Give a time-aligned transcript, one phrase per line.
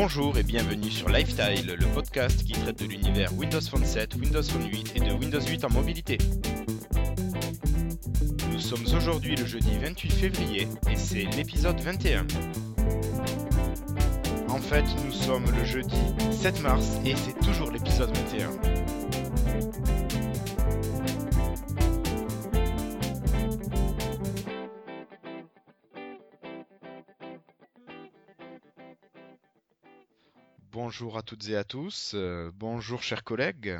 [0.00, 4.42] Bonjour et bienvenue sur Lifestyle, le podcast qui traite de l'univers Windows Phone 7, Windows
[4.42, 6.18] Phone 8 et de Windows 8 en mobilité.
[8.52, 12.26] Nous sommes aujourd'hui le jeudi 28 février et c'est l'épisode 21.
[14.48, 15.96] En fait, nous sommes le jeudi
[16.30, 18.67] 7 mars et c'est toujours l'épisode 21.
[31.00, 33.78] Bonjour à toutes et à tous, euh, bonjour chers collègues.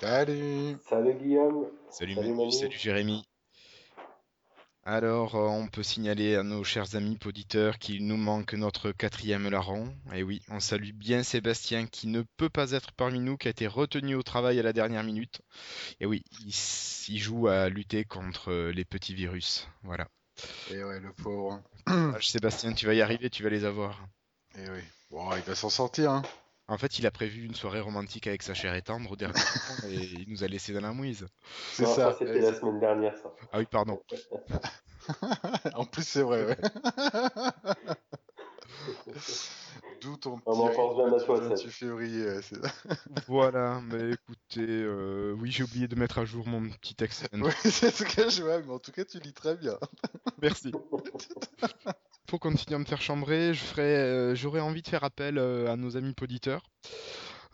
[0.00, 1.66] Salut Salut Guillaume.
[1.90, 3.28] Salut, Salut, Manu, salut Jérémy.
[4.82, 9.50] Alors, euh, on peut signaler à nos chers amis auditeurs qu'il nous manque notre quatrième
[9.50, 9.94] larron.
[10.14, 13.50] Et oui, on salue bien Sébastien qui ne peut pas être parmi nous, qui a
[13.50, 15.42] été retenu au travail à la dernière minute.
[16.00, 19.68] Et oui, il, joue à lutter contre euh, les petits virus.
[19.82, 20.08] Voilà.
[20.70, 21.62] Et ouais, le pauvre.
[21.84, 24.08] Ah, Sébastien, tu vas y arriver, tu vas les avoir.
[24.56, 24.80] Et oui.
[25.10, 26.22] Bon, il va s'en sortir, hein.
[26.68, 29.34] En fait, il a prévu une soirée romantique avec sa chère et tendre au dernier
[29.82, 31.26] moment et il nous a laissé dans la mouise.
[31.72, 32.14] C'est Non, ça.
[32.16, 33.32] c'était la semaine dernière, ça.
[33.52, 34.00] Ah oui, pardon.
[35.74, 36.56] en plus, c'est vrai, ouais.
[40.00, 41.56] D'où ton petit On en pense bien à rythme toi, du Seb.
[41.56, 42.24] 28 février.
[42.24, 42.72] ouais, c'est ça.
[43.26, 47.28] Voilà, mais écoutez, euh, oui, j'ai oublié de mettre à jour mon petit texte.
[47.34, 49.76] Oui, c'est ce que je vois, mais en tout cas, tu lis très bien.
[50.40, 50.72] Merci.
[52.26, 55.70] Pour continuer à me faire chambrer, je ferai, euh, j'aurais envie de faire appel euh,
[55.70, 56.62] à nos amis poditeurs.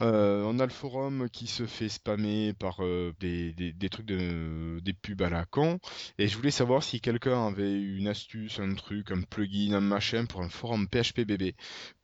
[0.03, 2.81] Euh, on a le forum qui se fait spammer par
[3.19, 5.79] des, des- trucs de des pubs à la con
[6.19, 10.27] et je voulais savoir si quelqu'un avait une astuce, un truc, un plugin, un machin
[10.27, 11.55] pour un forum PHPBB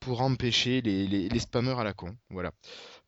[0.00, 1.28] pour empêcher les, les,
[1.78, 2.16] à la con.
[2.30, 2.52] Voilà.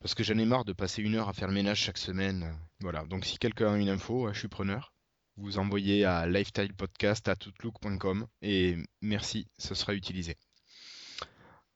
[0.00, 2.54] Parce que j'en ai marre de passer une heure à faire le ménage chaque semaine.
[2.80, 3.04] Voilà.
[3.06, 4.93] Donc si quelqu'un a une info, je suis preneur
[5.36, 10.36] vous envoyez à lifestylepodcast@outlook.com et merci, ce sera utilisé.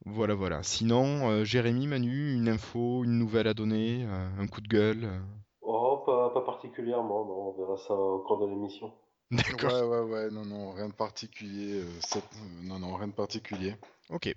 [0.05, 0.62] Voilà, voilà.
[0.62, 5.05] Sinon, euh, Jérémy, Manu, une info, une nouvelle à donner, euh, un coup de gueule.
[5.05, 5.19] euh.
[5.60, 7.49] Oh, pas, pas particulièrement, non.
[7.49, 8.93] On verra ça au cours de l'émission.
[9.31, 9.72] D'accord.
[9.72, 11.81] Ouais, ouais, ouais, non, non, rien de particulier.
[11.83, 12.25] euh, cette-
[12.62, 13.77] Non, non, rien de particulier.
[14.09, 14.33] Ok.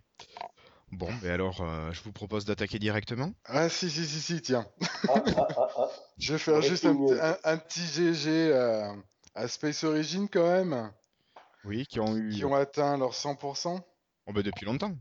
[0.91, 3.31] Bon, mais alors, euh, je vous propose d'attaquer directement.
[3.46, 4.66] Ah, si, si, si, si, tiens.
[5.07, 5.90] Ah, ah, ah, ah.
[6.17, 8.51] Je vais faire juste un, petit- un, un petit GG
[9.36, 10.92] à Space Origin quand même,
[11.64, 12.30] Oui, qui ont eu.
[12.31, 13.86] qui ont atteint leurs 100%.
[14.25, 14.96] Oh, bah, depuis longtemps.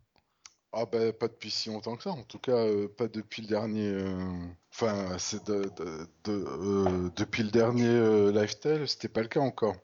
[0.73, 3.49] Ah bah pas depuis si longtemps que ça, en tout cas euh, pas depuis le
[3.49, 3.87] dernier...
[3.89, 9.41] euh, Enfin, c'est de, de- de- euh, depuis le dernier Lifestyle, c'était pas le cas
[9.41, 9.77] encore.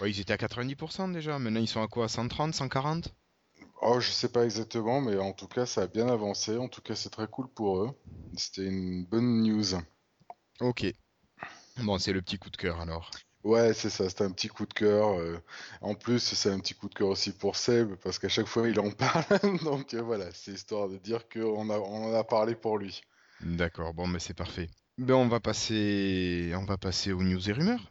[0.00, 1.38] Ouais, ils étaient à 90% déjà.
[1.38, 2.06] Maintenant, ils sont à quoi?
[2.06, 3.14] 130, 140
[3.82, 6.80] Oh, je sais pas exactement, mais en tout cas ça a bien avancé, en tout
[6.80, 7.90] cas c'est très cool pour eux.
[8.36, 9.74] C'était une bonne news.
[10.60, 10.86] Ok.
[11.78, 13.10] Bon, c'est le petit coup de cœur alors.
[13.44, 15.18] Ouais, c'est ça, c'était un petit coup de cœur.
[15.18, 15.36] euh,
[15.80, 18.68] En plus, c'est un petit coup de cœur aussi pour Seb, parce qu'à chaque fois
[18.68, 19.24] il en parle,
[19.64, 23.02] donc euh, voilà, c'est histoire de dire qu'on en a parlé pour lui.
[23.40, 24.68] D'accord, bon, mais c'est parfait.
[24.98, 27.90] Ben, on va passer, on va passer aux news et rumeurs.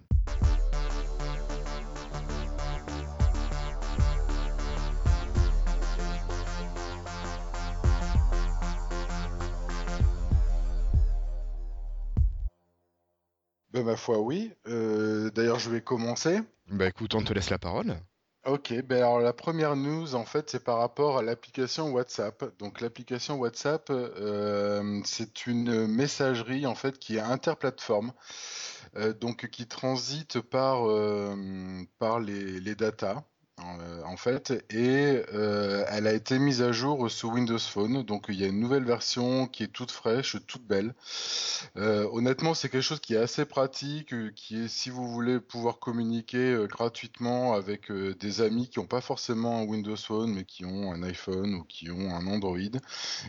[13.83, 16.39] Ma foi oui, Euh, d'ailleurs je vais commencer.
[16.67, 17.95] Bah écoute, on te laisse la parole.
[18.45, 22.43] Ok, ben alors la première news en fait c'est par rapport à l'application WhatsApp.
[22.57, 28.13] Donc l'application WhatsApp euh, c'est une messagerie en fait qui est interplateforme,
[28.95, 31.35] euh, donc qui transite par euh,
[31.99, 33.23] par les, les datas
[33.57, 38.03] en fait et euh, elle a été mise à jour sous Windows Phone.
[38.03, 40.93] Donc il y a une nouvelle version qui est toute fraîche, toute belle.
[41.77, 45.39] Euh, honnêtement, c'est quelque chose qui est assez pratique, euh, qui est si vous voulez
[45.39, 50.33] pouvoir communiquer euh, gratuitement avec euh, des amis qui n'ont pas forcément un Windows Phone,
[50.33, 52.57] mais qui ont un iPhone ou qui ont un Android,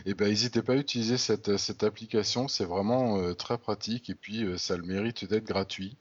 [0.05, 4.43] et ben n'hésitez pas à utiliser cette, application, c'est vraiment euh, très pratique et puis
[4.43, 5.95] euh, ça le mérite d'être gratuit.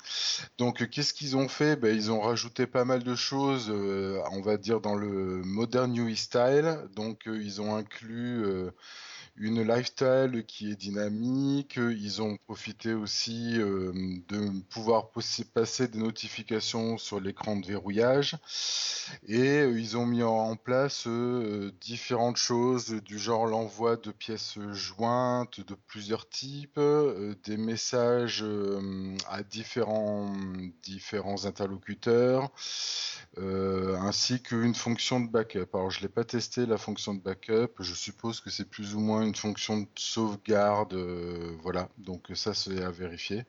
[0.59, 1.77] Donc euh, qu'est-ce qu'ils ont fait?
[1.77, 5.97] Ben, Ils ont rajouté pas mal de choses, euh, on va dire dans le Modern
[5.97, 8.45] UI Style, donc euh, ils ont inclus...
[9.37, 11.77] une lifestyle qui est dynamique.
[11.77, 13.93] Ils ont profité aussi euh,
[14.29, 15.11] de pouvoir
[15.55, 18.37] passer des notifications sur l'écran de verrouillage.
[19.27, 24.59] Et euh, ils ont mis en place euh, différentes choses du genre l'envoi de pièces
[24.73, 26.81] jointes de plusieurs types,
[27.45, 28.45] des messages
[29.29, 30.35] à différents,
[30.83, 32.51] différents interlocuteurs,
[33.39, 35.69] ainsi qu'une fonction de backup.
[35.75, 39.01] Alors je l'ai pas testé la fonction de backup, je suppose que c'est plus ou
[39.01, 41.89] moins une fonction de sauvegarde, euh, voilà.
[41.99, 43.45] Donc ça c'est à vérifier.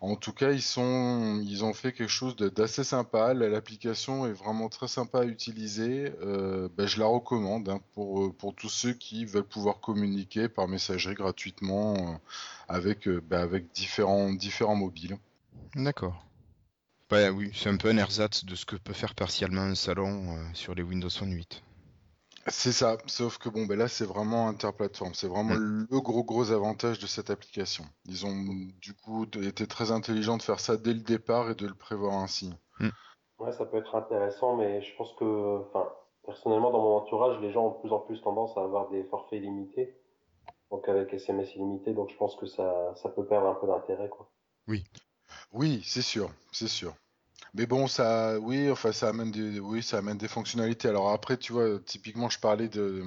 [0.00, 3.34] En tout cas ils sont, ils ont fait quelque chose d'assez sympa.
[3.34, 6.12] L'application est vraiment très sympa à utiliser.
[6.22, 10.68] Euh, ben, je la recommande hein, pour pour tous ceux qui veulent pouvoir communiquer par
[10.68, 12.20] messagerie gratuitement
[12.68, 15.18] avec ben, avec différents différents mobiles.
[15.74, 16.26] D'accord.
[17.08, 20.36] Bah oui, c'est un peu un ersatz de ce que peut faire partiellement un salon
[20.36, 21.62] euh, sur les Windows Phone 8.
[22.48, 26.52] C'est ça, sauf que bon, ben là c'est vraiment interplateforme, c'est vraiment le gros gros
[26.52, 27.84] avantage de cette application.
[28.04, 28.36] Ils ont
[28.80, 32.14] du coup été très intelligents de faire ça dès le départ et de le prévoir
[32.14, 32.54] ainsi.
[32.78, 32.88] Mm.
[33.38, 35.88] Ouais, ça peut être intéressant, mais je pense que, enfin,
[36.24, 39.04] personnellement dans mon entourage, les gens ont de plus en plus tendance à avoir des
[39.04, 39.96] forfaits limités,
[40.70, 44.08] donc avec SMS illimité, donc je pense que ça, ça peut perdre un peu d'intérêt,
[44.08, 44.30] quoi.
[44.68, 44.84] Oui,
[45.52, 46.94] oui, c'est sûr, c'est sûr.
[47.56, 50.88] Mais bon, ça, oui, enfin, ça amène des, oui, ça amène des fonctionnalités.
[50.88, 53.02] Alors après, tu vois, typiquement, je parlais de,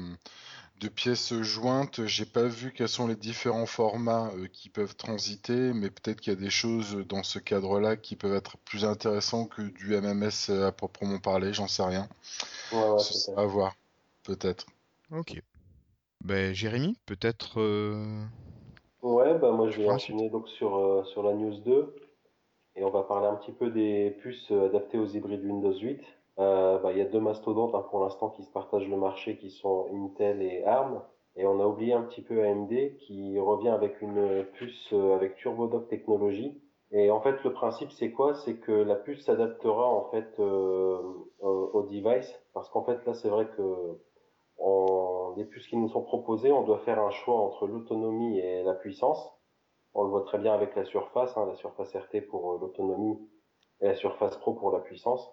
[0.79, 2.05] de pièces jointes.
[2.07, 6.33] J'ai pas vu quels sont les différents formats euh, qui peuvent transiter, mais peut-être qu'il
[6.33, 10.49] y a des choses dans ce cadre-là qui peuvent être plus intéressants que du MMS
[10.65, 11.53] à proprement parler.
[11.53, 12.09] J'en sais rien.
[12.71, 12.97] Ouais,
[13.37, 13.75] à voir,
[14.23, 14.65] peut-être.
[15.11, 15.39] Ok.
[16.23, 17.59] Ben, Jérémy, peut-être.
[17.59, 18.25] Euh,
[19.03, 22.08] ouais, bah moi je vais enchaîner donc sur, euh, sur la news 2
[22.75, 26.01] et on va parler un petit peu des puces euh, adaptées aux hybrides Windows 8.
[26.39, 29.37] Euh, bah, il y a deux mastodontes hein, pour l'instant qui se partagent le marché,
[29.37, 31.01] qui sont Intel et ARM.
[31.35, 32.69] Et on a oublié un petit peu AMD
[32.99, 36.61] qui revient avec une puce euh, avec TurboDock technologie.
[36.91, 38.33] Et en fait, le principe, c'est quoi?
[38.33, 43.47] C'est que la puce s'adaptera en fait au device, parce qu'en fait là, c'est vrai
[43.55, 43.99] que
[44.57, 48.63] on, les puces qui nous sont proposées, on doit faire un choix entre l'autonomie et
[48.63, 49.38] la puissance.
[49.93, 53.17] On le voit très bien avec la surface, hein, la surface RT pour euh, l'autonomie
[53.81, 55.31] et la surface Pro pour la puissance.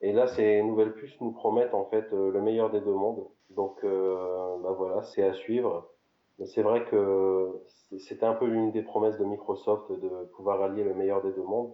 [0.00, 3.26] Et là, ces nouvelles puces nous promettent en fait euh, le meilleur des deux mondes.
[3.50, 5.90] Donc, euh, bah voilà, c'est à suivre.
[6.38, 7.62] Mais c'est vrai que
[7.98, 11.44] c'était un peu l'une des promesses de Microsoft de pouvoir allier le meilleur des deux
[11.44, 11.72] mondes.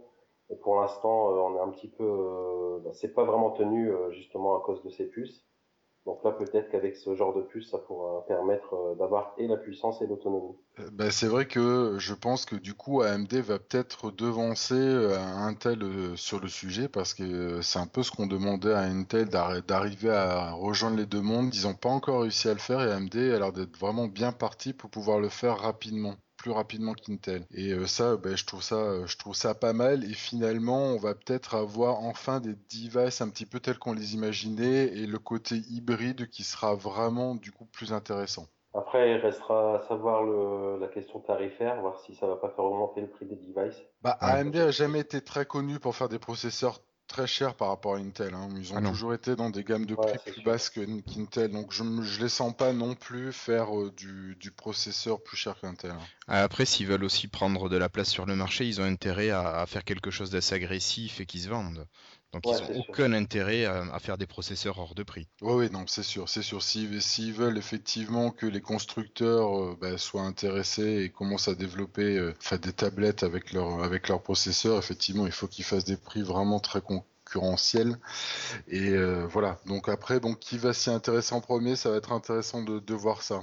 [0.50, 4.60] Et pour l'instant, on est un petit peu, bah, c'est pas vraiment tenu justement à
[4.60, 5.46] cause de ces puces.
[6.10, 9.56] Donc là, peut-être qu'avec ce genre de puce, ça pourra permettre euh, d'avoir et la
[9.56, 10.56] puissance et l'autonomie.
[10.80, 15.16] Euh, bah, c'est vrai que je pense que du coup, AMD va peut-être devancer euh,
[15.16, 15.78] Intel
[16.16, 20.50] sur le sujet parce que c'est un peu ce qu'on demandait à Intel d'arriver à
[20.50, 21.54] rejoindre les deux mondes.
[21.54, 24.32] Ils n'ont pas encore réussi à le faire et AMD a l'air d'être vraiment bien
[24.32, 27.44] parti pour pouvoir le faire rapidement plus rapidement qu'Intel.
[27.52, 30.04] Et euh, ça, ben, je trouve ça, je trouve ça pas mal.
[30.04, 34.14] Et finalement, on va peut-être avoir enfin des devices un petit peu tels qu'on les
[34.14, 38.46] imaginait et le côté hybride qui sera vraiment du coup plus intéressant.
[38.72, 40.24] Après, il restera à savoir
[40.78, 43.82] la question tarifaire, voir si ça va pas faire augmenter le prix des devices.
[44.00, 46.80] Bah, AMD a jamais été très connu pour faire des processeurs
[47.10, 48.34] très cher par rapport à Intel.
[48.34, 48.48] Hein.
[48.56, 51.50] Ils ont ah toujours été dans des gammes de prix plus basses qu'Intel.
[51.50, 55.90] Donc je ne les sens pas non plus faire euh, du, processeur plus cher qu'Intel.
[55.90, 56.06] Hein.
[56.28, 59.30] Ah, après, s'ils veulent aussi prendre de la place sur le marché, ils ont intérêt
[59.30, 61.86] à, faire quelque chose d'assez agressif et qui se vendent.
[62.32, 65.26] Donc ils n'ont aucun intérêt à, faire des processeurs hors de prix.
[65.42, 66.62] Oui, oui, non, c'est sûr, c'est sûr.
[66.62, 72.32] S'ils veulent effectivement que les constructeurs euh, bah, soient intéressés et commencent à développer euh,
[72.62, 76.60] des tablettes avec leur avec leurs processeurs, effectivement, il faut qu'ils fassent des prix vraiment
[76.60, 77.96] très concurrentiels.
[78.68, 79.58] Et euh, voilà.
[79.66, 83.22] Donc après, bon, qui va s'y intéresser en premier, ça va être intéressant de, voir
[83.22, 83.42] ça.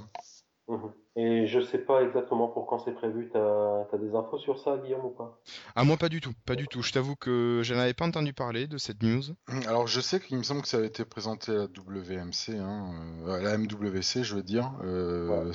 [0.68, 0.92] Mhm.
[1.16, 3.30] Et je sais pas exactement pour quand c'est prévu.
[3.32, 5.40] T'as as des infos sur ça, Guillaume, ou pas?
[5.74, 6.32] Ah, moi, pas du tout.
[6.46, 6.82] Pas du tout.
[6.82, 9.22] Je t'avoue que je n'avais pas entendu parler de cette news.
[9.66, 12.90] Alors, je sais qu'il me semble que ça a été présenté à la WMC, hein,
[13.26, 14.70] euh, à la MWC, je veux dire.
[14.84, 15.52] Euh,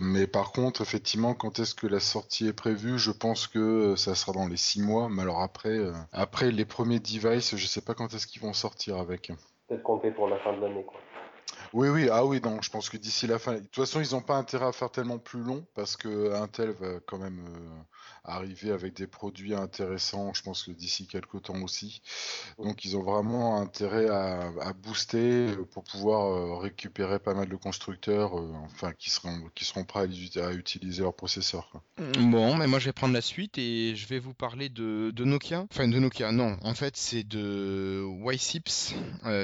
[0.00, 2.98] mais par contre, effectivement, quand est-ce que la sortie est prévue?
[2.98, 5.08] Je pense que euh, ça sera dans les six mois.
[5.10, 5.78] Mais alors après,
[6.12, 9.30] après les premiers devices, je sais pas quand est-ce qu'ils vont sortir avec.
[9.68, 10.98] Peut-être compter pour la fin de l'année, quoi.
[11.72, 13.54] Oui, oui, ah oui, donc je pense que d'ici la fin.
[13.54, 16.72] De toute façon, ils n'ont pas intérêt à faire tellement plus long parce que Intel
[16.72, 17.82] va quand même euh,
[18.24, 22.02] arriver avec des produits intéressants, je pense que d'ici quelques temps aussi.
[22.58, 27.56] Donc ils ont vraiment intérêt à, booster euh, pour pouvoir euh, récupérer pas mal de
[27.56, 31.70] constructeurs euh, enfin, qui, seront, qui seront prêts à, utiliser leur processeur.
[32.18, 35.66] Bon, mais moi je vais prendre la suite et je vais vous parler de, Nokia.
[35.70, 38.94] Enfin de Nokia, non, en fait c'est de YSIPS.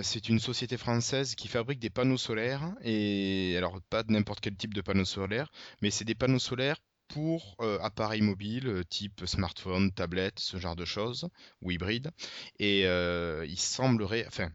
[0.02, 4.56] c'est une société française qui fabrique des panneaux solaires et alors pas de n'importe quel
[4.56, 5.50] type de panneaux solaires,
[5.82, 10.76] mais c'est des panneaux solaires pour euh, appareils mobiles euh, type smartphone, tablette, ce genre
[10.76, 11.28] de choses,
[11.62, 12.10] ou hybride.
[12.58, 14.50] Et euh, il semblerait, enfin,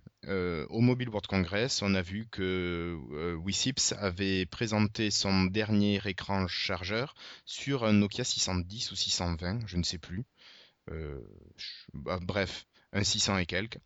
[0.70, 2.98] au Mobile World Congress, on a vu que
[3.44, 9.84] Wisips avait présenté son dernier écran chargeur sur un Nokia 610 ou 620, je ne
[9.84, 10.24] sais plus.
[11.94, 13.80] Bah, bref, un 600 et quelques.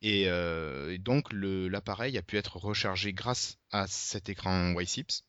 [0.00, 0.28] Et,
[0.98, 5.24] donc l'appareil a pu être rechargé grâce à cet écran Y6.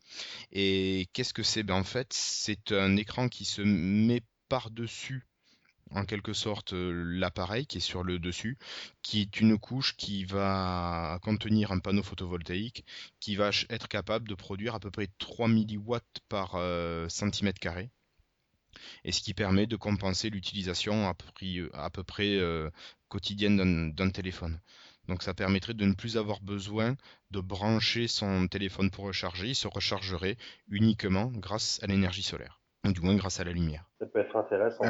[0.51, 1.63] Et qu'est-ce que c'est?
[1.63, 5.25] Ben, En fait, c'est un écran qui se met par-dessus
[5.91, 8.57] en quelque sorte l'appareil qui est sur le dessus,
[9.03, 12.83] qui est une couche qui va contenir un panneau photovoltaïque
[13.19, 16.57] qui va être capable de produire à peu près 3 mW par
[17.09, 17.91] centimètre carré
[19.03, 22.39] et ce qui permet de compenser l'utilisation à, peu près
[23.07, 24.59] quotidienne d'un téléphone.
[25.07, 26.95] Donc ça permettrait de ne plus avoir besoin
[27.31, 30.37] de brancher son téléphone pour recharger, il se rechargerait
[30.69, 33.89] uniquement grâce à l'énergie solaire, ou du moins grâce à la lumière.
[33.99, 34.83] Ça peut être intéressant.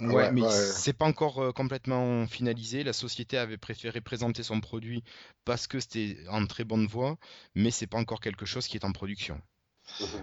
[0.00, 2.84] Ouais, mais c'est pas encore euh, complètement finalisé.
[2.84, 5.02] La société avait préféré présenter son produit
[5.44, 7.16] parce que c'était en très bonne voie,
[7.54, 9.40] mais c'est pas encore quelque chose qui est en production.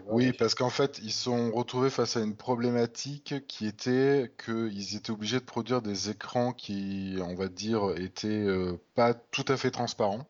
[0.08, 5.12] Oui, parce qu'en fait, ils sont retrouvés face à une problématique qui était qu'ils étaient
[5.12, 9.72] obligés de produire des écrans qui, on va dire, étaient euh, pas tout à fait
[9.72, 10.28] transparents.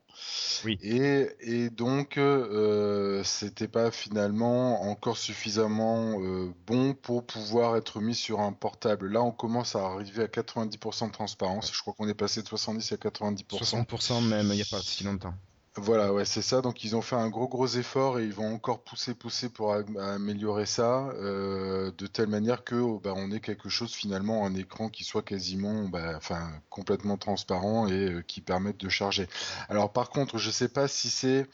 [0.64, 0.78] Oui.
[0.82, 8.16] Et, et donc, euh, c'était pas finalement encore suffisamment euh, bon pour pouvoir être mis
[8.16, 9.12] sur un portable.
[9.12, 11.74] Là, on commence à arriver à 90% de transparence.
[11.74, 13.46] Je crois qu'on est passé de 70 à 90%.
[13.48, 15.34] 60% même, il n'y a pas si longtemps.
[15.76, 16.62] Voilà, ouais, c'est ça.
[16.62, 19.74] Donc ils ont fait un gros gros effort et ils vont encore pousser pousser pour
[19.74, 24.54] améliorer ça euh, de telle manière que oh, bah, on ait quelque chose finalement un
[24.54, 29.28] écran qui soit quasiment, bah, enfin complètement transparent et euh, qui permette de charger.
[29.68, 31.48] Alors par contre, je sais pas si c'est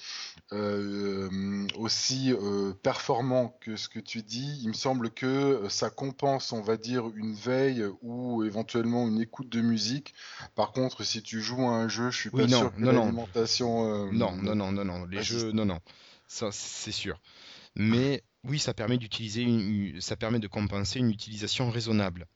[0.52, 2.34] euh, aussi
[2.84, 4.60] performant que ce que tu dis.
[4.64, 9.48] Il me semble que ça compense, on va dire, une veille ou éventuellement une écoute
[9.48, 10.14] de musique.
[10.56, 14.36] Par contre, si tu joues à un jeu, je suis pas sûr que l'alimentation non,
[14.36, 15.06] non, non, non, non.
[15.06, 15.80] Les jeux, non, non.
[16.28, 17.20] Ça, c'est sûr.
[17.76, 22.28] Mais oui, ça permet d'utiliser, ça permet de compenser une utilisation raisonnable.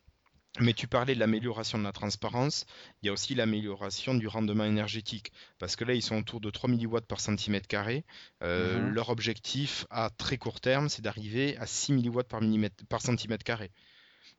[0.60, 2.68] Mais tu parlais de l'amélioration de la transparence,
[3.02, 6.52] il y a aussi l'amélioration du rendement énergétique, parce que là, ils sont autour de
[6.52, 8.06] 3 mW par centimètre carré.
[8.44, 8.90] Euh, mhm.
[8.90, 12.42] Leur objectif à très court terme, c'est d'arriver à 6 mW par,
[12.88, 13.72] par centimètre carré.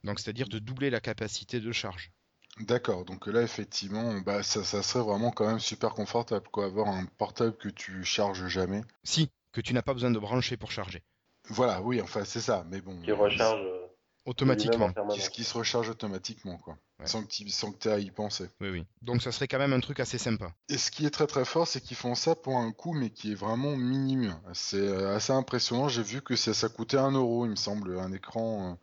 [0.04, 2.12] Donc, c'est-à-dire de doubler la capacité de charge.
[2.60, 6.88] D'accord, donc là effectivement, bah, ça, ça serait vraiment quand même super confortable, quoi, avoir
[6.88, 8.82] un portable que tu charges jamais.
[9.02, 11.02] Si, que tu n'as pas besoin de brancher pour charger.
[11.48, 13.00] Voilà, oui, enfin c'est ça, mais bon.
[13.02, 13.83] Qui recharge euh,
[14.26, 14.90] automatiquement.
[15.32, 16.76] Qui, se recharge automatiquement, quoi.
[17.04, 18.48] Sans que tu aies à y penser.
[18.60, 18.86] Oui, oui.
[19.02, 20.52] Donc ça serait quand même un truc assez sympa.
[20.70, 23.10] Et ce qui est très très fort, c'est qu'ils font ça pour un coût, mais
[23.10, 24.38] qui est vraiment minime.
[24.54, 25.88] C'est euh, assez impressionnant.
[25.88, 28.74] J'ai vu que ça, ça coûtait un euro, il me semble, un écran euh,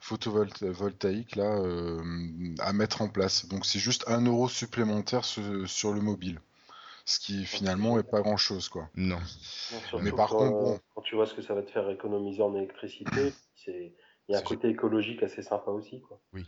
[0.00, 3.46] photovoltaïque là euh, à mettre en place.
[3.46, 6.40] Donc c'est juste un euro supplémentaire sur le mobile.
[7.04, 8.88] Ce qui finalement est pas grand chose, quoi.
[8.96, 9.18] Non.
[10.00, 13.32] mais par contre, quand tu vois ce que ça va te faire économiser en électricité,
[13.54, 13.92] c'est
[14.28, 16.20] il y a un côté écologique assez sympa aussi, quoi.
[16.32, 16.46] Oui.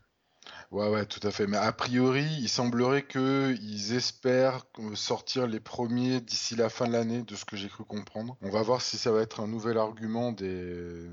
[0.70, 1.46] Ouais, ouais, tout à fait.
[1.46, 7.22] Mais a priori, il semblerait qu'ils espèrent sortir les premiers d'ici la fin de l'année,
[7.22, 8.36] de ce que j'ai cru comprendre.
[8.42, 11.08] On va voir si ça va être un nouvel argument des,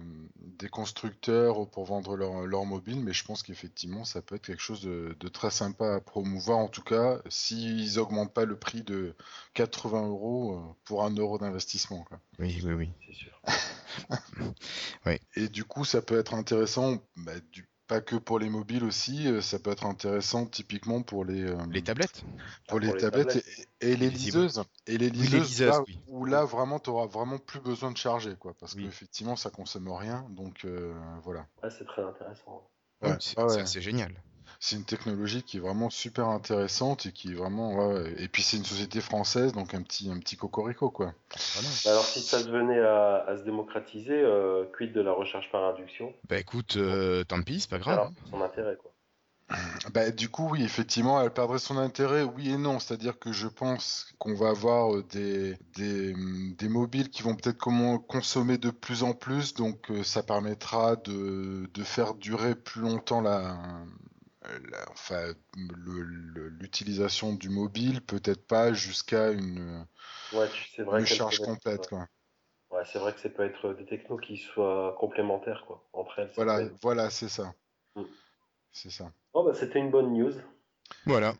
[0.60, 4.62] des constructeurs pour vendre leur, leur mobile, mais je pense qu'effectivement, ça peut être quelque
[4.62, 6.58] chose de, très sympa à promouvoir.
[6.58, 9.16] En tout cas, s'ils augmentent pas le prix de
[9.54, 12.06] 80 euros euh, pour un euro d'investissement.
[12.40, 12.90] Oui, oui, oui.
[13.08, 13.42] C'est sûr.
[15.06, 15.20] oui.
[15.36, 19.28] Et du coup, ça peut être intéressant bah, du pas que pour les mobiles aussi,
[19.28, 22.24] euh, ça peut être intéressant typiquement pour les, euh, les tablettes.
[22.68, 23.46] Pour, les, tablettes,
[23.82, 24.64] Et, les liseuses.
[24.88, 28.54] Et les liseuses, là, où là vraiment tu auras vraiment plus besoin de charger quoi
[28.60, 31.46] parce qu'effectivement ça consomme rien donc euh, voilà.
[31.70, 32.70] c'est très intéressant.
[33.20, 34.14] c'est génial
[34.66, 38.58] c'est une technologie qui est vraiment super intéressante et qui est vraiment et puis c'est
[38.58, 41.14] une société française donc un petit un petit cocorico quoi.
[41.86, 45.64] Bah alors si ça devenait à, à se démocratiser, euh, quid de la recherche par
[45.66, 46.14] induction?
[46.28, 48.00] Bah écoute, euh, tant pis, c'est pas grave.
[48.00, 48.92] Alors, son intérêt quoi.
[49.94, 52.80] Bah, du coup, oui, effectivement, elle perdrait son intérêt, oui et non.
[52.80, 56.16] C'est-à-dire que je pense qu'on va avoir euh, des, des,
[56.58, 57.60] des, mobiles qui vont peut-être
[58.08, 63.22] consommer de plus en plus, donc euh, ça permettra de, de faire durer plus longtemps
[63.22, 63.56] la,
[64.92, 69.86] enfin, l'utilisation du mobile, peut-être pas jusqu'à une,
[71.06, 71.88] charge complète.
[71.88, 72.08] Quoi.
[72.72, 76.32] Ouais, c'est vrai que ça peut être des technos qui soient complémentaires quoi, entre elles.
[76.36, 77.54] Voilà, voilà c'est ça.
[77.96, 78.04] Mm.
[78.72, 79.12] C'est ça.
[79.34, 80.34] Oh, bah, C'était une bonne news.
[81.06, 81.34] Voilà.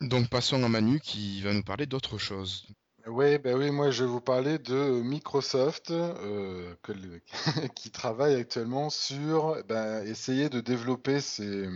[0.00, 2.66] Donc passons à Manu qui va nous parler d'autre chose.
[3.06, 6.74] Oui, ben oui, moi je vais vous parler de Microsoft euh,
[7.74, 11.68] qui travaille actuellement sur ben, essayer de développer ses,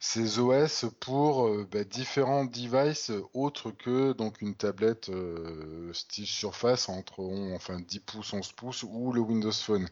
[0.00, 5.10] ces OS pour bah, différents devices autres que donc une tablette
[5.92, 7.20] style Surface entre
[7.54, 9.88] enfin 10 pouces, 11 pouces ou le Windows Phone.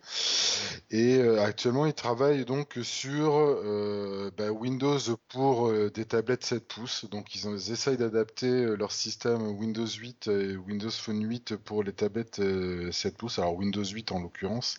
[0.90, 3.60] Et actuellement, ils travaillent donc sur
[4.36, 4.98] bah, Windows
[5.28, 7.06] pour des tablettes 7 pouces.
[7.10, 12.40] Donc ils, essayent d'adapter leur système Windows 8 et Windows Phone 8 pour les tablettes
[12.92, 13.38] 7 pouces.
[13.38, 14.78] Alors Windows 8 en l'occurrence.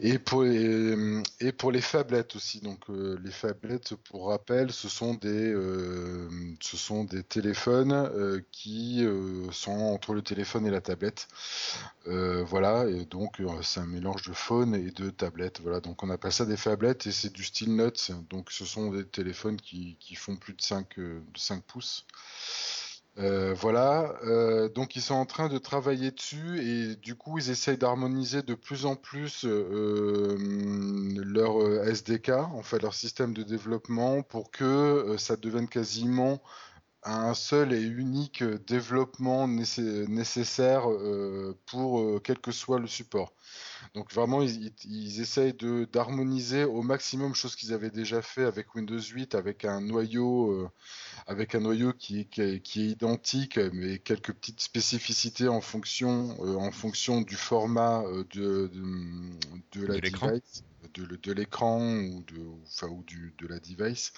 [0.00, 2.60] Et pour les, et pour les phablettes aussi.
[2.60, 6.28] Donc les phablettes, pour rappel, ce sont des, euh,
[6.60, 11.26] ce sont des téléphones euh, qui euh, sont entre le téléphone et la tablette.
[12.04, 15.60] voilà, et donc c'est un mélange de phone et de tablette.
[15.62, 18.12] Voilà, donc on appelle ça des phablettes et c'est du style nuts.
[18.30, 22.04] Donc ce sont des téléphones qui, font plus de 5, de 5 pouces.
[23.18, 27.48] Euh, voilà, euh, donc ils sont en train de travailler dessus et du coup ils
[27.48, 30.36] essayent d'harmoniser de plus en plus euh,
[31.24, 36.42] leur SDK, en leur système de développement pour que ça devienne quasiment
[37.04, 40.86] un seul et unique développement nécessaire
[41.66, 43.32] pour quel que soit le support.
[43.94, 45.54] Donc vraiment, ils, essayent
[45.92, 50.68] d'harmoniser au maximum, chose qu'ils avaient déjà fait avec Windows 8, avec un noyau, euh,
[51.26, 56.72] avec un noyau qui, qui, est identique, mais quelques petites spécificités en fonction, euh, en
[56.72, 60.62] fonction du format euh, de, de, de, la device
[60.94, 64.12] de, l'écran ou, de, enfin, ou du, de la device.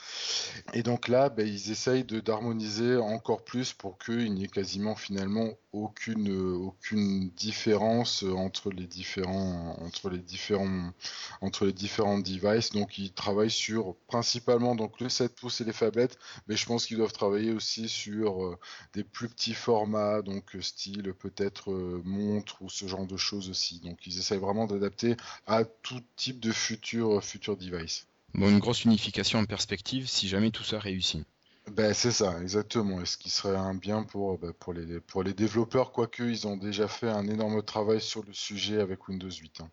[0.72, 5.50] Et donc là, ben, ils essayent d'harmoniser encore plus pour qu'il n'y ait quasiment finalement
[5.72, 10.92] aucune, aucune différence entre les différents, entre les différents,
[11.40, 12.70] entre les différents devices.
[12.70, 16.86] Donc ils travaillent sur principalement donc le 7 pouces et les phablettes, mais je pense
[16.86, 18.58] qu'ils doivent travailler aussi sur euh,
[18.94, 23.80] des plus petits formats, donc style peut-être euh, montre ou ce genre de choses aussi.
[23.80, 25.16] Donc ils essayent vraiment d'adapter
[25.46, 28.06] à tout type de futur, futur device.
[28.34, 31.24] Bon, une grosse unification en perspective si jamais tout ça réussit.
[31.72, 33.00] Ben, c'est ça, exactement.
[33.00, 36.46] Et ce qui serait un bien pour, ben, pour, les, pour les développeurs, quoique ils
[36.46, 39.60] ont déjà fait un énorme travail sur le sujet avec Windows 8.
[39.60, 39.70] Hein,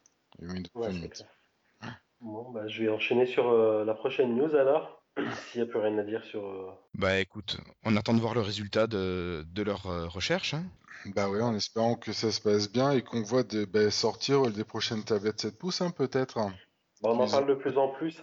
[2.21, 5.03] bon, bah, je vais enchaîner sur euh, la prochaine news alors,
[5.51, 6.45] s'il n'y a plus rien à dire sur...
[6.45, 10.53] Euh, bah écoute, on attend de voir le résultat de, de leur euh, recherche.
[10.53, 10.63] Hein.
[11.15, 14.63] Bah oui, en espérant que ça se passe bien et qu'on voit ben, sortir des
[14.63, 16.35] prochaines tablettes 7 pouces, hein, peut-être.
[17.01, 18.19] Bah, on en parle de plus en plus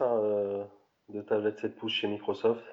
[1.08, 2.64] de tablettes 7 pouces chez Microsoft.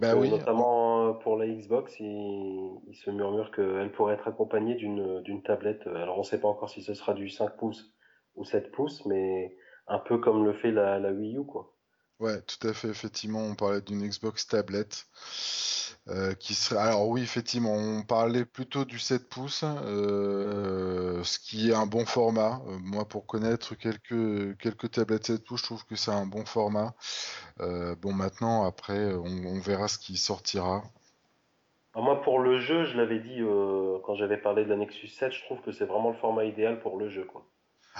[0.00, 5.86] Bah euh, notamment pour la Xbox, il, se murmure qu'elle pourrait être accompagnée d'une tablette.
[5.86, 7.94] Alors on ne sait pas encore si ce sera du 5 pouces
[8.34, 11.74] ou 7 pouces, mais un peu comme le fait la, la Wii U, quoi.
[12.20, 12.88] Ouais, tout à fait.
[12.88, 15.06] Effectivement, on parlait d'une Xbox tablette.
[16.08, 16.80] Euh, qui serait...
[16.80, 22.04] Alors oui, effectivement, on parlait plutôt du 7 pouces, euh, ce qui est un bon
[22.04, 22.60] format.
[22.68, 26.44] Euh, moi, pour connaître quelques, quelques tablettes 7 pouces, je trouve que c'est un bon
[26.44, 26.94] format.
[27.58, 30.82] bon, maintenant, après, on, verra ce qui sortira.
[31.94, 33.40] moi, pour le jeu, je l'avais dit
[34.04, 36.80] quand j'avais parlé de la Nexus 7, je trouve que c'est vraiment le format idéal
[36.80, 37.46] pour le jeu, quoi.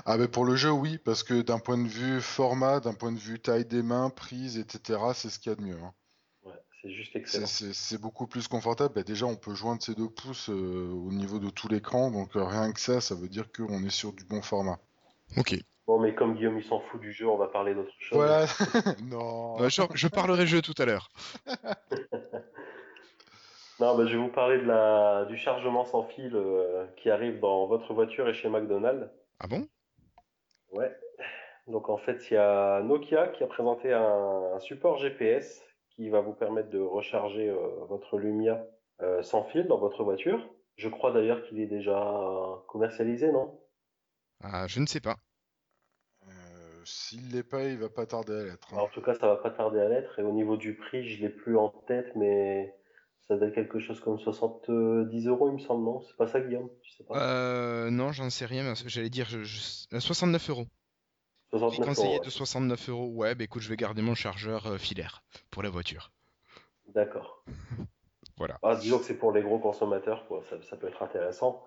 [0.07, 3.13] Ah mais pour le jeu oui, parce que d'un point de vue format, d'un point
[3.13, 5.79] de vue taille des mains, prise, etc., c'est ce qu'il y a de mieux.
[5.81, 5.95] Hein.
[6.85, 7.47] C'est juste excellent.
[7.47, 8.93] C'est beaucoup plus confortable.
[8.95, 12.11] Bah, déjà, on peut joindre ses deux pouces euh, au niveau de tout l'écran.
[12.11, 14.79] Donc, euh, rien que ça, ça veut dire qu'on est sur du bon format.
[15.39, 15.55] Ok.
[15.87, 18.19] Bon, mais comme Guillaume il s'en fout du jeu, on va parler d'autre chose.
[18.19, 18.45] Voilà.
[19.03, 19.57] non.
[19.57, 21.09] Bah, je, parlerai jeu tout à l'heure.
[23.81, 27.41] non, bah, je vais vous parler de la, du chargement sans fil euh, qui arrive
[27.41, 29.09] dans votre voiture et chez McDonald's.
[29.41, 29.67] Ah bon?
[30.71, 30.95] Ouais.
[31.67, 35.65] Donc en fait, il y a Nokia qui a présenté un support GPS
[35.97, 38.67] qui va vous permettre de recharger euh, votre Lumia
[39.03, 40.49] euh, sans fil dans votre voiture.
[40.77, 43.61] Je crois d'ailleurs qu'il est déjà commercialisé, non?
[44.43, 45.17] Ah, Je ne sais pas.
[46.27, 48.75] Euh, s'il l'est pas, il va pas tarder à l'être.
[48.75, 48.79] Hein.
[48.79, 50.19] En tout cas, ça va pas tarder à l'être.
[50.19, 52.75] Et au niveau du prix, je l'ai plus en tête, mais
[53.29, 56.01] ça doit être quelque chose comme 70 euros, il me semble, non?
[56.03, 56.69] C'est pas ça, Guillaume?
[56.97, 57.89] Sais pas?
[57.91, 58.75] non, j'en sais rien.
[58.87, 60.67] J'allais dire 69 euros.
[61.59, 63.09] Conseiller de 69 euros.
[63.09, 66.11] Ouais, bah écoute, je vais garder mon chargeur euh, filaire pour la voiture.
[66.95, 67.45] D'accord.
[68.37, 68.59] voilà.
[68.63, 70.43] Ah, disons que c'est pour les gros consommateurs, quoi.
[70.63, 71.65] Ça, peut être intéressant.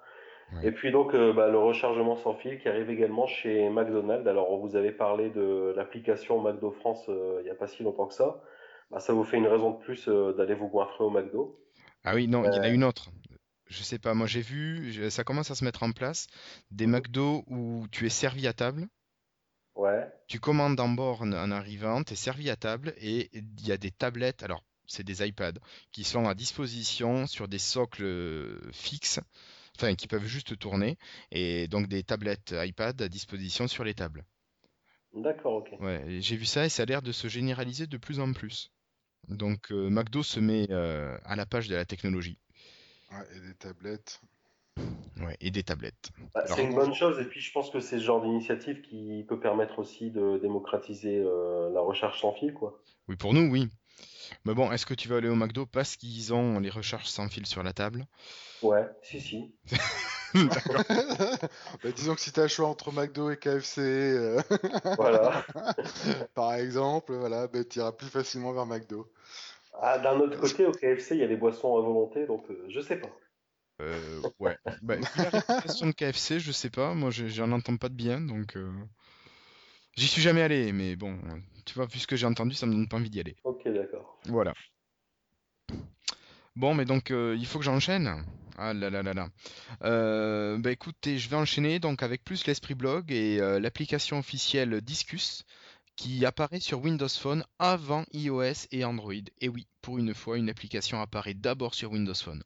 [0.63, 4.25] Et puis donc euh, bah, le rechargement sans fil qui arrive également chez McDonald's.
[4.27, 7.83] Alors on vous avait parlé de l'application McDo France euh, il n'y a pas si
[7.83, 8.41] longtemps que ça.
[8.89, 11.59] Bah, ça vous fait une raison de plus d'aller vous goinfrer au McDo.
[12.05, 13.09] Ah oui, non, il y en a une autre.
[13.65, 16.27] Je sais pas, moi j'ai vu, ça commence à se mettre en place,
[16.71, 18.87] des McDo où tu es servi à table
[20.27, 23.77] tu commandes en borne en arrivant, tu es servi à table et il y a
[23.77, 25.59] des tablettes, alors c'est des iPads,
[25.91, 29.19] qui sont à disposition sur des socles euh, fixes,
[29.75, 30.97] enfin qui peuvent juste tourner,
[31.31, 34.25] et donc des tablettes iPad à disposition sur les tables.
[35.13, 35.75] D'accord, ok.
[35.79, 38.71] Ouais, j'ai vu ça et ça a l'air de se généraliser de plus en plus.
[39.29, 42.39] Donc McDo se met à la page de la technologie.
[43.11, 44.21] Ouais, et des tablettes.
[45.19, 46.09] Ouais, et des tablettes.
[46.35, 49.25] Bah, c'est une bonne chose, et puis je pense que c'est ce genre d'initiative qui
[49.27, 51.23] peut permettre aussi de démocratiser
[51.73, 52.79] la recherche sans fil, quoi.
[53.07, 53.69] Oui, pour nous, oui.
[54.45, 57.29] Mais bon, est-ce que tu vas aller au McDo parce qu'ils ont les recherches sans
[57.29, 58.05] fil sur la table?
[58.61, 59.55] Ouais, si, si.
[60.33, 64.41] bah, disons que si tu as le choix entre McDo et KFC, euh,
[64.97, 65.43] voilà.
[66.33, 69.07] par exemple, voilà, bah, tu iras plus facilement vers McDo.
[69.79, 72.65] Ah, d'un autre côté, au KFC, il y a des boissons à volonté, donc euh,
[72.67, 73.09] je sais pas.
[73.81, 74.57] Euh, ouais.
[74.81, 76.93] Bah, la réputation de KFC, je sais pas.
[76.93, 78.55] Moi, j'en entends pas de bien, donc.
[78.55, 78.71] Euh,
[79.95, 81.19] j'y suis jamais allé, mais bon,
[81.65, 83.35] tu vois, vu ce que j'ai entendu, ça me donne pas envie d'y aller.
[83.43, 84.19] Ok, d'accord.
[84.25, 84.53] Voilà.
[86.55, 88.25] Bon, mais donc, il faut que j'enchaîne.
[88.59, 89.29] Ah là là là là.
[89.83, 94.81] Euh, bah écoutez, je vais enchaîner donc avec plus l'esprit blog et euh, l'application officielle
[94.81, 95.45] Discus
[95.97, 99.13] qui apparaît sur Windows Phone avant iOS et Android.
[99.41, 102.41] Et oui, pour une fois, une application apparaît d'abord sur Windows Phone.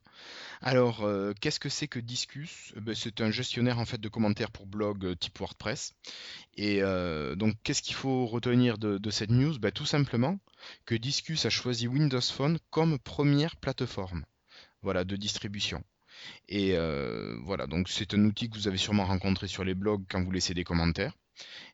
[0.62, 2.74] Alors, euh, qu'est-ce que c'est que Discus?
[2.78, 5.94] Ben, C'est un gestionnaire en fait de commentaires pour blog type WordPress.
[6.58, 6.82] Et
[7.36, 9.60] donc, qu'est-ce qu'il faut retenir de, cette news?
[9.60, 10.40] Ben, Tout simplement
[10.86, 14.26] que Discus a choisi Windows Phone comme première plateforme
[14.82, 15.84] voilà, de distribution.
[16.48, 20.04] Et euh, voilà, donc c'est un outil que vous avez sûrement rencontré sur les blogs
[20.10, 21.14] quand vous laissez des commentaires.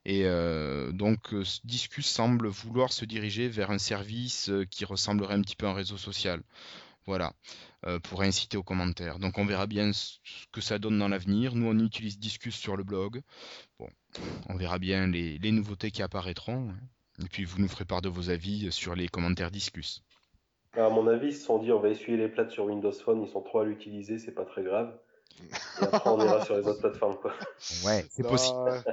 [0.06, 5.42] Et euh, donc euh, Discus semble vouloir se diriger vers un service qui ressemblerait un
[5.42, 6.42] petit peu à un réseau social.
[7.06, 7.32] Voilà,
[8.04, 9.18] pour inciter aux commentaires.
[9.18, 10.18] Donc on verra bien ce
[10.52, 11.56] que ça donne dans l'avenir.
[11.56, 13.22] Nous on utilise Discus sur le blog.
[13.80, 13.88] Bon,
[14.50, 16.70] on verra bien les, nouveautés qui apparaîtront.
[16.70, 17.24] Hein.
[17.24, 20.04] Et puis vous nous ferez part de vos avis sur les commentaires Discus.
[20.74, 23.24] À mon avis, ils se sont dit on va essuyer les plates sur Windows Phone,
[23.24, 25.00] ils sont trop à l'utiliser, c'est pas très grave.
[25.82, 27.18] Et après, on ira sur les autres plateformes.
[27.18, 27.34] Quoi.
[27.86, 28.84] Ouais, c'est possible.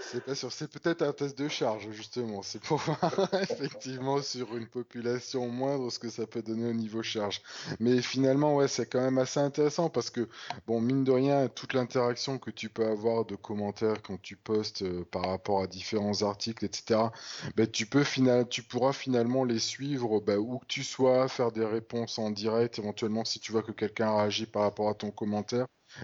[0.00, 0.52] c'est pas sûr.
[0.52, 2.42] C'est peut-être un test de charge, justement.
[2.42, 2.98] C'est pour voir
[3.42, 7.42] effectivement sur une population moindre ce que ça peut donner au niveau charge.
[7.78, 10.28] Mais finalement, ouais, c'est quand même assez intéressant parce que,
[10.66, 14.82] bon, mine de rien, toute l'interaction que tu peux avoir de commentaires quand tu postes
[14.82, 17.00] euh, par rapport à différents articles, etc.,
[17.56, 18.48] bah, tu, peux final...
[18.48, 22.78] tu pourras finalement les suivre bah, où que tu sois, faire des réponses en direct,
[22.78, 25.59] éventuellement si tu vois que quelqu'un réagit par rapport à ton commentaire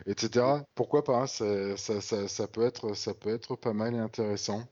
[0.07, 0.45] etc.
[0.75, 4.63] Pourquoi pas hein, ça, peut être, ça peut être pas mal et intéressant.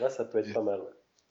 [0.00, 0.80] Là, ça peut être pas mal.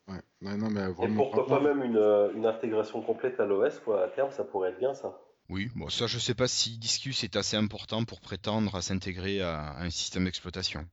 [0.07, 0.57] Ouais.
[0.57, 4.03] non, mais et pourquoi pas même une, intégration complète à l'OS, quoi.
[4.03, 5.19] À terme, ça pourrait être bien, ça.
[5.49, 9.41] Oui, bon, ça, je sais pas si Discus est assez important pour prétendre à s'intégrer
[9.41, 10.87] à un système d'exploitation.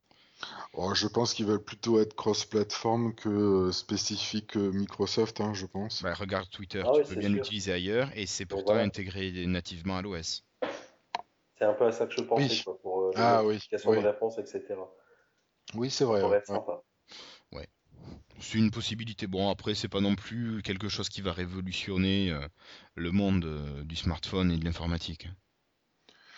[0.74, 6.02] Oh, je pense qu'ils veulent plutôt être cross-platform que spécifique Microsoft, hein, je pense.
[6.02, 10.02] Bah, regarde Twitter, ah tu peux bien l'utiliser ailleurs et c'est pourtant intégré nativement à
[10.02, 10.44] l'OS.
[11.62, 14.74] C'est un peu à ça que je pensais, pour euh, ah, oui, de réponse, etc.
[15.74, 16.20] Oui, c'est vrai.
[17.52, 17.68] Ouais.
[18.40, 19.28] C'est une possibilité.
[19.28, 22.40] Bon, après, c'est pas non plus quelque chose qui va révolutionner euh,
[22.96, 25.28] le monde euh, du smartphone et de l'informatique.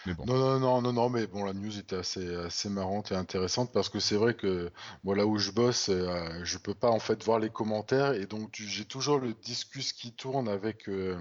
[0.07, 3.73] Non, non, non, non, non, mais bon, la news était assez, assez marrante et intéressante
[3.73, 4.71] parce que c'est vrai que
[5.03, 8.27] moi, là où je bosse, euh, je peux pas en fait voir les commentaires et
[8.27, 11.17] donc j'ai toujours le discus qui tourne avec, euh,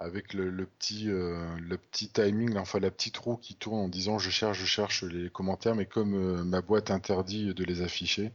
[0.00, 4.18] avec le, petit, euh, le petit timing, enfin la petite roue qui tourne en disant
[4.18, 8.32] je cherche, je cherche les commentaires, mais comme ma boîte interdit de les afficher.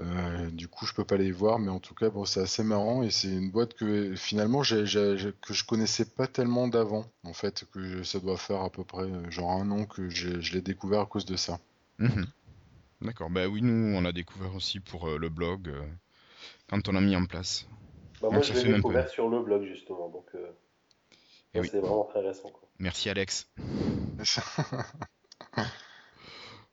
[0.00, 2.62] Euh, du coup, je peux pas les voir, mais en tout cas, bon, c'est assez
[2.62, 7.06] marrant et c'est une boîte que finalement que je connaissais pas tellement d'avant.
[7.24, 10.52] En fait, que ça doit faire à peu près euh, genre un an que je
[10.52, 11.58] l'ai découvert à cause de ça.
[11.98, 12.26] Mhm.
[13.00, 13.30] D'accord.
[13.30, 15.72] Bah oui, nous, on l'a découvert aussi pour euh, le blog
[16.68, 17.66] quand on l'a mis en place.
[18.20, 20.26] Bah, moi, je l'ai découvert sur le blog justement, donc
[21.54, 22.52] eh c'est vraiment très récent.
[22.78, 23.48] Merci Alex.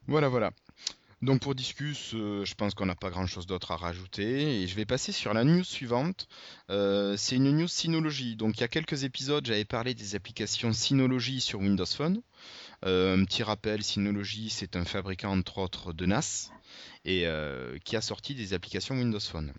[0.08, 0.52] voilà, voilà.
[1.24, 4.76] Donc pour Discus, euh, je pense qu'on n'a pas grand-chose d'autre à rajouter et je
[4.76, 6.28] vais passer sur la news suivante.
[6.70, 8.36] Euh, c'est une news Synology.
[8.36, 12.22] Donc il y a quelques épisodes, j'avais parlé des applications Synology sur Windows Phone.
[12.84, 16.52] Euh, un petit rappel, Synology, c'est un fabricant entre autres de NAS
[17.06, 17.26] et
[17.86, 19.54] qui a sorti des applications Windows Phone.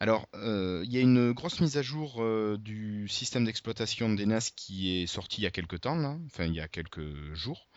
[0.00, 4.26] Alors, euh, il y a une grosse mise à jour euh, du système d'exploitation des
[4.26, 7.34] NAS qui est sorti il y a quelques temps, là, enfin il y a quelques
[7.34, 7.68] jours,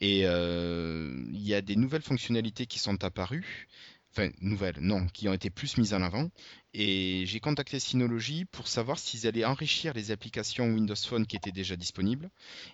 [0.00, 3.68] et euh, il y a des nouvelles fonctionnalités qui sont apparues,
[4.10, 6.28] enfin nouvelles, non, qui ont été plus mises en avant,
[6.74, 11.52] et j'ai contacté Synology pour savoir s'ils allaient enrichir les applications Windows Phone qui étaient
[11.52, 12.30] déjà disponibles,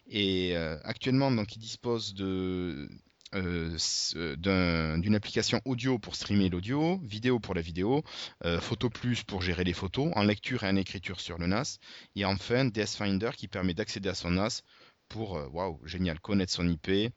[0.08, 2.88] et actuellement donc ils disposent de
[3.36, 3.76] euh,
[4.16, 8.02] euh, d'une application audio pour streamer l'audio, vidéo pour la vidéo,
[8.44, 11.78] euh, Photo Plus pour gérer les photos, en lecture et en écriture sur le NAS,
[12.14, 14.62] et enfin DS Finder qui permet d'accéder à son NAS
[15.08, 17.12] pour, waouh, génial, connaître son IP,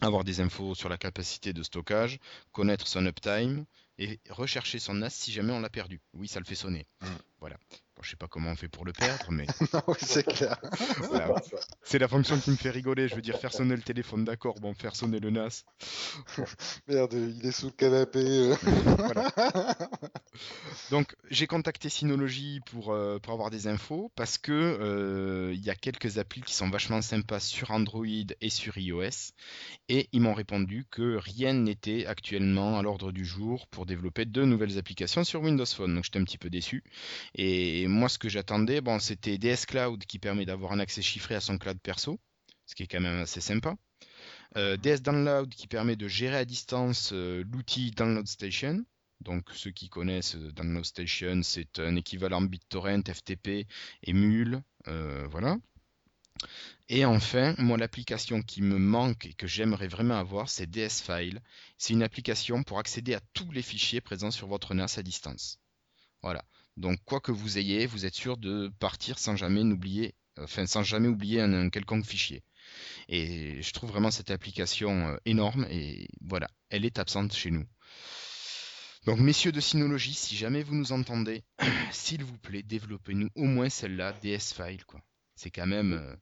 [0.00, 2.18] avoir des infos sur la capacité de stockage,
[2.52, 3.66] connaître son uptime
[3.98, 6.00] et rechercher son NAS si jamais on l'a perdu.
[6.14, 6.86] Oui, ça le fait sonner.
[7.02, 7.06] Mm.
[7.40, 7.56] Voilà.
[8.00, 10.56] Bon, je sais pas comment on fait pour le perdre, mais non, oui, c'est clair.
[11.10, 11.34] voilà.
[11.82, 13.08] c'est la fonction qui me fait rigoler.
[13.08, 14.54] Je veux dire, faire sonner le téléphone, d'accord.
[14.58, 15.66] Bon, faire sonner le NAS.
[16.88, 18.20] Merde, il est sous le canapé.
[18.24, 18.54] euh.
[18.96, 19.30] Voilà.
[20.90, 25.68] Donc, j'ai contacté Synology pour, euh, pour avoir des infos parce que euh, il y
[25.68, 29.34] a quelques applis qui sont vachement sympas sur Android et sur iOS.
[29.90, 34.42] Et ils m'ont répondu que rien n'était actuellement à l'ordre du jour pour développer de
[34.44, 35.94] nouvelles applications sur Windows Phone.
[35.94, 36.82] Donc, j'étais un petit peu déçu.
[37.34, 41.40] Et moi, ce que j'attendais, c'était DS Cloud qui permet d'avoir un accès chiffré à
[41.40, 42.18] son cloud perso,
[42.66, 43.76] ce qui est quand même assez sympa.
[44.56, 48.84] Euh, DS Download qui permet de gérer à distance euh, l'outil Download Station.
[49.20, 53.66] Donc ceux qui connaissent euh, Download Station, c'est un équivalent BitTorrent, FTP
[54.02, 54.12] et
[55.30, 55.56] voilà.
[56.88, 61.40] Et enfin, moi l'application qui me manque et que j'aimerais vraiment avoir, c'est DS File.
[61.78, 65.60] C'est une application pour accéder à tous les fichiers présents sur votre NAS à distance.
[66.22, 66.44] Voilà.
[66.76, 70.82] Donc quoi que vous ayez, vous êtes sûr de partir sans jamais n'oublier, enfin sans
[70.82, 72.42] jamais oublier un, quelconque fichier.
[73.08, 77.66] Et je trouve vraiment cette application euh, énorme et voilà, elle est absente chez nous.
[79.06, 81.42] Donc messieurs de Synology, si jamais vous nous entendez,
[81.90, 84.84] s'il vous plaît, développez-nous au moins celle-là, DS File.
[85.34, 86.16] C'est quand même euh,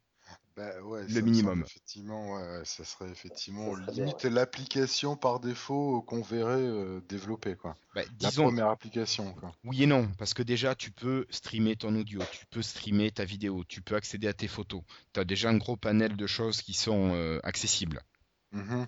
[0.58, 1.62] Bah, ouais, Le minimum.
[1.64, 7.00] Effectivement, ouais, ça serait effectivement Ça serait bien, limite l'application par défaut qu'on verrait euh,
[7.08, 7.76] développer, quoi.
[7.94, 9.52] bah, La disons première application, quoi.
[9.62, 13.24] oui et non, parce que déjà tu peux streamer ton audio, tu peux streamer ta
[13.24, 14.82] vidéo, tu peux accéder à tes photos.
[15.12, 18.02] Tu as déjà un gros panel de choses qui sont euh, accessibles.
[18.50, 18.86] Mhm.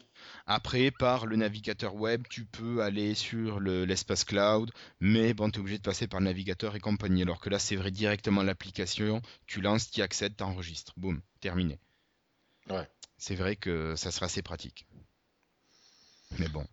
[0.52, 5.58] Après, par le navigateur web, tu peux aller sur le- l'espace cloud, mais bon, tu
[5.58, 7.22] es obligé de passer par le navigateur et compagnie.
[7.22, 10.92] Alors que là, c'est vrai directement l'application, tu lances, tu y accèdes, tu enregistres.
[10.96, 11.78] Boum, terminé.
[12.68, 12.88] Ouais.
[13.16, 14.86] C'est vrai que ça sera assez pratique.
[16.40, 16.66] Mais bon.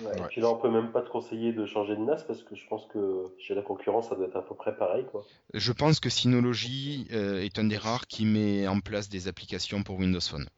[0.00, 0.18] Ouais, Ouais.
[0.18, 2.56] Et puis là, on peut même pas te conseiller de changer de NAS parce que
[2.56, 5.24] je pense que chez la concurrence, ça doit être à peu près pareil, quoi.
[5.52, 9.84] Je pense que Synology euh, est un des rares qui met en place des applications
[9.84, 10.48] pour Windows Phone.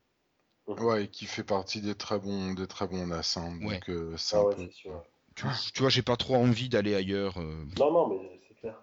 [0.68, 3.74] Ouais, et qui fait partie des très bons, des très bons NAS, hein, Ouais.
[3.74, 5.02] donc euh, c'est Ah un ouais, peu- c'est sûr.
[5.35, 7.38] Tu, tu vois, j'ai pas trop envie d'aller ailleurs.
[7.38, 8.76] euh, Non, non, mais c'est clair.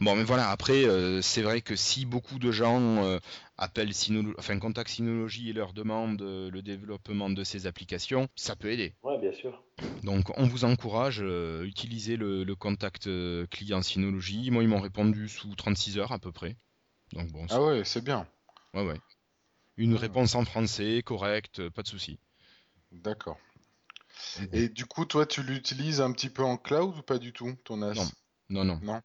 [0.00, 3.18] Bon, mais voilà, après, euh, c'est vrai que si beaucoup de gens euh,
[3.56, 3.92] appellent
[4.38, 8.94] enfin, contactent Synology et leur demandent euh, le développement de ces applications, ça peut aider.
[9.02, 9.62] Ouais, bien sûr.
[10.02, 13.08] Donc, on vous encourage, euh, utilisez le, le contact
[13.50, 14.50] client Synology.
[14.50, 16.56] Moi, ils m'ont répondu sous 36 heures à peu près.
[17.12, 18.26] Donc, bon, Ah ouais, c'est bien.
[18.74, 19.00] ouais, ouais.
[19.76, 22.18] Une réponse en français, correcte, euh, pas de souci.
[22.90, 23.38] D'accord.
[24.52, 27.54] Et du coup, toi, tu l'utilises un petit peu en cloud ou pas du tout,
[27.64, 28.10] ton NAS Non.
[28.50, 28.80] Non, non.
[28.82, 29.00] Non.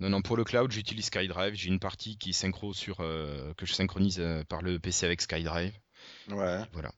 [0.00, 1.54] Non, non, pour le cloud, j'utilise SkyDrive.
[1.54, 5.22] J'ai une partie qui synchro sur, euh, que je synchronise euh, par le PC avec
[5.22, 5.72] SkyDrive.
[6.28, 6.62] Ouais.
[6.72, 6.92] Voilà.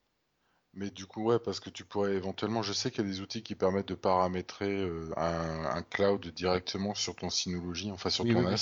[0.72, 3.20] Mais du coup, ouais, parce que tu pourrais éventuellement, je sais qu'il y a des
[3.20, 8.24] outils qui permettent de paramétrer euh, un, un cloud directement sur ton Synology, enfin sur
[8.24, 8.54] Oui, ton oui, oui.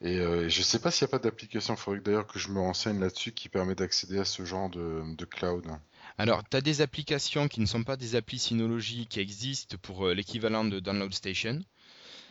[0.00, 0.10] NAS.
[0.10, 2.48] Et euh, je sais pas s'il n'y a pas d'application, il faudrait d'ailleurs que je
[2.48, 5.66] me renseigne là-dessus qui permet d'accéder à ce genre de, de cloud.
[6.18, 10.06] Alors, tu as des applications qui ne sont pas des applis Synology qui existent pour
[10.06, 11.60] euh, l'équivalent de Download Station.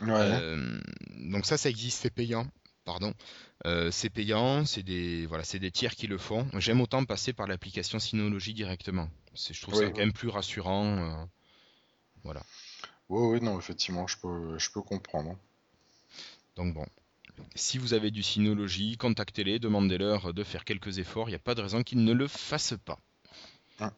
[0.01, 0.09] Ouais.
[0.11, 0.79] Euh,
[1.17, 2.47] donc ça, ça existe, c'est payant.
[2.85, 3.13] Pardon.
[3.65, 6.47] Euh, c'est payant, c'est des, voilà, c'est des tiers qui le font.
[6.53, 9.09] J'aime autant passer par l'application Synology directement.
[9.35, 10.97] Je trouve ça quand même plus rassurant.
[10.97, 11.25] euh,
[12.23, 12.43] voilà.
[13.09, 15.37] Oui, oui, non, effectivement, je peux, je peux comprendre.
[16.55, 16.85] Donc bon.
[17.55, 21.29] Si vous avez du Synology, contactez-les, demandez-leur de faire quelques efforts.
[21.29, 22.99] Il n'y a pas de raison qu'ils ne le fassent pas.
[23.79, 23.93] Ah.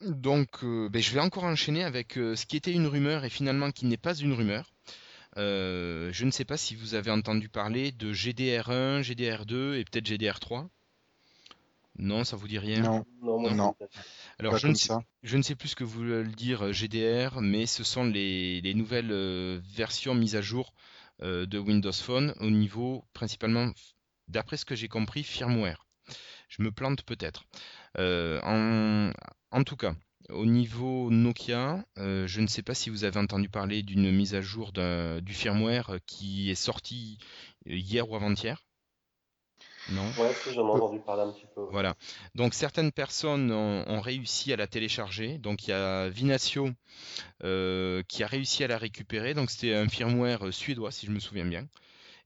[0.00, 3.30] Donc, euh, ben, je vais encore enchaîner avec euh, ce qui était une rumeur et
[3.30, 4.70] finalement qui n'est pas une rumeur.
[5.36, 10.06] Euh, je ne sais pas si vous avez entendu parler de GDR1, GDR2 et peut-être
[10.06, 10.68] GDR3.
[11.98, 12.80] Non, ça vous dit rien?
[12.80, 13.74] Non, Non, Non.
[14.38, 15.02] Alors, je ne, sais, ça.
[15.22, 18.60] je ne sais plus ce que vous voulez le dire GDR, mais ce sont les,
[18.62, 20.72] les nouvelles euh, versions mises à jour
[21.22, 23.70] euh, de Windows Phone au niveau principalement,
[24.28, 25.86] d'après ce que j'ai compris, firmware.
[26.48, 27.44] Je me plante peut-être.
[27.98, 29.12] Euh, en,
[29.50, 29.94] en tout cas,
[30.30, 34.34] au niveau Nokia, euh, je ne sais pas si vous avez entendu parler d'une mise
[34.34, 37.18] à jour du firmware qui est sorti
[37.66, 38.62] hier ou avant-hier.
[39.90, 41.62] Non Ouais, si, j'en ai entendu parler un petit peu.
[41.70, 41.94] voilà.
[42.34, 45.38] Donc certaines personnes ont, ont réussi à la télécharger.
[45.38, 46.70] Donc il y a Vinatio
[47.44, 49.34] euh, qui a réussi à la récupérer.
[49.34, 51.66] Donc c'était un firmware euh, suédois, si je me souviens bien,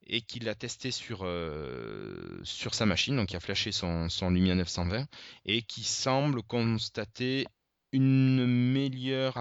[0.07, 4.29] et qui l'a testé sur, euh, sur sa machine, donc qui a flashé son, son
[4.29, 5.07] Lumia 920,
[5.45, 7.45] et qui semble constater
[7.95, 9.37] une meilleure,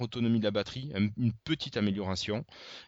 [0.00, 2.44] autonomie de la batterie, une petite amélioration,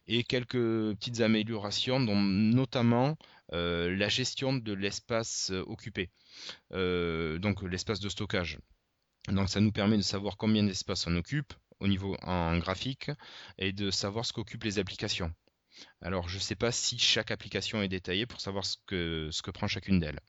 [0.09, 3.17] et quelques petites améliorations, dont notamment
[3.53, 6.11] euh, la gestion de l'espace euh, occupé,
[6.73, 8.59] euh, donc l'espace de stockage.
[9.29, 13.11] Donc ça nous permet de savoir combien d'espace on occupe au niveau en graphique
[13.59, 15.33] et de savoir ce qu'occupent les applications.
[16.03, 19.69] Alors je ne sais pas si chaque application est détaillée pour savoir ce que prend
[19.69, 20.21] chacune d'elles.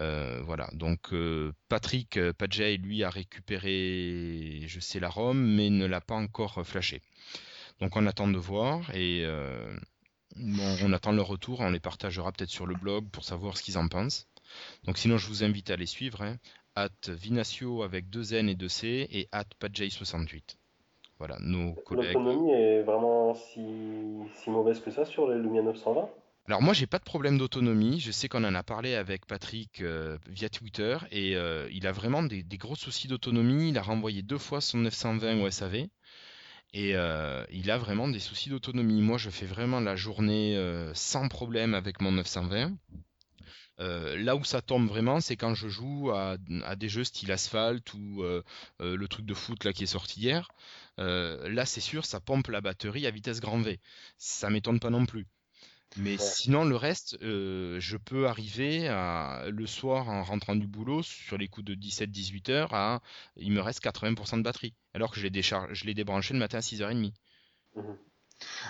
[0.00, 5.70] Euh, voilà, donc euh, Patrick euh, Padjay, lui, a récupéré, je sais, la ROM, mais
[5.70, 7.02] ne l'a pas encore flashé.
[7.80, 9.26] Donc on attend de voir et
[10.36, 13.78] on attend leur retour, on les partagera peut-être sur le blog pour savoir ce qu'ils
[13.78, 14.26] en pensent.
[14.84, 16.36] Donc sinon, je vous invite à les suivre, hein,
[16.74, 20.56] at Vinacio avec deux N et deux C et at Padjay68.
[21.18, 22.14] Voilà, nos collègues.
[22.14, 23.60] L'autonomie est vraiment si,
[24.34, 26.08] si mauvaise que ça sur les Lumia 920
[26.48, 29.82] alors moi j'ai pas de problème d'autonomie, je sais qu'on en a parlé avec Patrick
[29.82, 34.22] euh, via Twitter et euh, il a vraiment des, gros soucis d'autonomie, il a renvoyé
[34.22, 35.74] deux fois son 920 au SAV
[36.72, 39.02] et euh, il a vraiment des soucis d'autonomie.
[39.02, 40.58] Moi je fais vraiment la journée
[40.94, 42.78] sans problème avec mon 920.
[43.78, 46.38] là où ça tombe vraiment, c'est quand je joue à,
[46.76, 48.24] des jeux style asphalte ou
[48.80, 50.48] le truc de foot là qui est sorti hier.
[50.96, 53.80] là, c'est sûr, ça pompe la batterie à vitesse grand V.
[54.16, 55.26] Ça m'étonne pas non plus.
[55.96, 61.02] Mais sinon, le reste, euh, je peux arriver à, le soir en rentrant du boulot,
[61.02, 63.00] sur les coups de 17-18 heures, à,
[63.36, 67.12] il me reste 80% de batterie, alors que je l'ai, débranché le matin à 6h30.
[67.74, 67.82] Mmh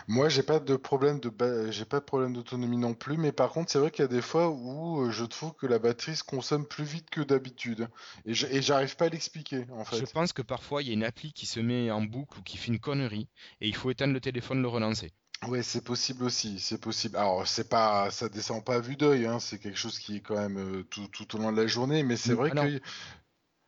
[0.07, 3.51] Moi, j'ai pas de problème de j'ai pas de problème d'autonomie non plus, mais par
[3.51, 6.17] contre, c'est vrai qu'il y a des fois où euh, je trouve que la batterie
[6.17, 7.89] se consomme plus vite que d'habitude,
[8.25, 9.99] et, j'arrive pas à l'expliquer en fait.
[9.99, 12.43] Je pense que parfois il y a une appli qui se met en boucle ou
[12.43, 13.29] qui fait une connerie,
[13.61, 15.13] et il faut éteindre le téléphone, le relancer.
[15.47, 17.17] Ouais, c'est possible aussi, c'est possible.
[17.17, 20.21] Alors, c'est pas, ça descend pas à vue d'œil, hein, c'est quelque chose qui est
[20.21, 22.81] quand même euh, tout, tout au long de la journée, mais c'est vrai que.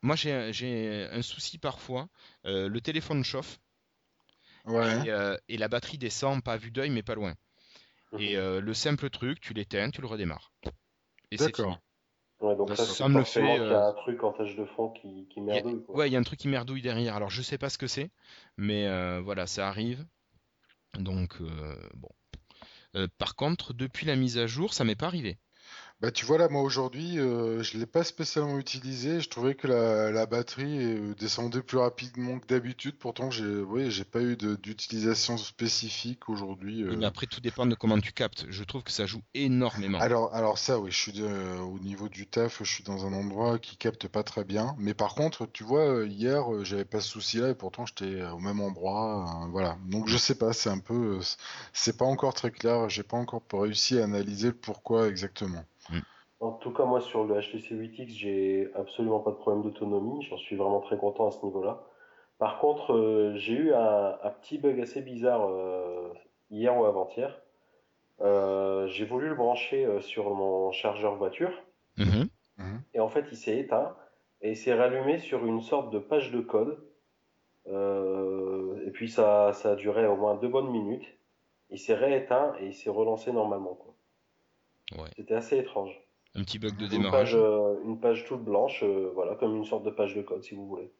[0.02, 2.08] Moi, j'ai un souci parfois.
[2.46, 3.60] Euh, le téléphone chauffe
[4.64, 5.06] ouais.
[5.06, 7.34] et, euh, et, la batterie descend pas à vue d'œil, mais pas loin.
[8.18, 8.58] Et mhm.
[8.58, 10.52] le simple truc, tu l'éteins, tu le redémarres.
[11.30, 11.78] D'accord.
[12.40, 13.58] Ouais, donc ça, ça me fait.
[13.58, 15.84] Il y a un truc en tâche de fond qui, qui merdouille.
[15.88, 17.14] Ouais, il y a un truc qui merdouille derrière.
[17.14, 18.10] Alors, je sais pas ce que c'est,
[18.56, 20.04] mais voilà, ça arrive.
[20.98, 22.08] Donc, euh, bon.
[22.96, 25.38] Euh, par contre, depuis la mise à jour, ça m'est pas arrivé.
[26.00, 29.66] Bah tu vois là moi aujourd'hui euh, je l'ai pas spécialement utilisé, je trouvais que
[29.66, 35.36] la, batterie euh, descendait plus rapidement que d'habitude, pourtant j'ai oui, j'ai pas eu d'utilisation
[35.36, 36.84] spécifique aujourd'hui.
[36.84, 40.00] Mais après tout dépend de comment tu captes, je trouve que ça joue énormément.
[40.00, 43.58] Alors alors ça oui, je suis au niveau du taf, je suis dans un endroit
[43.58, 47.38] qui capte pas très bien, mais par contre tu vois hier j'avais pas ce souci
[47.38, 49.76] là et pourtant j'étais au même endroit, voilà.
[49.84, 51.18] Donc je sais pas, c'est un peu
[51.74, 55.62] c'est pas encore très clair, j'ai pas encore réussi à analyser le pourquoi exactement.
[56.40, 60.22] En tout cas, moi, sur le HTC 8X, j'ai absolument pas de problème d'autonomie.
[60.22, 61.84] J'en suis vraiment très content à ce niveau-là.
[62.38, 66.08] Par contre, euh, j'ai eu un, petit bug assez bizarre euh,
[66.50, 67.38] hier ou avant-hier.
[68.22, 71.52] Euh, j'ai voulu le brancher sur mon chargeur voiture.
[71.98, 72.28] Mhm.
[72.56, 72.82] Mhm.
[72.94, 73.94] Et en fait, il s'est éteint
[74.40, 76.78] et il s'est rallumé sur une sorte de page de code.
[77.66, 81.06] et puis, ça, ça a duré au moins deux bonnes minutes.
[81.68, 83.78] Il s'est rééteint et il s'est relancé normalement.
[85.16, 86.00] C'était assez étrange.
[86.34, 87.34] Un petit bug de démarrage.
[87.34, 90.54] Euh, une page toute blanche, euh, voilà, comme une sorte de page de code si
[90.54, 90.90] vous voulez.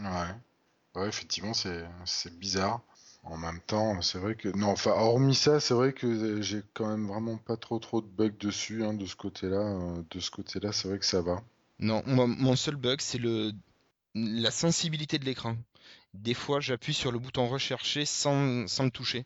[0.00, 1.00] Ouais.
[1.00, 2.80] Ouais, effectivement, c'est bizarre.
[3.24, 6.88] En même temps, c'est vrai que non, enfin, hormis ça, c'est vrai que j'ai quand
[6.88, 9.60] même vraiment pas trop trop de bugs dessus hein, de ce côté-là.
[9.60, 11.40] Euh, de ce côté-là, c'est vrai que ça va.
[11.78, 13.52] Non, mon seul bug, c'est le
[14.14, 15.56] la sensibilité de l'écran.
[16.14, 19.24] Des fois, j'appuie sur le bouton rechercher sans, sans le toucher.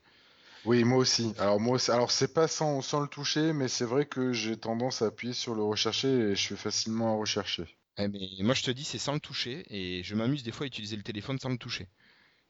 [0.66, 1.32] Oui, moi aussi.
[1.38, 5.06] Alors moi alors c'est pas sans, le toucher, mais c'est vrai que j'ai tendance à
[5.06, 7.64] appuyer sur le rechercher et je fais facilement à rechercher.
[7.98, 10.64] Eh ben, moi je te dis c'est sans le toucher et je m'amuse des fois
[10.64, 11.88] à utiliser le téléphone sans le toucher.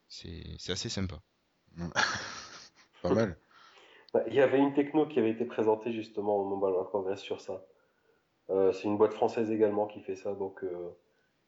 [0.08, 1.20] C'est assez sympa.
[3.02, 3.36] pas mal.
[4.14, 7.20] Bah, il y avait une techno qui avait été présentée justement au Mobile World Congress
[7.20, 7.66] sur ça.
[8.48, 10.96] Euh, c'est une boîte française également qui fait ça, donc euh,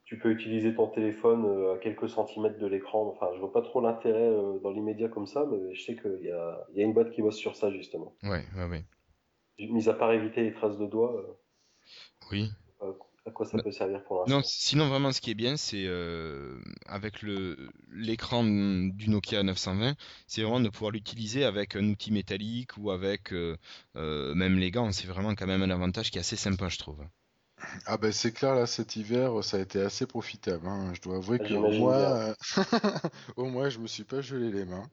[0.09, 3.14] tu peux utiliser ton téléphone euh, à quelques centimètres de l'écran.
[3.14, 6.25] Enfin, je vois pas trop l'intérêt euh, dans l'immédiat comme ça, mais je sais qu'il
[6.25, 8.16] y a, y a une boîte qui bosse sur ça justement.
[8.23, 8.85] Ouais, ouais, ouais.
[9.59, 11.14] Mis à part éviter les traces de doigts.
[11.14, 11.35] Euh,
[12.33, 12.51] oui.
[13.27, 14.37] À quoi ça peut servir pour l'instant?
[14.37, 15.87] Non, sinon vraiment ce qui est bien, c'est
[16.87, 22.79] avec le l'écran du Nokia 920, c'est vraiment de pouvoir l'utiliser avec un outil métallique
[22.79, 23.33] ou avec
[23.94, 24.90] même les gants.
[24.92, 27.05] C'est vraiment quand même un avantage qui est assez sympa, je trouve.
[27.87, 30.66] Ah ben c'est clair là cet hiver ça a été assez profitable.
[30.66, 30.92] Hein.
[30.94, 32.35] Je dois avouer que moi,
[33.37, 34.88] au moins je me suis pas gelé les mains.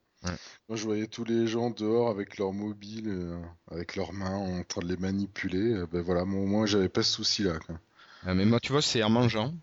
[0.68, 4.64] Quand je voyais tous les gens dehors avec leur mobile, euh, avec leurs mains en
[4.64, 7.60] train de les manipuler, euh, ben voilà, moi, au moins j'avais pas ce souci là.
[8.28, 9.54] Ah, mais moi, tu vois, c'est en mangeant.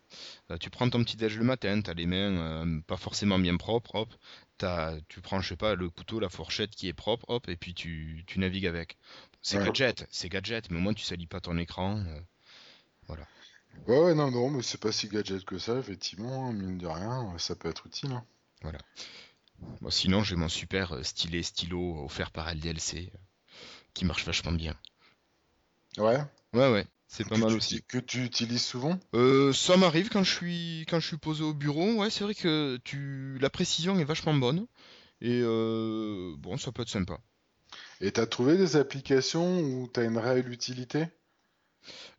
[0.53, 3.57] Euh, tu prends ton petit déj le matin, t'as les mains euh, pas forcément bien
[3.57, 4.15] propres, hop.
[4.63, 7.57] As, tu prends, je sais pas, le couteau, la fourchette qui est propre, hop, et
[7.57, 8.97] puis tu, tu navigues avec.
[9.41, 12.05] C'est gadget, c'est gadget, mais au moins tu salis pas ton écran.
[13.13, 13.25] Euh,
[13.87, 14.03] voilà.
[14.03, 16.87] Ouais, ouais, non, non, mais c'est pas si gadget que ça, effectivement, hein, mine de
[16.87, 18.13] rien, ça peut être utile.
[18.13, 18.25] Hein.
[18.63, 18.79] Voilà.
[19.91, 23.13] sinon, j'ai mon super stylet stylo offert par LDLC
[23.95, 24.77] qui marche vachement bien.
[25.99, 26.19] Ouais.
[26.53, 26.87] Ouais, ouais.
[27.07, 27.83] C'est pas mal aussi.
[27.89, 28.99] Que tu utilises souvent?
[29.15, 31.93] Euh, Ça m'arrive quand je suis quand je suis posé au bureau.
[31.97, 34.67] Ouais, c'est vrai que tu la précision est vachement bonne
[35.21, 37.19] et euh, bon, ça peut être sympa.
[38.01, 41.07] Et t'as trouvé des applications où t'as une réelle utilité?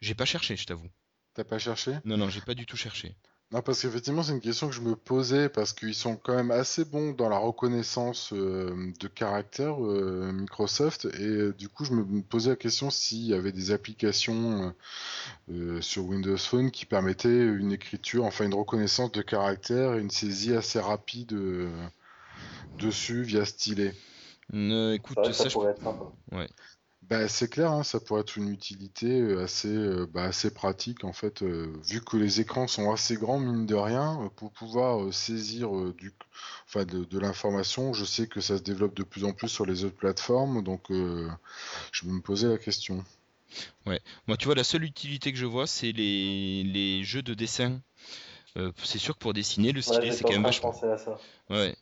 [0.01, 0.89] J'ai pas cherché, je t'avoue.
[1.33, 1.93] T'as pas cherché?
[2.05, 3.15] Non, non, j'ai pas du tout cherché.
[3.53, 6.49] Non, parce qu'effectivement, c'est une question que je me posais, parce qu'ils sont quand même
[6.49, 11.93] assez bons dans la reconnaissance euh, de caractère, euh, Microsoft, et euh, du coup, je
[11.93, 14.73] me posais la question s'il y avait des applications
[15.81, 20.55] sur Windows Phone qui permettaient une écriture, enfin une reconnaissance de caractère et une saisie
[20.55, 21.37] assez rapide
[22.79, 23.93] dessus via stylet.
[24.51, 26.05] écoute, ça, pourrait être sympa.
[26.31, 26.49] Ouais.
[27.09, 31.03] Bah, c'est clair, hein, ça pourrait être une utilité euh, assez, euh, bah, assez pratique
[31.03, 35.13] en fait, euh, vu que les écrans sont assez grands, mine de rien, pour pouvoir
[35.13, 36.13] saisir du,
[36.67, 37.93] enfin, de, l'information.
[37.93, 40.85] Je sais que ça se développe de plus en plus sur les autres plateformes, donc
[40.89, 43.03] je me posais la question.
[43.85, 47.33] Ouais, moi tu vois, la seule utilité que je vois, c'est les, les jeux de
[47.33, 47.81] dessin.
[48.83, 50.71] c'est sûr que pour dessiner, le stylet, c'est quand même vachement.
[50.71, 51.17] À ça.
[51.49, 51.75] Ouais.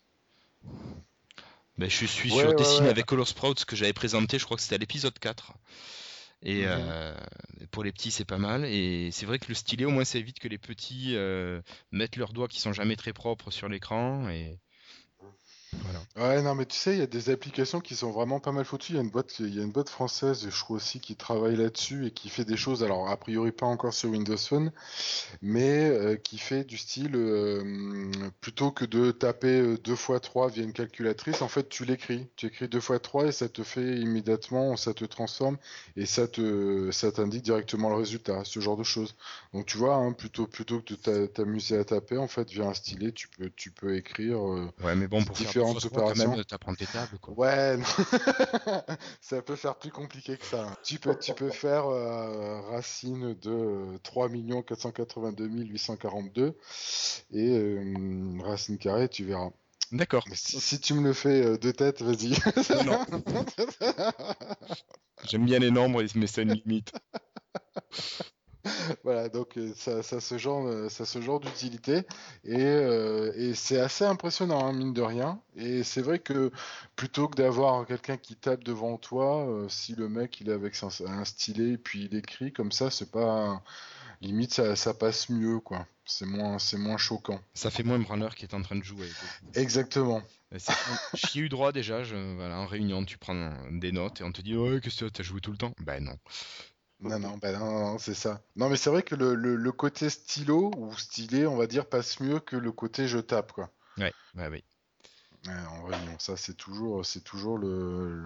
[1.78, 4.76] Ben, je suis sur Dessiner avec Color Sprouts que j'avais présenté, je crois que c'était
[4.76, 5.54] à l'épisode 4.
[6.44, 6.68] Et mhm.
[6.68, 7.16] euh,
[7.72, 8.66] pour les petits, c'est pas mal.
[8.66, 11.62] Et c'est vrai que le stylet, au moins, ça évite que les petits euh,
[11.92, 14.28] mettent leurs doigts qui sont jamais très propres sur l'écran.
[14.30, 14.60] Et
[16.16, 18.66] Ouais, non, mais tu sais, il y a des applications qui sont vraiment pas mal
[18.66, 18.94] foutues.
[18.94, 21.16] Il y a une boîte, il y a une boîte française, je crois aussi, qui
[21.16, 24.72] travaille là-dessus et qui fait des choses, alors a priori pas encore sur Windows Phone,
[25.42, 30.64] mais euh, qui fait du style, euh, plutôt que de taper 2 x 3 via
[30.64, 32.28] une calculatrice, en fait, tu l'écris.
[32.36, 35.58] Tu écris 2 x 3 et ça te fait immédiatement, ça te transforme
[35.96, 39.16] et ça te, ça t'indique directement le résultat, ce genre de choses.
[39.54, 42.74] Donc tu vois, hein, plutôt, plutôt que de t'amuser à taper, en fait, via un
[42.74, 44.38] stylet, tu peux, tu peux écrire.
[44.38, 46.32] Euh, ouais, mais bon, pour différentes opérations.
[46.32, 47.34] Même, tes tables, quoi.
[47.38, 47.78] Ouais,
[49.22, 50.78] ça peut faire plus compliqué que ça.
[50.84, 54.30] Tu peux, tu peux faire euh, racine de 3
[54.66, 56.58] 482 842
[57.32, 59.50] et euh, racine carrée, tu verras.
[59.92, 60.24] D'accord.
[60.34, 62.34] Si, tu me le fais euh, de tête, vas-y.
[65.30, 66.94] J'aime bien les nombres, mais c'est une limite.
[69.04, 72.04] voilà, donc euh, ça, ça ce genre, euh, ça ce genre d'utilité
[72.44, 75.40] et, euh, et c'est assez impressionnant, hein, mine de rien.
[75.56, 76.52] Et c'est vrai que
[76.96, 81.26] plutôt que d'avoir quelqu'un qui tape devant toi, si le mec il est avec un,
[81.26, 83.62] stylet et puis il écrit comme ça, c'est pas
[84.22, 85.88] limite ça, ça, passe mieux quoi.
[86.06, 87.40] C'est moins, c'est moins choquant.
[87.54, 89.08] Ça fait moins branleur qui est en train de jouer.
[89.56, 90.22] Exactement.
[91.14, 92.04] J'y ai eu droit déjà.
[92.04, 95.10] Je, voilà, en réunion, tu prends des notes et on te dit ouais, qu'est-ce que
[95.10, 95.74] tu as joué tout le temps?
[95.80, 96.18] Ben non.
[97.02, 98.42] Non, non, bah non, c'est ça.
[98.56, 102.20] Non, mais c'est vrai que le, le, côté stylo ou stylé, on va dire, passe
[102.20, 103.72] mieux que le côté je tape, quoi.
[103.98, 104.64] Ouais, ouais, oui.
[105.48, 108.24] en vrai, non, ça c'est toujours, c'est toujours le,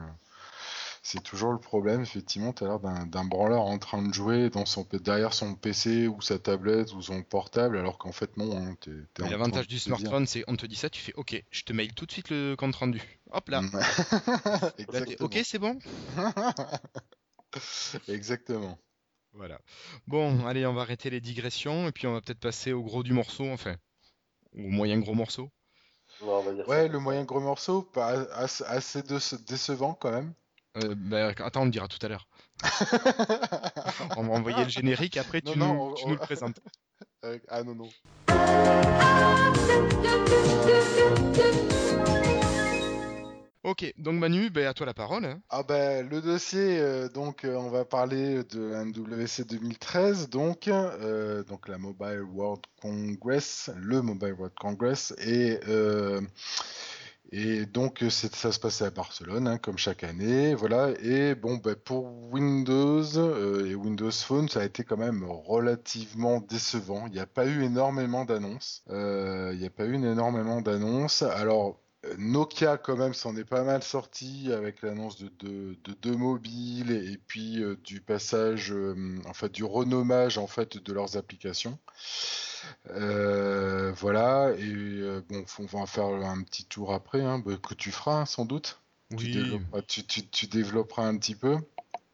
[1.04, 2.02] c'est toujours le problème.
[2.02, 6.08] Effectivement, tu as l'air d'un branleur en train de jouer dans son, derrière son PC
[6.08, 8.58] ou sa tablette ou son portable, alors qu'en fait non.
[8.58, 8.76] Hein,
[9.20, 12.06] L'avantage du smartphone, c'est on te dit ça, tu fais OK, je te mail tout
[12.06, 13.02] de suite le compte rendu.
[13.32, 13.62] Hop là.
[15.22, 15.80] ok, c'est bon.
[18.08, 18.78] Exactement.
[19.34, 19.60] Voilà.
[20.08, 23.04] Bon, allez, on va arrêter les digressions et puis on va peut-être passer au gros
[23.04, 23.76] du morceau, enfin.
[24.54, 25.50] Au moyen gros morceau.
[26.22, 29.02] ouais, le moyen gros morceau, pas assez,
[29.48, 30.34] décevant quand même.
[30.84, 32.28] Euh, bah, attends, on le dira tout à l'heure.
[34.18, 36.60] on va envoyer le générique, après tu, nous, tu nous le présentes.
[37.50, 37.90] ah non, non.
[43.66, 45.26] Ok, donc Manu, ben, à toi la parole.
[45.26, 45.42] Hein.
[45.50, 51.44] Ah ben, le dossier, euh, donc euh, on va parler de MWC 2013, donc, euh,
[51.46, 55.58] donc la Mobile World Congress, le Mobile World Congress, et,
[57.32, 61.74] et donc ça se passait à Barcelone, hein, comme chaque année, voilà, et bon, ben,
[61.76, 63.02] pour Windows
[63.66, 67.64] et Windows Phone, ça a été quand même relativement décevant, il n'y a pas eu
[67.64, 71.80] énormément d'annonces, il n'y a pas eu énormément d'annonces, alors
[72.18, 77.62] Nokia quand même s'en est pas mal sorti avec l'annonce de, deux mobiles et, puis
[77.62, 81.78] euh, du passage, euh, en fait du renommage en fait de leurs applications.
[82.90, 87.74] Euh, voilà et bon, on va en faire un petit tour après, hein, bah, que
[87.74, 88.80] tu feras sans doute.
[89.12, 89.60] Oui.
[89.88, 91.58] Tu, développeras, un petit peu.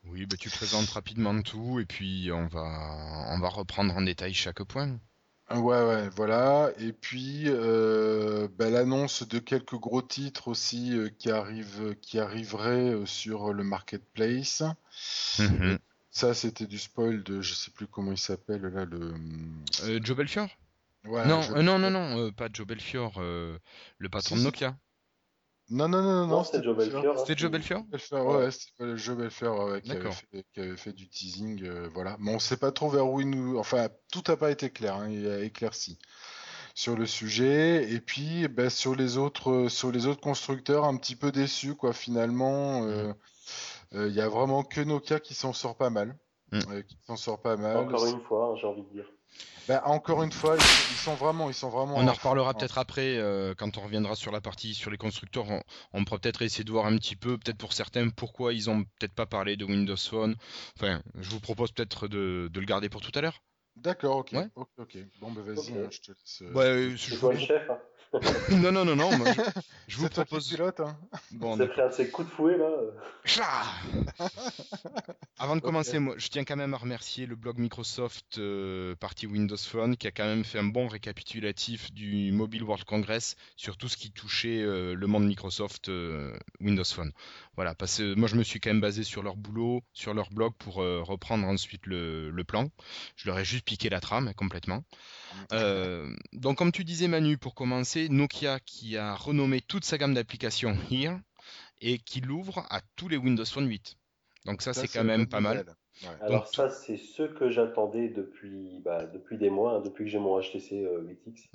[0.06, 4.34] Oui, bah, tu présentes rapidement tout et puis on va, on va reprendre en détail
[4.34, 5.00] chaque point.
[5.60, 6.72] Ouais, ouais, voilà.
[6.78, 12.94] Et puis euh, bah, l'annonce de quelques gros titres aussi euh, qui arrivent, qui arriveraient
[12.94, 14.64] euh, sur le marketplace.
[15.40, 15.78] Mhm.
[16.12, 19.14] Ça, c'était du spoil de, je sais plus comment il s'appelle là, le.
[19.84, 20.50] Euh, Joe Belfior
[21.06, 23.58] Ouais, Non, euh, non, non, non, euh, pas Joe Belfior, euh,
[23.98, 24.42] le patron de.
[24.42, 24.78] Nokia.
[25.72, 27.20] Non, non, non, non, Non, c'était Joe Belfior.
[27.20, 28.36] C'était Joe Belfior Belfior, Ouais.
[28.36, 31.90] ouais, c'était pas le jeu Belfior qui, avait fait, qui avait fait du teasing, euh,
[31.94, 32.18] voilà.
[32.20, 33.58] Mais on sait pas trop vers où il nous...
[33.58, 35.98] Enfin, tout n'a pas été clair, hein, il a éclairci
[36.74, 37.92] sur le sujet.
[37.92, 41.94] Et puis, ben, sur les autres, sur les autres constructeurs, un petit peu déçu, quoi.
[41.94, 43.14] Finalement, euh,
[43.94, 46.18] euh, il y a vraiment que Nokia qui s'en sort pas mal.
[46.52, 46.60] Mm.
[46.72, 47.78] euh, qui s'en sort pas mal.
[47.78, 49.06] Encore une fois, j'ai envie de dire.
[49.68, 51.96] Ben, encore une fois, ils, ils sont vraiment, ils sont vraiment.
[51.96, 55.50] On en reparlera peut-être après, euh, quand on reviendra sur la partie sur les constructeurs.
[55.50, 55.62] On,
[55.94, 58.84] on pourra peut-être essayer de voir un petit peu, peut-être pour certains, pourquoi ils ont
[58.84, 60.36] peut-être pas parlé de Windows Phone.
[60.78, 63.42] Enfin, je vous propose peut-être de, de le garder pour tout à l'heure.
[63.76, 64.48] D'accord, ok, Ouais.
[64.56, 64.98] ok, ok.
[65.20, 66.42] Bon, ben vas-y, hein, je te laisse.
[66.42, 67.70] euh, Bah, euh, je le pro- chef.
[67.70, 67.80] Hein.
[68.52, 69.18] Non, non, non, non.
[69.18, 69.42] moi, je,
[69.88, 70.50] je vous propose.
[70.50, 70.98] pilote, hein.
[71.32, 72.70] Bon, C'est pris un de ces coups de fouet là.
[75.38, 79.28] Avant de commencer, moi, je tiens quand même à remercier le blog Microsoft euh, partie
[79.28, 83.78] Windows Phone qui a quand même fait un bon récapitulatif du Mobile World Congress sur
[83.78, 87.12] tout ce qui touchait euh, le monde Microsoft euh, Windows Phone.
[87.56, 90.30] Voilà, parce que moi je me suis quand même basé sur leur boulot, sur leur
[90.30, 92.70] blog pour euh, reprendre ensuite le, le plan.
[93.18, 94.84] Je leur ai juste piqué la trame complètement.
[95.52, 100.14] Euh, donc comme tu disais Manu, pour commencer, Nokia qui a renommé toute sa gamme
[100.14, 101.20] d'applications Here
[101.82, 103.98] et qui l'ouvre à tous les Windows Phone 8.
[104.46, 105.66] Donc ça, Ça, c'est quand même pas mal.
[106.04, 106.08] Ouais.
[106.22, 110.10] Alors Donc, ça, c'est ce que j'attendais depuis, bah, depuis des mois, hein, depuis que
[110.10, 111.48] j'ai mon HTC euh, 8X.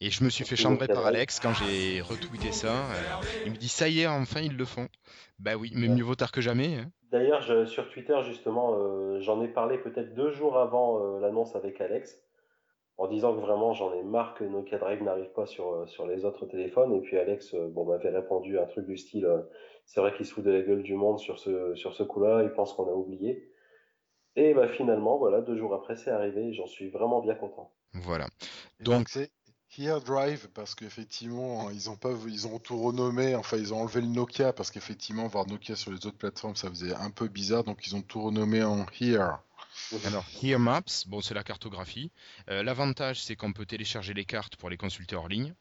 [0.00, 1.06] Et je me suis fait Surtout chambrer par.
[1.06, 2.90] Alex quand j'ai retweeté ça.
[2.92, 3.02] Euh,
[3.44, 4.88] il me dit ça y est, enfin ils le font.
[5.38, 6.76] Bah oui, mais mieux vaut tard que jamais.
[6.76, 6.90] hein.
[7.10, 11.56] D'ailleurs, je- sur Twitter, justement, euh, j'en ai parlé peut-être deux jours avant euh, l'annonce
[11.56, 12.22] avec Alex,
[12.98, 16.06] en disant que vraiment j'en ai marre que Nokia Drive n'arrive pas sur, euh, sur
[16.06, 16.94] les autres téléphones.
[16.94, 19.40] Et puis Alex euh, bon, m'avait répondu un truc du style euh,
[19.86, 22.42] c'est vrai qu'il se fout de la gueule du monde sur ce, sur ce coup-là,
[22.44, 23.50] il pense qu'on a oublié.
[24.36, 27.72] Et bah, finalement, voilà, deux jours après, c'est arrivé et j'en suis vraiment bien content.
[27.94, 28.26] Voilà.
[28.80, 29.30] Donc c'est
[29.76, 34.00] Here Drive parce qu'effectivement ils ont pas ils ont tout renommé enfin ils ont enlevé
[34.00, 37.64] le Nokia parce qu'effectivement voir Nokia sur les autres plateformes ça faisait un peu bizarre
[37.64, 39.38] donc ils ont tout renommé en Here.
[40.06, 42.10] Alors, Here Maps, bon, c'est la cartographie.
[42.50, 45.54] Euh, L'avantage, c'est qu'on peut télécharger les cartes pour les consulter hors ligne.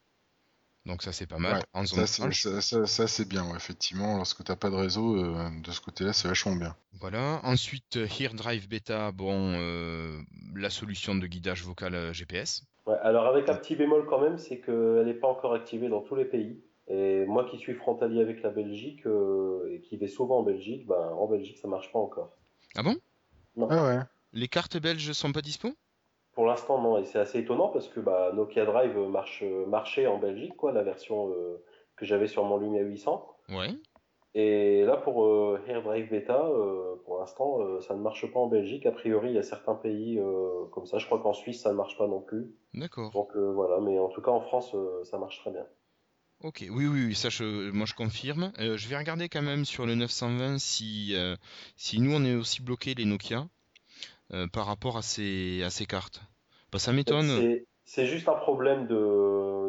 [0.87, 1.57] Donc ça, c'est pas mal.
[1.57, 2.41] Ouais, en zone Ça c'est franche.
[2.43, 5.81] ça, ça- ça, c'est bien ouais, effectivement lorsque t'as pas de réseau euh, de ce
[5.81, 6.75] côté-là c'est vachement bien.
[6.93, 7.41] Voilà.
[7.43, 10.19] Ensuite, euh, Here Drive Beta, bon, euh,
[10.55, 12.63] la solution de guidage vocal GPS.
[12.87, 16.01] Ouais, alors avec un petit bémol quand même, c'est qu'elle n'est pas encore activée dans
[16.01, 16.63] tous les pays.
[16.87, 20.87] Et moi qui suis frontalier avec la Belgique euh, et qui vais souvent en Belgique,
[20.87, 22.31] ben, en Belgique ça marche pas encore.
[22.75, 22.95] Ah bon?
[23.69, 23.99] Ah ouais.
[24.31, 25.69] Les cartes belges sont pas dispo?
[26.31, 30.17] Pour l'instant non, et c'est assez étonnant parce que bah, Nokia Drive marche, marchait en
[30.17, 31.61] Belgique, quoi, la version euh,
[31.97, 33.35] que j'avais sur mon Lumia 800.
[33.49, 33.71] Ouais.
[34.39, 38.39] Et là pour euh, Air Drive Beta, euh, pour l'instant euh, ça ne marche pas
[38.39, 38.85] en Belgique.
[38.85, 41.71] A priori il y a certains pays euh, comme ça, je crois qu'en Suisse ça
[41.71, 42.53] ne marche pas non plus.
[42.75, 43.11] D'accord.
[43.13, 44.75] Donc voilà, mais en tout cas en France
[45.05, 45.65] ça marche très bien.
[46.43, 48.51] Ok, oui, oui, oui, ça, je, moi je confirme.
[48.59, 51.15] Je vais regarder quand même sur le 920 si,
[51.75, 53.47] si nous on est aussi bloqué les Nokia
[54.53, 56.21] par rapport à ces, à ces cartes.
[56.71, 57.57] Bah, ça m'étonne.
[57.85, 58.93] C'est juste un problème de,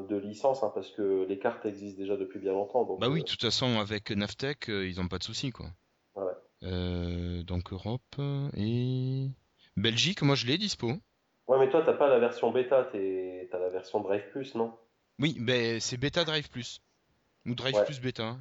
[0.07, 2.85] de licence, hein, parce que les cartes existent déjà depuis bien longtemps.
[2.85, 5.51] Donc, Bah oui, euh, de toute façon, avec Navtech, euh, ils ont pas de soucis,
[5.51, 5.67] quoi.
[6.15, 6.33] Ouais.
[6.65, 8.03] Euh, donc Europe
[8.57, 9.29] et
[9.77, 10.89] Belgique, moi je l'ai dispo.
[11.47, 14.77] ouais, mais toi, t'as pas la version bêta, t'as la version Drive Plus, non?
[15.21, 16.81] Oui, ben c'est Beta Drive Plus.
[17.47, 17.85] Ou Drive Ouais.
[17.85, 18.25] Plus Beta.
[18.25, 18.39] hein.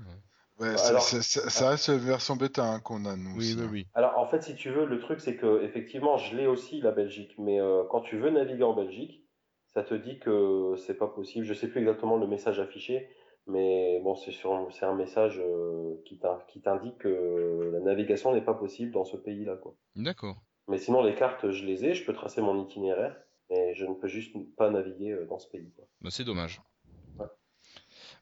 [0.60, 3.70] Ouais, Bah, ça- reste la version bêta hein, qu'on a nous Oui, aussi, oui, hein.
[3.72, 3.88] oui.
[3.94, 6.92] Alors, en fait, si tu veux, le truc, c'est que effectivement, je l'ai aussi, la
[6.92, 9.24] Belgique, mais euh, quand tu veux naviguer en Belgique,
[9.78, 11.46] ça te dit que c'est pas possible.
[11.46, 13.08] Je sais plus exactement le message affiché,
[13.46, 18.34] mais bon, c'est sur, c'est un message euh, qui t'in- qui t'indique que la navigation
[18.34, 19.76] n'est pas possible dans ce pays-là, quoi.
[19.96, 20.42] D'accord.
[20.68, 23.16] Mais sinon, les cartes, je les ai, je peux tracer mon itinéraire,
[23.52, 25.86] mais je ne peux juste pas naviguer euh, dans ce pays, quoi.
[26.02, 26.60] Bah, c'est dommage.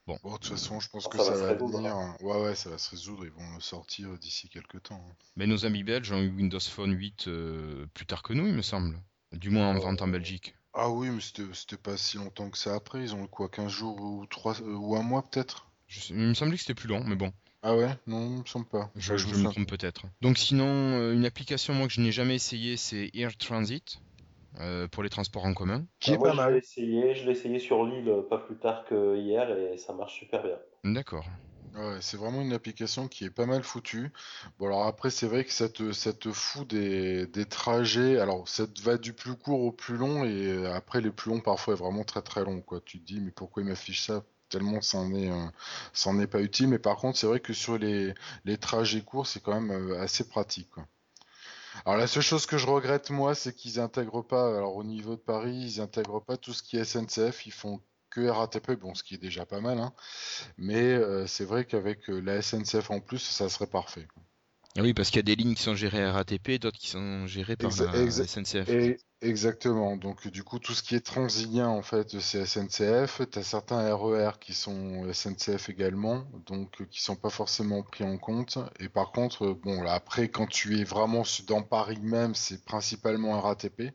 [0.08, 1.96] Bon, de toute façon, je pense que ça va résoudre, venir.
[1.96, 2.16] hein.
[2.22, 3.26] Ouais, ouais, ça va se résoudre.
[3.26, 5.02] Ils vont le sortir d'ici quelques temps.
[5.10, 5.16] hein.
[5.36, 8.54] Mais nos amis belges ont eu Windows Phone 8 euh, plus tard que nous, il
[8.54, 8.98] me semble.
[9.32, 10.56] Du moins en Euh, vente en Belgique.
[10.76, 13.02] Ah oui, mais c'était c'était pas si longtemps que ça après.
[13.02, 15.72] Ils ont eu quoi, 15 jours ou, 3, ou un mois peut-être?
[15.88, 17.90] Je il me semblait que c'était plus long, mais bon, Ah ouais?
[18.08, 18.92] Non, il me semble pas.
[18.96, 20.06] je, je me trompe peut-être.
[20.22, 24.02] Donc sinon, euh, une application moi que je n'ai jamais essayé, c'est Air Transit
[24.60, 25.88] euh, pour les transports en commun.
[26.00, 26.60] Qui est Alors, pas moi, je l'ai mal.
[26.60, 30.18] essayé, je l'ai essayé sur l'île euh, pas plus tard que hier et ça marche
[30.20, 30.58] super bien.
[30.86, 31.26] D'accord.
[31.76, 34.12] Ouais, c'est vraiment une application qui est pas mal foutue.
[34.60, 35.92] Bon, alors après, c'est vrai que ça te,
[36.32, 38.18] fout des, trajets.
[38.20, 41.42] Alors, ça va du plus court au plus long, et euh, après, les plus longs,
[41.42, 42.80] parfois, est vraiment très très long, quoi.
[42.86, 44.24] Tu te dis, mais pourquoi il m'affiche ça?
[44.48, 46.70] Tellement ça n'en est, euh, est pas utile.
[46.70, 48.14] Mais par contre, c'est vrai que sur les,
[48.62, 50.70] trajets courts, c'est quand même euh, assez pratique.
[51.86, 55.16] Alors, la seule chose que je regrette, moi, c'est qu'ils intègrent pas, alors au niveau
[55.16, 57.46] de Paris, ils intègrent pas tout ce qui est SNCF.
[57.48, 57.82] Ils font
[58.16, 59.94] que RATP, bon, ce qui est déjà pas mal, hein.
[60.58, 64.08] mais euh, c'est vrai qu'avec euh, la SNCF en plus, ça serait parfait.
[64.78, 67.28] Oui, parce qu'il y a des lignes qui sont gérées RATP et d'autres qui sont
[67.28, 68.70] gérées par la SNCF.
[69.22, 69.96] exactement.
[69.96, 73.22] Donc du coup, tout ce qui est transilien en fait, c'est SNCF.
[73.32, 77.84] Tu as certains RER e qui sont SNCF également, donc euh, qui sont pas forcément
[77.84, 78.58] pris en compte.
[78.82, 83.40] Et par contre, bon, là, après, quand tu es vraiment dans Paris même, c'est principalement
[83.40, 83.94] RATP.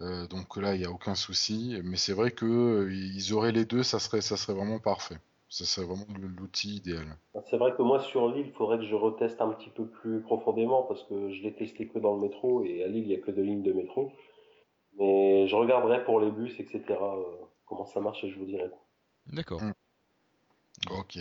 [0.00, 1.78] Euh, donc là, il n'y a aucun souci.
[1.84, 5.18] Mais c'est vrai que euh, ils auraient les deux, ça serait, ça serait vraiment parfait.
[5.50, 6.06] Ça serait vraiment
[6.38, 7.16] l'outil idéal.
[7.50, 10.20] C'est vrai que moi, sur l'île, il faudrait que je reteste un petit peu plus
[10.20, 13.16] profondément parce que je l'ai testé que dans le métro et à Lille, il n'y
[13.16, 14.12] a que deux lignes de métro.
[14.96, 16.82] Mais je regarderai pour les bus, etc.
[16.90, 17.24] Euh,
[17.66, 18.70] comment ça marche et je vous dirai.
[19.26, 19.60] D'accord.
[19.60, 19.72] Mm.
[20.92, 21.18] Ok.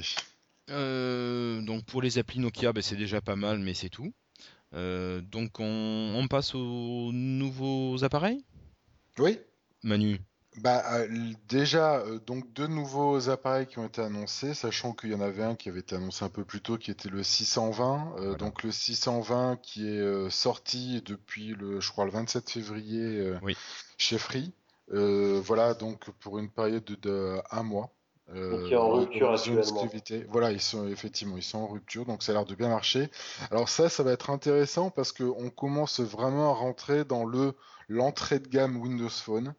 [1.66, 4.14] donc pour les applis Nokia, ben, c'est déjà pas mal, mais c'est tout.
[4.72, 8.46] donc on passe aux nouveaux appareils?
[9.18, 9.40] Oui.
[9.84, 10.20] Manu.
[10.58, 11.08] Bah, euh,
[11.48, 15.44] déjà, euh, donc deux nouveaux appareils qui ont été annoncés, sachant qu'il y en avait
[15.44, 18.16] un qui avait été annoncé un peu plus tôt, qui était le 620.
[18.18, 23.34] Euh, donc le 620 qui est sorti depuis le, je crois, le 27 février
[23.98, 24.54] chez Free.
[24.90, 27.94] voilà, donc pour une période de, un mois.
[28.34, 29.90] Donc il est en rupture actuellement.
[30.30, 33.10] Voilà, ils sont effectivement, ils sont en rupture, donc ça a l'air de bien marcher.
[33.52, 37.54] Alors ça, ça va être intéressant parce qu'on commence vraiment à rentrer dans le
[37.90, 39.56] l'entrée de gamme Windows Phone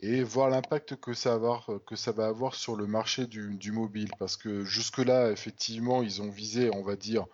[0.00, 3.70] et voir l'impact que ça va avoir, que ça va avoir sur le marché du,
[3.70, 4.10] mobile.
[4.18, 7.26] Parce que jusque-là, effectivement, ils ont visé, on va dire,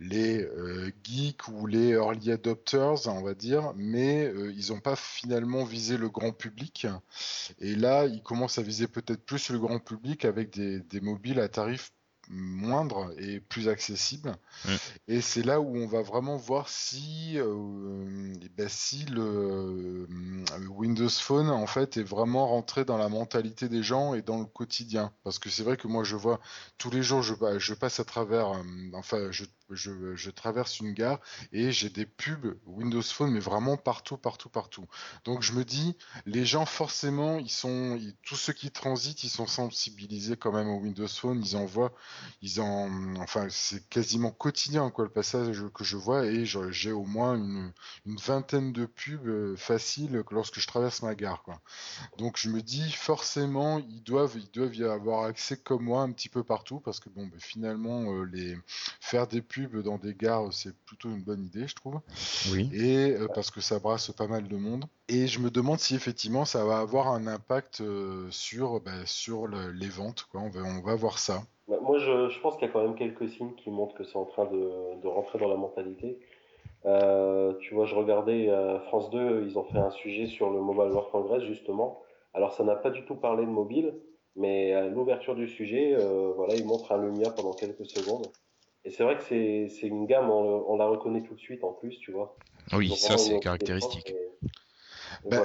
[0.00, 4.96] les euh, geeks ou les early adopters, on va dire, mais euh, ils n'ont pas
[4.96, 6.86] finalement visé le grand public.
[7.60, 11.38] Et là, ils commencent à viser peut-être plus le grand public avec des, des mobiles
[11.38, 11.92] à tarif
[12.30, 14.36] moindre et plus accessible.
[14.64, 14.74] Mm.
[15.08, 20.06] Et c'est là où on va vraiment voir si, euh, eh ben, si le
[20.70, 24.46] Windows Phone en fait est vraiment rentré dans la mentalité des gens et dans le
[24.46, 25.12] quotidien.
[25.24, 26.40] Parce que c'est vrai que moi je vois
[26.78, 28.62] tous les jours, je, je passe à travers, euh,
[28.94, 29.44] enfin je
[29.74, 31.20] je, traverse une gare
[31.52, 34.86] et j'ai des pubs Windows Phone, mais vraiment partout, partout, partout.
[35.24, 35.96] Donc je me dis,
[36.26, 40.78] les gens forcément, ils sont, tous ceux qui transitent, ils sont sensibilisés quand même au
[40.78, 41.42] Windows Phone.
[41.44, 41.92] Ils en voient,
[42.42, 47.04] ils en, enfin c'est quasiment quotidien quoi le passage que je vois et j'ai au
[47.04, 47.72] moins une,
[48.06, 51.60] vingtaine de pubs euh, faciles lorsque je traverse ma gare quoi.
[52.18, 56.12] Donc je me dis forcément, ils doivent, ils doivent y avoir accès comme moi un
[56.12, 58.56] petit peu partout parce que bon, ben, finalement euh, les
[59.00, 62.00] faire des pubs dans des gares, c'est plutôt une bonne idée, je trouve.
[62.52, 62.70] Oui.
[62.72, 64.84] Et euh, parce que ça brasse pas mal de monde.
[65.08, 69.48] Et je me demande si effectivement ça va avoir un impact euh, sur, bah, sur
[69.48, 70.26] les ventes.
[70.30, 70.40] Quoi.
[70.40, 71.42] On, va, on va voir ça.
[71.68, 74.04] Bah, moi, je, je, pense qu'il y a quand même quelques signes qui montrent que
[74.04, 76.18] c'est en train de, de, rentrer dans la mentalité.
[76.86, 78.48] Euh, tu vois, je regardais
[78.86, 82.02] France 2, ils ont fait un sujet sur le Mobile World Congress, justement.
[82.32, 83.94] Alors, ça n'a pas du tout parlé de mobile,
[84.36, 85.96] mais à l'ouverture du sujet,
[86.36, 88.26] voilà, ils montrent un Lumia pendant quelques secondes.
[88.84, 91.98] Et c'est vrai que c'est une gamme, on, la reconnaît tout de suite en plus,
[91.98, 92.36] tu vois.
[92.72, 94.14] Oui, ça c'est caractéristique.
[95.28, 95.44] Bah,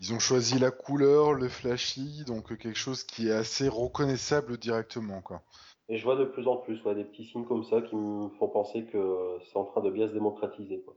[0.00, 5.20] ils, ont choisi la couleur, le flashy, donc quelque chose qui est assez reconnaissable directement,
[5.20, 5.42] quoi.
[5.88, 8.48] Et je vois de plus en plus des petits signes comme ça qui me font
[8.48, 10.82] penser que c'est en train de bien se démocratiser.
[10.84, 10.96] Quoi.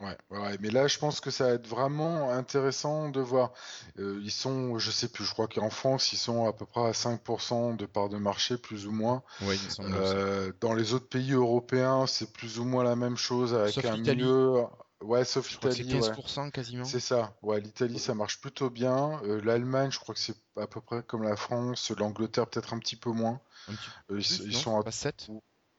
[0.00, 3.52] Ouais, ouais, mais là, je pense que ça va être vraiment intéressant de voir.
[3.98, 6.86] Euh, ils sont, je sais plus, je crois qu'en France, ils sont à peu près
[6.86, 9.24] à 5% de part de marché, plus ou moins.
[9.42, 13.16] Ouais, ils sont euh, dans les autres pays européens, c'est plus ou moins la même
[13.16, 14.62] chose avec sauf un milieu.
[15.00, 16.00] Ouais, sauf l'Italie.
[16.00, 16.84] C'est 15% quasiment.
[16.84, 17.36] C'est ça.
[17.42, 19.20] Ouais, l'Italie, ça marche plutôt bien.
[19.24, 21.90] Euh, L'Allemagne, je crois que c'est à peu près comme la France.
[21.98, 23.40] L'Angleterre, peut-être un petit peu moins.
[23.68, 25.28] Un petit peu ils, sont à 7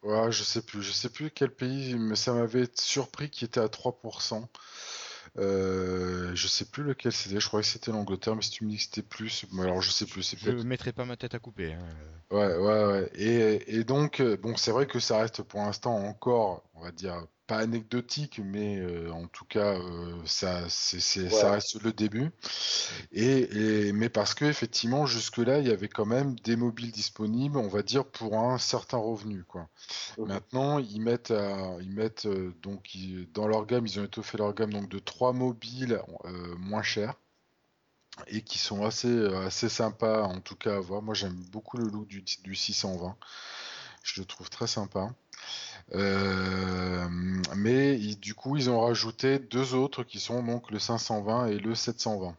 [0.03, 3.59] Ouais, je sais plus, je sais plus quel pays, mais ça m'avait surpris qu'il était
[3.59, 4.47] à 3%.
[5.37, 8.69] Euh, je sais plus lequel c'était, je croyais que c'était l'Angleterre, mais si tu me
[8.69, 10.23] dis que c'était plus, alors je sais plus.
[10.23, 11.73] C'est je mettrai pas ma tête à couper.
[11.73, 11.85] Hein.
[12.31, 13.11] Ouais, ouais, ouais.
[13.15, 16.91] Et, et donc, euh, bon, c'est vrai que ça reste pour l'instant encore, on va
[16.91, 22.29] dire, pas anecdotique, mais euh, en tout cas, euh, ça, c'est, ça reste le début.
[23.11, 27.67] Et, mais parce que effectivement, jusque-là, il y avait quand même des mobiles disponibles, on
[27.67, 29.67] va dire pour un certain revenu, quoi.
[30.19, 31.33] Maintenant, ils mettent,
[31.81, 32.95] ils mettent euh, donc
[33.33, 36.01] dans leur gamme, ils ont étoffé leur gamme donc de trois mobiles
[36.59, 37.15] moins chers.
[38.27, 41.01] et qui sont assez, assez sympas en tout cas à voir.
[41.01, 43.17] Moi j'aime beaucoup le look du, du 620.
[44.03, 45.09] Je le trouve très sympa.
[45.95, 47.07] Euh,
[47.55, 51.75] mais du coup, ils ont rajouté deux autres qui sont donc le 520 et le
[51.75, 52.35] 720.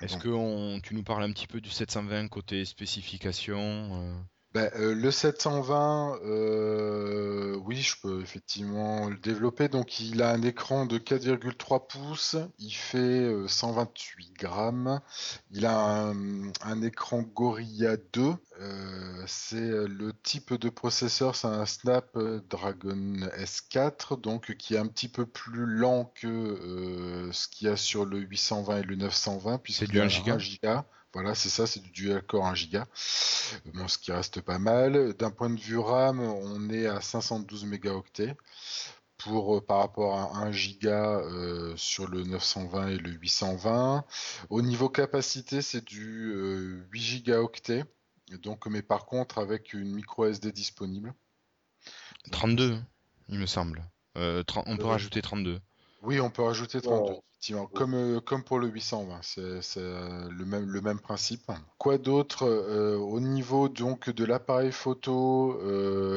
[0.00, 4.14] Est-ce que tu nous parles un petit peu du 720 côté spécification
[4.54, 9.66] ben, euh, le 720, euh, oui, je peux effectivement le développer.
[9.68, 15.00] Donc, il a un écran de 4,3 pouces, il fait 128 euh, grammes.
[15.50, 16.12] Il a
[16.62, 18.34] un, écran Gorilla 2.
[19.26, 25.26] c'est le type de processeur, c'est un Snapdragon S4, donc qui est un petit peu
[25.26, 30.00] plus lent que ce qu'il y a sur le 820 et le 920, c'est du
[30.00, 30.06] 1
[30.38, 30.86] giga.
[31.14, 32.80] Voilà, c'est ça, c'est du dual core 1 Go.
[33.72, 35.14] Bon, ce qui reste pas mal.
[35.14, 38.36] D'un point de vue RAM, on est à 512 mégaoctets
[39.18, 44.04] pour euh, par rapport à 1 Go euh, sur le 920 et le 820.
[44.50, 47.84] Au niveau capacité, c'est du 8 euh, gigaoctets.
[48.42, 51.14] Donc, mais par contre, avec une micro SD disponible.
[52.32, 52.76] 32,
[53.28, 53.84] il me semble.
[54.16, 55.60] on peut rajouter 32.
[56.04, 57.14] Oui, on peut rajouter 32.
[57.74, 61.50] Comme, euh, comme pour le 820, c'est euh, le, même, le même principe.
[61.76, 65.60] Quoi d'autre euh, Au niveau donc de l'appareil photo,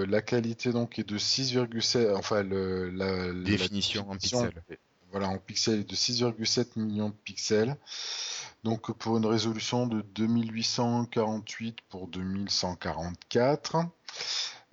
[0.08, 4.64] la qualité donc est de 6,7, enfin la, définition, en pixels.
[5.12, 7.76] Voilà, en pixels de 6,7 millions de pixels.
[8.64, 13.78] Donc pour une résolution de 2848 pour 2144.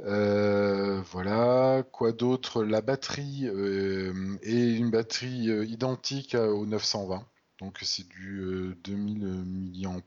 [0.00, 2.64] Euh, voilà, quoi d'autre?
[2.64, 7.24] La batterie euh, est une batterie euh, identique au 920,
[7.60, 9.26] donc c'est du 2000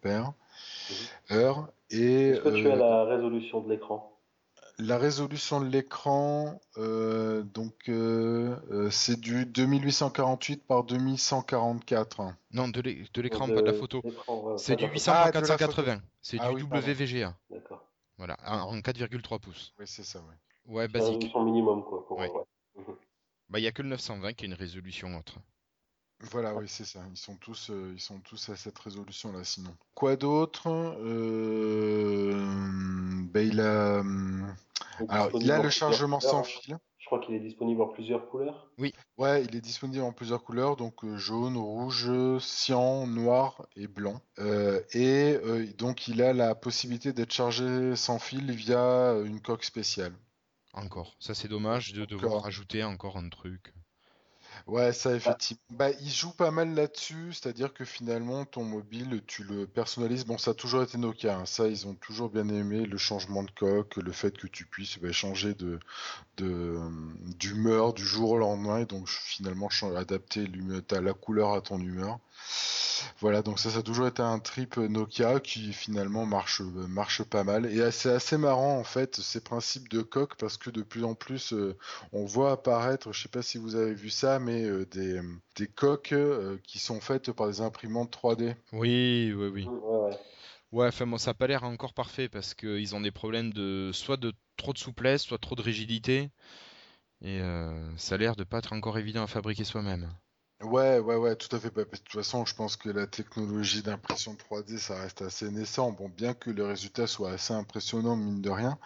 [0.04, 0.34] mAh.
[1.32, 4.14] Heure, et, Est-ce que tu as la résolution de l'écran?
[4.80, 7.90] La résolution de l'écran, donc
[8.92, 12.22] c'est du 2848 par 2144.
[12.54, 12.82] Non, de
[13.22, 14.04] l'écran, pas de la photo.
[14.58, 16.02] c'est du 800 par 480.
[16.22, 17.34] C'est ah du WVGA.
[17.50, 17.87] D'accord.
[18.18, 19.74] Voilà, en 4,3 pouces.
[19.80, 20.26] Oui, c'est ça, ouais.
[20.66, 21.16] Ouais, basique.
[21.16, 22.06] Résolution minimum, quoi.
[23.50, 25.40] Bah, il n'y a que le 920 qui a une résolution autre.
[26.20, 27.00] Voilà, oui, c'est ça.
[27.12, 29.74] Ils sont tous, euh, ils sont tous à cette résolution-là, sinon.
[29.94, 30.68] Quoi d'autre?
[30.68, 32.34] Euh...
[33.32, 34.04] bah, il a,
[35.10, 36.78] alors, il a le chargement sans fil.
[37.08, 38.70] Je crois qu'il est disponible en plusieurs couleurs.
[38.78, 38.92] Oui.
[39.18, 44.20] Ouais, il est disponible en plusieurs couleurs, donc euh, jaune, rouge, cyan, noir et blanc.
[44.40, 49.64] Euh, et euh, donc il a la possibilité d'être chargé sans fil via une coque
[49.64, 50.12] spéciale.
[50.74, 51.16] Encore.
[51.22, 53.74] Ça c'est dommage de devoir rajouter encore un truc.
[54.68, 55.64] Ouais, ça effectivement.
[55.70, 60.26] Bah, il joue pas mal là-dessus, c'est-à-dire que finalement, ton mobile, tu le personnalises.
[60.26, 61.46] Bon, ça a toujours été Nokia, hein.
[61.46, 65.00] ça, ils ont toujours bien aimé le changement de coque, le fait que tu puisses
[65.00, 65.80] bah, changer de,
[67.40, 70.46] d'humeur du jour au lendemain, et donc finalement adapter
[70.92, 72.20] la couleur à ton humeur.
[73.20, 77.44] Voilà, donc ça, ça a toujours été un trip Nokia qui finalement marche, marche pas
[77.44, 77.66] mal.
[77.66, 81.16] Et c'est assez marrant en fait ces principes de coque parce que de plus en
[81.16, 81.78] plus euh,
[82.14, 85.22] on voit apparaître, je sais pas si vous avez vu ça, mais euh, des,
[85.56, 88.56] des coques euh, qui sont faites par des imprimantes 3D.
[88.72, 89.68] Oui, oui, oui.
[90.72, 93.92] Ouais, enfin bon, ça n'a pas l'air encore parfait parce qu'ils ont des problèmes de
[93.94, 96.30] soit de trop de souplesse, soit trop de rigidité.
[97.22, 97.40] Et
[97.96, 100.10] ça a l'air de pas être encore évident à fabriquer soi-même.
[100.64, 101.70] Ouais, ouais, ouais, tout à fait.
[101.70, 105.92] Bah, de toute façon, je pense que la technologie d'impression 3D, ça reste assez naissant.
[105.92, 108.80] Bon, bien que le résultat soit assez impressionnant, mine de rien.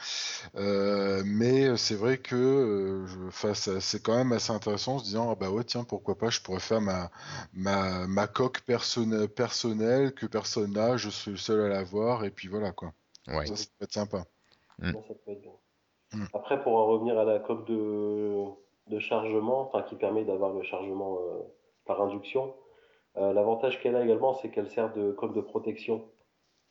[0.56, 3.32] Euh, mais euh, c'est vrai que euh,
[3.80, 6.42] c'est quand même assez intéressant en se disant, ah bah ouais, tiens, pourquoi pas, je
[6.42, 7.10] pourrais faire ma,
[7.54, 12.50] ma, ma coque personnelle que personne n'a, je suis le seul à l'avoir, et puis
[12.50, 12.92] voilà, quoi.
[13.30, 13.46] Ouais.
[13.46, 14.26] Ça, ça peut être sympa.
[14.80, 14.92] Mm.
[14.92, 15.52] Ça peut être bien.
[16.16, 16.26] Mm.
[16.34, 18.44] Après, pour en revenir à la coque de,
[18.88, 21.18] de chargement, enfin, qui permet d'avoir le chargement
[21.86, 22.54] par induction.
[23.18, 26.10] Euh, l'avantage qu'elle a également, c'est qu'elle sert de coque de protection.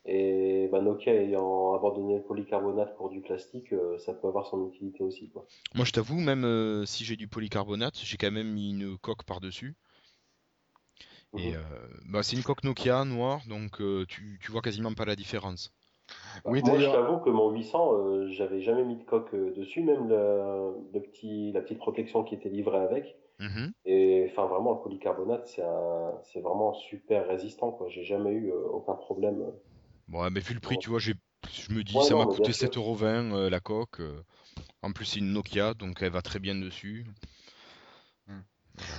[0.06, 4.66] Et bah, Nokia ayant abandonné le polycarbonate pour du plastique, euh, ça peut avoir son
[4.66, 5.28] utilité aussi.
[5.28, 5.44] Quoi.
[5.74, 9.24] Moi, je t'avoue, même euh, si j'ai du polycarbonate, j'ai quand même mis une coque
[9.24, 9.76] par-dessus.
[11.36, 11.60] Et mhm.
[12.10, 15.72] bah, c'est une coque Nokia noire, donc tu, tu vois quasiment pas la différence.
[16.44, 20.98] oui, moi, je t'avoue que mon 800, j'avais jamais mis de coque dessus, même le,
[20.98, 23.16] petit, la petite protection qui était livrée avec.
[23.40, 23.72] Mhm.
[23.86, 27.72] Et enfin, vraiment, le polycarbonate, c'est vraiment super résistant.
[27.72, 27.88] quoi.
[27.88, 29.52] J'ai jamais eu euh, aucun problème.
[30.08, 31.12] Bon, mais vu le prix, tu vois, je
[31.70, 34.00] me dis, ça m'a coûté 7,20€ euh, la coque.
[34.00, 34.22] Euh.
[34.82, 37.06] En plus, c'est une Nokia, donc elle va très bien dessus.
[38.26, 38.40] Hmm.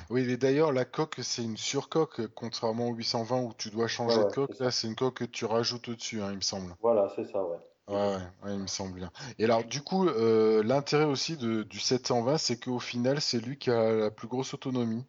[0.09, 4.19] Oui, et d'ailleurs, la coque, c'est une surcoque, contrairement au 820 où tu dois changer
[4.19, 4.59] de coque.
[4.59, 6.75] Là, c'est une coque que tu rajoutes au-dessus, hein, il me semble.
[6.81, 7.57] Voilà, c'est ça, ouais.
[7.91, 9.11] Ouais, ouais, il me semble bien.
[9.37, 13.57] Et alors, du coup, euh, l'intérêt aussi de, du 720, c'est qu'au final, c'est lui
[13.57, 15.03] qui a la plus grosse autonomie.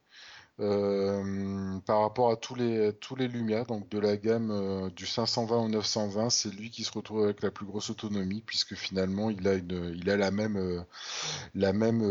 [0.61, 5.07] Euh, par rapport à tous les tous les Lumia, donc de la gamme euh, du
[5.07, 9.31] 520 au 920, c'est lui qui se retrouve avec la plus grosse autonomie puisque finalement
[9.31, 10.85] il a une il a la même
[11.55, 12.03] la même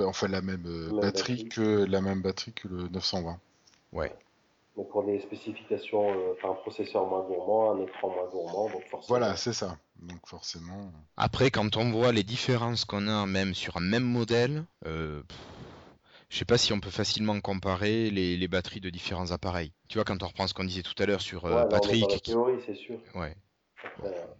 [0.00, 3.38] enfin la même batterie, que la même batterie que le 920.
[3.92, 4.16] Ouais.
[4.78, 6.08] Donc pour des spécifications,
[6.42, 9.18] un processeur moins gourmand, un écran moins gourmand, donc forcément.
[9.18, 9.76] Voilà, c'est ça.
[9.96, 10.92] Donc forcément.
[11.16, 14.64] Après, quand on voit les différences qu'on a même sur un même modèle,
[16.28, 19.72] je sais pas si on peut facilement comparer les, batteries de différents appareils.
[19.88, 22.10] Tu vois, quand on reprend ce qu'on disait tout à l'heure sur euh, Patrick.
[22.10, 22.98] la théorie, c'est sûr.
[23.14, 23.34] Ouais.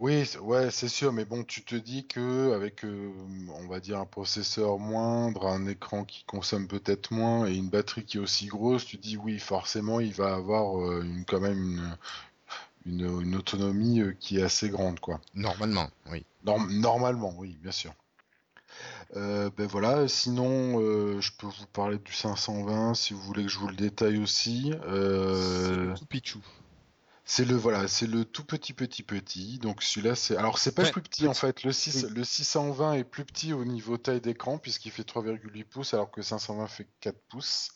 [0.01, 3.12] Oui, ouais, c'est sûr, mais bon, tu te dis que avec, euh,
[3.55, 8.05] on va dire, un processeur moindre, un écran qui consomme peut-être moins et une batterie
[8.05, 11.97] qui est aussi grosse, tu dis oui, forcément, il va avoir euh, une, quand même
[12.86, 15.20] une, une, autonomie qui est assez grande, quoi.
[15.34, 16.24] Normalement, oui.
[16.45, 17.93] normalement, oui, bien sûr.
[19.16, 23.49] Euh, ben voilà, sinon euh, je peux vous parler du 520 si vous voulez que
[23.49, 24.72] je vous le détaille aussi.
[24.86, 26.41] Euh, pichou.
[27.30, 29.58] C'est le voilà, c'est le tout petit petit petit.
[29.58, 31.62] Donc celui-là c'est alors c'est pas plus petit, en fait.
[31.62, 35.92] Le 6 le 620 est plus petit au niveau taille d'écran puisqu'il fait 3,8 pouces
[35.92, 37.72] alors que 520 fait 4 pouces.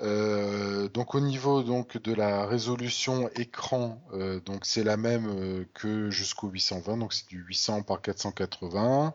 [0.00, 5.64] Euh, donc au niveau donc de la résolution écran, euh, donc c'est la même euh,
[5.72, 9.14] que jusqu'au 820, donc c'est du 800 par 480.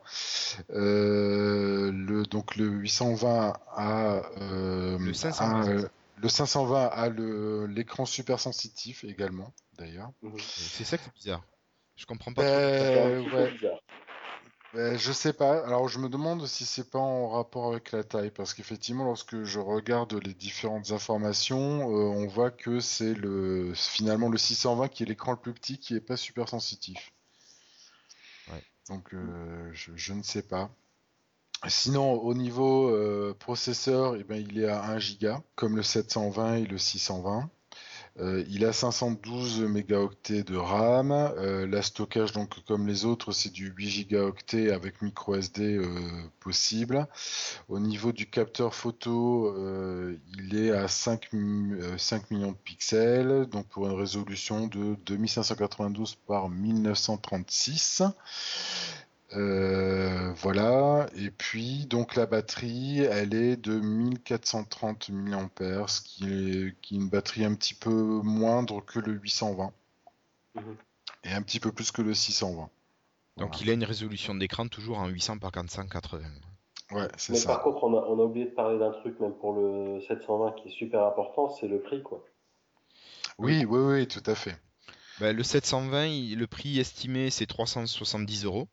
[0.70, 5.88] le donc le 820 a le 520.
[6.18, 7.10] Le 520 a
[7.68, 10.12] l'écran super sensitif également, d'ailleurs.
[10.22, 10.38] Mhm.
[10.40, 11.44] C'est ça qui est bizarre.
[11.96, 12.44] Je comprends pas.
[12.44, 13.54] Ben, ouais.
[14.76, 15.66] Ben, je sais pas.
[15.66, 19.44] Alors je me demande si c'est pas en rapport avec la taille, parce qu'effectivement, lorsque
[19.44, 25.04] je regarde les différentes informations, euh, on voit que c'est le finalement le 620 qui
[25.04, 27.14] est l'écran le plus petit, qui est pas super sensitif.
[28.52, 28.62] Ouais.
[28.90, 30.70] Donc euh, je, ne sais pas.
[31.68, 36.56] Sinon, au niveau euh, processeur, eh ben, il est à 1 Go, comme le 720
[36.58, 37.50] et le 620.
[38.18, 41.12] Euh, il a 512 mégaoctets de RAM.
[41.12, 45.82] Euh, la stockage, donc comme les autres, c'est du 8 gigaoctets avec micro SD
[46.40, 47.08] possible.
[47.68, 49.54] Au niveau du capteur photo,
[50.38, 51.30] il est à 5,
[51.98, 58.04] 5, millions de pixels, donc pour une résolution de 2592 par 1936.
[59.34, 66.76] Euh, voilà, et puis donc la batterie, elle est de 1430 mAh, ce qui est,
[66.82, 69.72] qui est une batterie un petit peu moindre que le 820
[70.56, 70.64] mhm.
[71.24, 72.70] et un petit peu plus que le 620.
[73.38, 76.24] Donc il a une résolution d'écran toujours en 800 par 480.
[76.92, 79.34] Ouais, c'est Mais par contre, on a, on a oublié de parler d'un truc même
[79.34, 82.24] pour le 720 qui est super important, c'est le prix quoi.
[83.40, 84.56] Oui, oui, oui, tout à fait.
[85.20, 88.68] Ben, le 720, le prix estimé c'est 370 euros.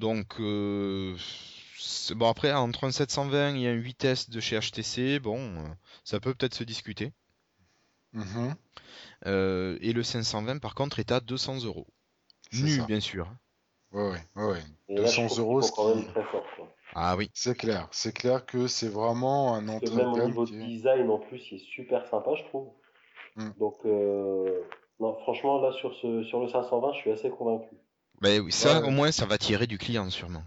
[0.00, 1.14] Donc, euh,
[2.16, 5.68] bon, après, entre un 720 et un 8S de chez HTC, bon, euh,
[6.04, 7.12] ça peut peut-être se discuter.
[8.14, 8.54] Mhm.
[9.26, 11.86] Euh, et le 520, par contre, est à 200 euros.
[12.54, 13.30] Nu, bien sûr.
[13.92, 14.62] Ouais, ouais, ouais.
[14.88, 15.60] 200 euros,
[16.94, 17.30] Ah oui.
[17.34, 21.18] C'est clair, c'est clair que c'est vraiment un entrée Même au niveau de design, en
[21.18, 22.70] plus, il est super sympa, je trouve.
[23.36, 23.50] Mm.
[23.58, 23.84] Donc,
[24.98, 27.76] non, franchement, là, sur, ce, sur le 520, je suis assez convaincu.
[28.20, 30.44] Ben oui, ça, au moins, ça va tirer du client, sûrement.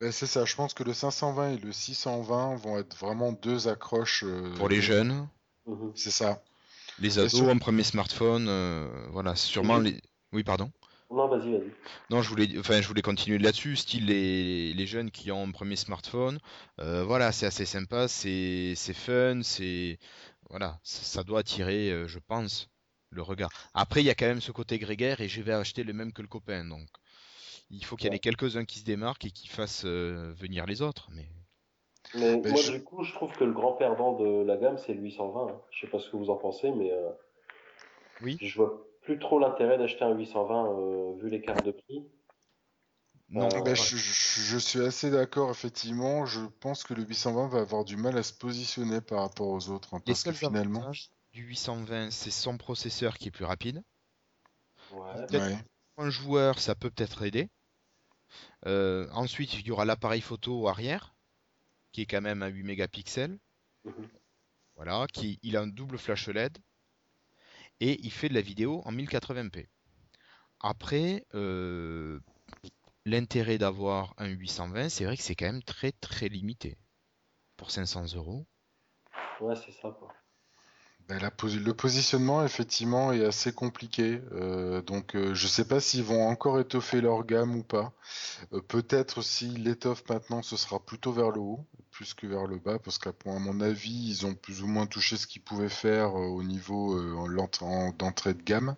[0.00, 3.68] Ben, c'est ça, je pense que le 520 et le 620 vont être vraiment deux
[3.68, 4.24] accroches.
[4.26, 5.28] Euh, Pour les jeunes.
[5.66, 5.92] Mhm.
[5.94, 6.42] C'est ça.
[6.98, 10.00] Les ados, un premier smartphone, euh, voilà, sûrement les.
[10.32, 10.70] Oui, pardon.
[11.10, 11.70] Non, vas-y, vas-y.
[12.08, 15.50] Non, je voulais, enfin, je voulais continuer là-dessus, style les, les jeunes qui ont un
[15.50, 16.38] premier smartphone.
[16.78, 19.98] Euh, voilà, c'est assez sympa, c'est fun, c'est
[20.48, 22.69] voilà, ça, doit attirer, je pense,
[23.10, 23.50] le regard.
[23.74, 26.12] Après, il y a quand même ce côté grégaire et je vais acheter le même
[26.12, 26.64] que le copain.
[26.64, 26.88] Donc,
[27.70, 30.66] il faut qu'il y en ait quelques-uns qui se démarquent et qui fassent euh, venir
[30.66, 31.08] les autres.
[31.12, 31.28] Mais,
[32.14, 35.00] mais, moi, du coup, je trouve que le grand perdant de la gamme, c'est le
[35.00, 35.48] 820.
[35.48, 35.60] Hein.
[35.70, 37.10] Je sais pas ce que vous en pensez, mais euh,
[38.22, 38.38] oui.
[38.40, 42.04] je vois plus trop l'intérêt d'acheter un 820 euh, vu les cartes de prix.
[43.28, 46.26] Non, ben, je, je, suis assez d'accord, effectivement.
[46.26, 49.68] Je pense que le 820 va avoir du mal à se positionner par rapport aux
[49.68, 49.94] autres.
[49.94, 50.90] Hein, parce que finalement
[51.32, 53.82] du 820, c'est son processeur qui est plus rapide.
[54.92, 55.58] Ouais.
[55.96, 57.48] Un joueur, ça peut peut-être aider.
[58.66, 61.14] Euh, ensuite, il y aura l'appareil photo arrière,
[61.92, 63.38] qui est quand même à 8 mégapixels.
[63.84, 64.08] Mhm.
[64.76, 66.58] Voilà, qui, il a un double flash LED.
[67.80, 69.68] Et il fait de la vidéo en 1080p.
[70.60, 72.20] Après, euh,
[73.06, 76.76] l'intérêt d'avoir un 820, c'est vrai que c'est quand même très très limité.
[77.56, 78.46] Pour 500 euros.
[79.40, 80.12] Ouais, c'est ça quoi.
[81.10, 84.20] Ben, le positionnement, effectivement, est assez compliqué.
[84.32, 87.90] Euh, donc, euh, je ne sais pas s'ils vont encore étoffer leur gamme ou pas.
[88.52, 91.58] Euh, peut-être si l'étoffe maintenant, ce sera plutôt vers le haut,
[91.90, 95.16] plus que vers le bas, parce qu'à mon avis, ils ont plus ou moins touché
[95.16, 96.96] ce qu'ils pouvaient faire au niveau
[97.98, 98.76] d'entrée de gamme.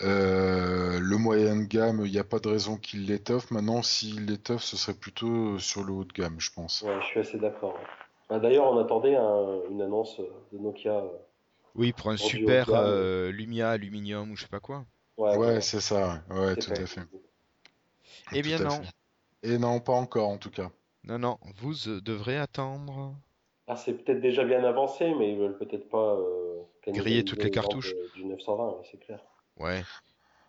[0.00, 3.50] le moyen de gamme, il n'y a pas de raison qu'ils l'étoffent.
[3.50, 6.82] Maintenant, s'ils l'étoffent, ce serait plutôt sur le haut de gamme, je pense.
[6.82, 7.78] Ouais, je suis assez d'accord.
[8.28, 9.16] Bah, d'ailleurs, on attendait
[9.70, 10.20] une annonce
[10.52, 11.02] de Nokia.
[11.78, 12.70] Oui, pour un super
[13.30, 14.84] Lumia aluminium ou je sais pas quoi.
[15.16, 16.22] Ouais, c'est ça.
[16.30, 17.00] Ouais, tout à fait.
[18.32, 18.82] Eh bien non.
[19.42, 20.70] Et non, pas encore en tout cas.
[21.04, 23.16] Non, non, vous euh, devrez attendre.
[23.66, 27.50] Ah, c'est peut-être déjà bien avancé, mais ils veulent peut-être pas euh, griller toutes les
[27.50, 27.94] cartouches.
[28.14, 29.20] Du 920, c'est clair.
[29.56, 29.82] Ouais.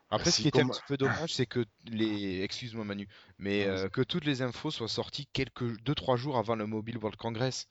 [0.10, 3.08] Après, bah, ce qui était un petit peu dommage, c'est que les, excuse-moi Manu,
[3.38, 6.98] mais euh, que toutes les infos soient sorties quelques deux trois jours avant le Mobile
[6.98, 7.68] World Congress.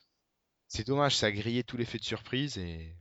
[0.67, 2.95] C'est dommage, ça a grillé tout l'effet de surprise et.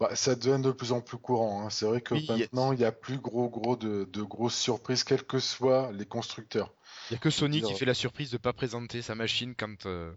[0.00, 1.64] Bah, ça devient de plus en plus courant.
[1.64, 1.70] Hein.
[1.70, 5.24] C'est vrai que maintenant, il y a plus gros gros de, de grosses surprises, quels
[5.24, 6.72] que soient les constructeurs.
[7.10, 9.54] Il n'y a que Sony qui fait la surprise de ne pas présenter sa machine
[9.56, 10.12] quand, euh,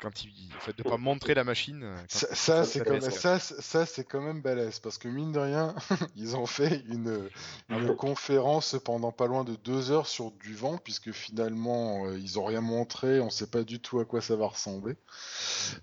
[0.00, 0.30] quand il
[0.60, 1.82] fait de pas montrer la machine.
[1.82, 5.38] Euh, ça, c'est quand, même, ça, ça c'est quand même balèze parce que mine de
[5.38, 5.74] rien,
[6.16, 7.28] ils ont fait une,
[7.70, 12.38] une conférence pendant pas loin de deux heures sur du vent puisque finalement euh, ils
[12.38, 14.96] ont rien montré, on sait pas du tout à quoi ça va ressembler.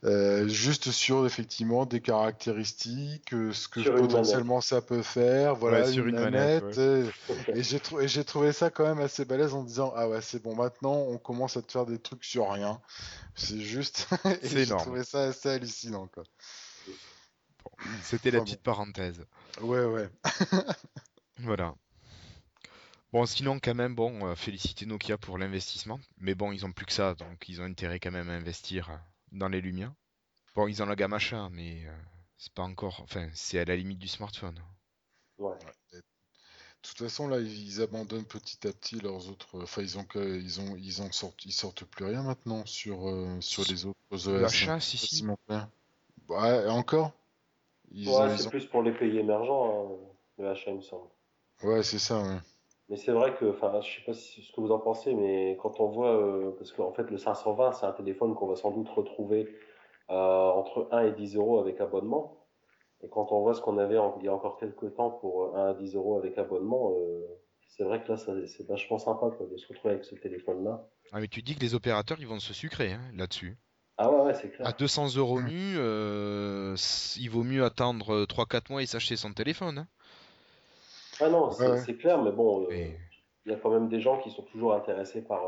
[0.04, 6.20] Euh, juste sur effectivement des caractéristiques, ce que potentiellement ça peut faire, voilà sur une,
[6.20, 6.78] manette.
[7.48, 10.42] Et, j'ai trouvé, j'ai trouvé ça quand même assez balèze en disant ah ouais c'est
[10.42, 12.80] bon maintenant on commence à te faire des trucs sur rien.
[13.36, 14.03] C'est juste.
[14.42, 14.80] C'est énorme.
[14.80, 16.24] J'ai trouvé ça assez hallucinant, quoi.
[18.02, 19.26] C'était la petite parenthèse.
[19.62, 20.10] Ouais, ouais.
[21.38, 21.76] voilà.
[23.12, 26.00] Bon, sinon, quand même, bon, euh, féliciter Nokia pour l'investissement.
[26.18, 29.00] Mais bon, ils ont plus que ça, donc ils ont intérêt quand même à investir
[29.32, 29.94] dans les lumières.
[30.56, 31.98] Bon, ils ont la gamme achat, mais euh,
[32.38, 33.02] c'est pas encore.
[33.02, 34.60] Enfin, c'est à la limite du smartphone.
[35.38, 35.56] Ouais.
[36.84, 39.62] De toute façon, là, ils abandonnent petit à petit leurs autres.
[39.62, 43.40] Enfin, ils ont, ils ont, ils ont sortent, ils sortent plus rien maintenant sur, euh,
[43.40, 44.28] sur les autres OS.
[44.28, 45.26] L'achat, si, si.
[46.28, 47.14] Ouais, encore?
[47.94, 49.98] Ouais, c'est plus pour les pays émergents, hein,
[50.40, 51.08] le achat, il me semble.
[51.64, 52.38] Ouais, c'est ça, ouais.
[52.90, 55.80] Mais c'est vrai que, enfin, je sais pas ce que vous en pensez, mais quand
[55.80, 58.90] on voit, euh, parce qu'en fait, le 520, c'est un téléphone qu'on va sans doute
[58.90, 59.48] retrouver
[60.10, 62.43] euh, entre 1 et 10 euros avec abonnement.
[63.04, 65.72] Et quand on voit ce qu'on avait il y a encore quelques temps pour 1
[65.72, 67.22] à 10 euros avec abonnement, euh,
[67.68, 70.88] c'est vrai que là, c'est vachement sympa de se retrouver avec ce téléphone-là.
[71.12, 73.58] Ah, mais tu dis que les opérateurs, ils vont se sucrer hein, là-dessus.
[73.98, 74.68] Ah ouais, ouais c'est clair.
[74.68, 76.76] À 200 euros nu, euh,
[77.20, 79.80] il vaut mieux attendre 3-4 euh, mois et s'acheter son téléphone.
[79.80, 79.88] Hein.
[81.20, 84.44] Ah non, c'est clair, mais bon, il y a quand même des gens qui sont
[84.44, 85.44] toujours intéressés par,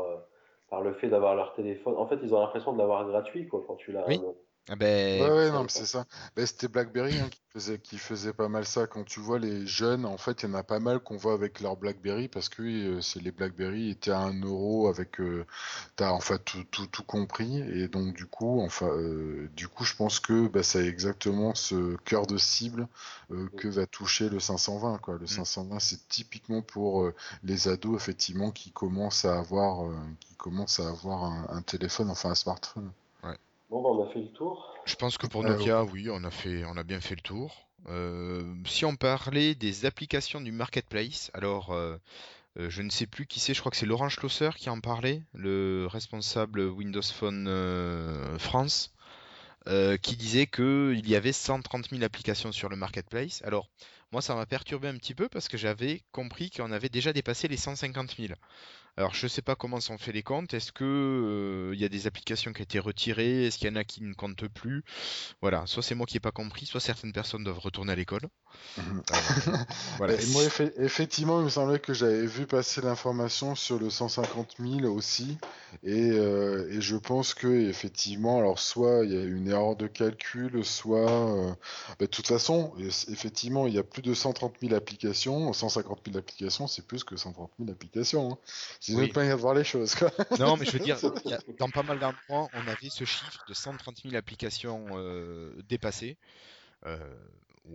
[0.68, 1.94] par le fait d'avoir leur téléphone.
[1.96, 4.06] En fait, ils ont l'impression de l'avoir gratuit quoi, quand tu l'as.
[4.06, 4.20] Oui.
[4.68, 5.22] Ah ben...
[5.22, 6.06] Ouais, ouais, non, mais c'est ça.
[6.34, 8.88] Ben, c'était BlackBerry hein, qui, faisait, qui faisait pas mal ça.
[8.88, 11.34] Quand tu vois les jeunes, en fait, il y en a pas mal qu'on voit
[11.34, 15.20] avec leur BlackBerry parce que euh, c'est les BlackBerry étaient à 1 euro avec.
[15.20, 15.46] Euh,
[15.94, 17.58] T'as en fait tout, tout, tout, compris.
[17.60, 21.96] Et donc, du coup, enfin, euh, du coup, je pense que bah, c'est exactement ce
[22.04, 22.88] cœur de cible
[23.30, 24.98] euh, que va toucher le 520.
[24.98, 25.16] Quoi.
[25.18, 25.80] Le 520, mm.
[25.80, 27.08] c'est typiquement pour
[27.44, 29.88] les ados, effectivement, qui commencent à avoir,
[30.18, 32.90] qui commencent à avoir un, un téléphone, enfin un smartphone.
[33.70, 34.74] Bon, bah, on a fait le tour.
[34.84, 37.20] Je pense que pour euh, Nokia, oui, on a fait, on a bien fait le
[37.20, 37.68] tour.
[37.88, 41.96] Euh, si on parlait des applications du marketplace, alors euh,
[42.56, 45.22] je ne sais plus qui c'est, je crois que c'est Laurent Schlosser qui en parlait,
[45.34, 48.92] le responsable Windows Phone France,
[49.66, 53.42] qui disait qu'il y avait 130 000 applications sur le marketplace.
[53.44, 53.68] Alors,
[54.12, 57.48] moi, ça m'a perturbé un petit peu parce que j'avais compris qu'on avait déjà dépassé
[57.48, 58.34] les 150 000.
[58.98, 60.54] Alors, je ne sais pas comment sont fait les comptes.
[60.54, 63.46] Est-ce que euh, il y a des applications qui ont été retirées?
[63.46, 64.84] Est-ce qu'il y en a qui ne comptent plus?
[65.42, 65.66] Voilà.
[65.66, 68.22] Soit c'est moi qui n'ai pas compris, soit certaines personnes doivent retourner à l'école.
[68.78, 69.02] Mhm.
[69.10, 69.16] Euh,
[69.98, 70.14] voilà.
[70.14, 70.42] Et moi,
[70.78, 75.36] effectivement, il me semblait que j'avais vu passer l'information sur le 150 000 aussi,
[75.82, 79.86] et, euh, et, je pense que effectivement, alors soit il y a une erreur de
[79.86, 82.72] calcul, soit, bah, de toute façon,
[83.08, 85.52] effectivement, il y a plus de 130 000 applications.
[85.52, 88.32] 150 000 applications, c'est plus que 130 000 applications.
[88.32, 88.38] Hein.
[88.86, 89.94] C'est une autre manière de voir les choses.
[89.94, 90.12] Quoi.
[90.38, 90.98] Non, mais je veux dire,
[91.58, 96.16] dans pas mal d'endroits, on avait ce chiffre de 130 000 applications euh, dépassées.
[96.86, 96.96] Euh,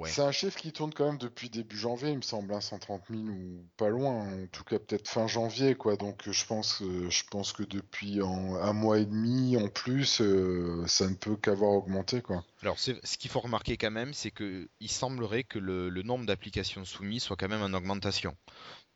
[0.05, 3.13] c'est un chiffre qui tourne quand même depuis début janvier, il me semble, 130 hein,
[3.13, 5.95] 000 ou pas loin, en tout cas peut-être fin janvier, quoi.
[5.97, 11.07] Donc je pense, je pense que depuis un mois et demi en plus, euh, ça
[11.07, 12.43] ne peut qu'avoir augmenté, quoi.
[12.61, 16.85] Alors ce qu'il faut remarquer quand même, c'est que il semblerait que le, nombre d'applications
[16.85, 18.35] soumises soit quand même en augmentation.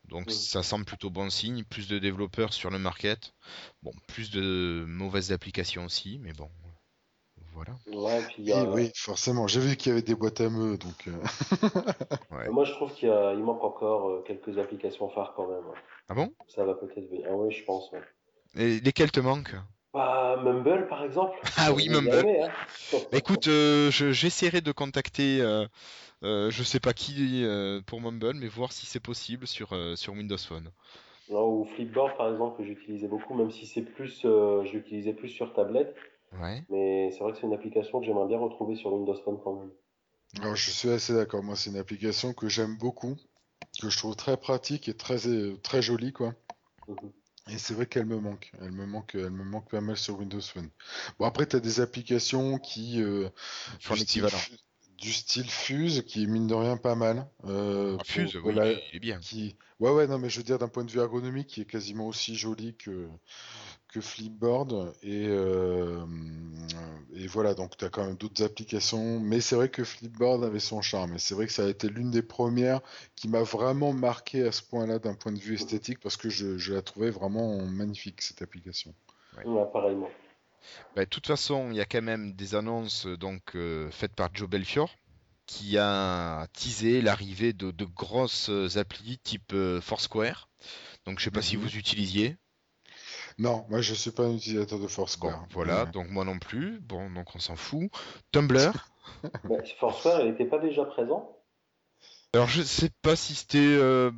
[0.09, 3.33] Donc ça semble plutôt bon signe, plus de développeurs sur le market,
[3.83, 6.49] bon, plus de mauvaises applications aussi, mais bon,
[8.67, 9.47] oui, forcément.
[9.47, 11.07] J'ai vu qu'il y avait des boîtes à meux, donc.
[11.07, 12.49] Euh.
[12.51, 15.63] Moi, je trouve qu'il manque encore euh, quelques applications phares quand même.
[16.09, 16.31] Ah bon?
[16.47, 17.27] Ça va peut-être venir.
[17.29, 17.91] Ah oui, je pense.
[18.55, 19.55] Et lesquelles te manquent?
[19.93, 21.39] Bah, Mumble, par exemple.
[21.57, 22.11] Ah oui, Mumble.
[22.11, 22.51] jamais, hein.
[22.91, 25.41] Bah, écoute, euh, je- j'essaierai de contacter,
[26.49, 30.13] je sais pas qui euh, pour Mumble, mais voir si c'est possible sur, euh, sur
[30.13, 30.71] Windows Phone.
[31.29, 35.13] Non, ou Flipboard, par exemple, que j'utilisais beaucoup, même si c'est plus, euh, je l'utilisais
[35.13, 35.95] plus sur tablette.
[36.39, 36.63] Ouais.
[36.69, 39.55] Mais c'est vrai que c'est une application que j'aimerais bien retrouver sur Windows Phone quand
[39.55, 39.71] même.
[40.41, 41.43] Alors, je suis assez d'accord.
[41.43, 43.15] Moi, c'est une application que j'aime beaucoup,
[43.81, 46.35] que je trouve très pratique et très, euh, très jolie, quoi.
[46.87, 47.11] Mhm.
[47.47, 48.51] Et c'est vrai qu'elle me manque.
[48.59, 50.69] Elle me manque, elle me manque pas mal sur Windows Phone.
[51.19, 53.29] Bon, après, tu as des applications qui, euh,
[53.79, 53.95] Ils font
[55.05, 57.27] du, style, Fuse, qui est mine de rien pas mal.
[57.45, 59.19] Euh, Ah, Fuse, pour oui, la- il est bien.
[59.19, 59.55] qui...
[59.79, 62.07] Ouais, ouais, non, mais je veux dire d'un point de vue ergonomique, qui est quasiment
[62.07, 63.07] aussi joli que,
[63.89, 64.93] que Flipboard.
[65.03, 66.05] Et, euh,
[67.13, 69.19] et voilà, donc tu as quand même d'autres applications.
[69.19, 71.15] Mais c'est vrai que Flipboard avait son charme.
[71.15, 72.81] Et c'est vrai que ça a été l'une des premières
[73.15, 76.57] qui m'a vraiment marqué à ce point-là d'un point de vue esthétique, parce que je,
[76.57, 78.93] je la trouvais vraiment magnifique, cette application.
[79.37, 79.45] Ouais.
[79.45, 80.09] Ouais, pareillement.
[80.95, 84.15] Bah, de toute façon, il y a quand même des annonces euh, donc euh, faites
[84.15, 84.95] par Joe Belfior
[85.47, 90.49] qui a teasé l'arrivée de, de grosses euh, applis type euh, Foursquare.
[91.05, 91.61] Donc je sais pas si Mhm.
[91.61, 92.37] vous utilisiez.
[93.37, 95.47] Non, moi je suis pas un utilisateur de Bon, Foursquare.
[95.49, 95.91] voilà, Ouais.
[95.91, 96.79] donc moi non plus.
[96.79, 97.89] Bon, donc on s'en fout.
[98.31, 98.87] Tumblr.
[99.43, 101.41] Bah, Foursquare, il n'était pas déjà présent?
[102.33, 104.11] Alors je sais pas si c'était euh,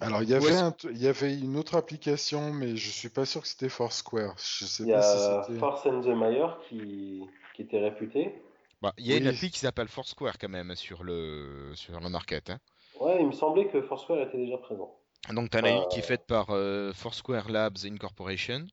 [0.00, 2.90] Alors, il y avait Ouais, un t- il y avait une autre application, mais je
[2.90, 4.34] suis pas sûr que c'était Foursquare.
[4.38, 5.42] Je sais Il y pas a.
[5.58, 7.22] Force and the Mayor qui,
[7.54, 8.34] qui était réputé.
[8.82, 12.08] bah, il y a une appli qui s'appelle Foursquare quand même sur le sur le
[12.08, 12.50] market.
[12.50, 12.58] hein.
[13.00, 14.96] Ouais, il me semblait que Foursquare était déjà présent.
[15.32, 18.66] Donc, tu en as une qui est Euh, faite par euh, Foursquare Labs Incorporation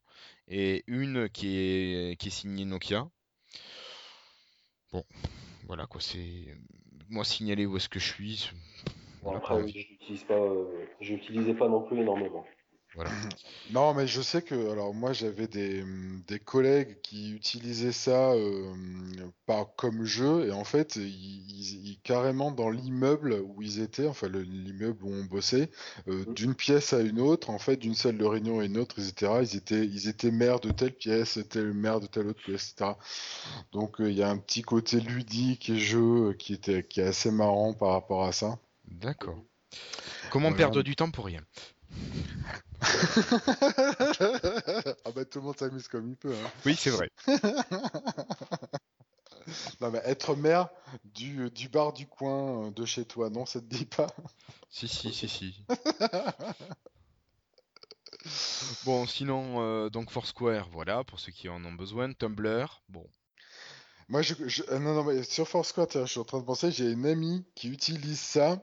[0.47, 3.09] et une qui est, qui est signée Nokia.
[4.91, 5.03] Bon,
[5.67, 6.57] voilà quoi, c'est.
[7.09, 8.51] Moi, signaler où est-ce que je suis.
[9.23, 12.45] Voilà, après, je l'utilise pas, euh, pas non plus énormément.
[12.95, 13.11] Voilà.
[13.71, 18.31] Non, mais je sais que, alors moi j'avais des, hum, des collègues qui utilisaient ça
[18.31, 18.73] euh,
[19.45, 24.07] par, comme jeu, et en fait, ils, ils- ils- carrément dans l'immeuble où ils étaient,
[24.07, 25.69] enfin le- l'immeuble où on bossait,
[26.07, 26.33] euh, Mhm.
[26.33, 29.41] d'une pièce à une autre, en fait, d'une salle de réunion à une autre, etc.,
[29.43, 32.97] ils étaient, ils étaient maire de telle pièce, tel maire de telle autre pièce, etc.
[33.73, 37.03] Donc euh, il y a un petit côté ludique et jeu qui était, qui est
[37.03, 38.59] assez marrant par rapport à ça.
[38.87, 39.43] D'accord.
[40.31, 40.57] Comment Voilà.
[40.57, 41.41] perdre du temps pour rien?
[42.81, 42.87] ah
[45.15, 46.51] bah tout le monde s'amuse comme il peut, hein.
[46.65, 47.09] Oui, c'est vrai.
[49.79, 50.67] Non, mais être maire
[51.05, 54.07] du, du bar du coin euh, de chez toi, non, ça te dit pas?
[54.69, 55.63] Si, si, si, si.
[58.83, 62.11] Bon, sinon, euh, donc Foursquare, voilà, pour ceux qui en ont besoin.
[62.11, 63.07] Tumblr, bon.
[64.09, 66.45] Moi, je, je- euh, non, non, mais sur Foursquare, tiens, je suis en train de
[66.45, 68.57] penser, j'ai une amie qui utilise ça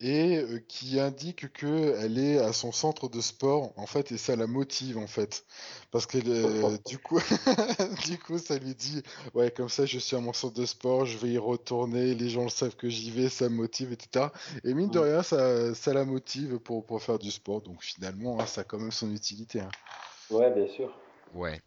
[0.00, 4.18] et euh, qui indique que elle est à son centre de sport, en fait, et
[4.18, 5.44] ça la motive, en fait.
[5.92, 7.20] Parce que euh, du coup,
[8.06, 11.06] du coup, ça lui dit, ouais, comme ça, je suis à mon centre de sport,
[11.06, 14.32] je vais y retourner, les gens le savent que j'y vais, ça me motive, etc.
[14.64, 17.60] Et mine de rien, ça, ça la motive pour, pour faire du sport.
[17.62, 19.60] Donc finalement, hein, ça a quand même son utilité.
[19.60, 19.70] hein.
[20.30, 20.92] Ouais, bien sûr.
[21.34, 21.60] Ouais.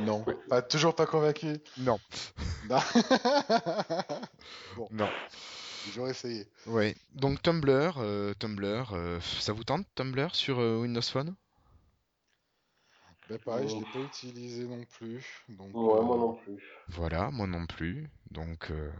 [0.00, 1.58] Non, pas, toujours pas convaincu.
[1.78, 1.98] Non.
[2.68, 2.78] Non.
[4.76, 5.08] bon, Non.
[5.94, 6.46] j'aurais essayé.
[6.66, 6.94] Ouais.
[7.14, 11.34] Donc Tumblr, euh, Tumblr, euh, ça vous tente Tumblr sur euh, Windows Phone?
[13.28, 13.78] Ben pareil, je Oh.
[13.80, 15.24] l'ai pas utilisé non plus.
[15.48, 16.58] Donc, Ouais, moi non plus.
[16.88, 18.08] Voilà, moi non plus.
[18.30, 18.90] Donc, euh,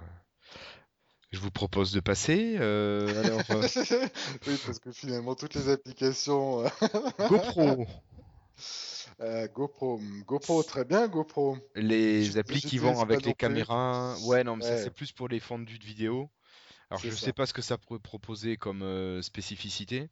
[1.33, 2.57] je vous propose de passer.
[2.59, 3.63] euh, alors, euh,
[4.47, 6.63] oui, parce que finalement, toutes les applications.
[7.29, 7.87] GoPro,
[9.23, 11.57] euh, GoPro, GoPro, très bien, GoPro.
[11.75, 14.19] les Je- applis je qui vont avec les caméras.
[14.19, 16.31] Ouais, non, mais ça c'est plus pour les fondus de vidéo.
[16.91, 17.17] Alors, je ça.
[17.17, 20.11] sais pas ce que ça pourrait proposer comme euh, spécificité.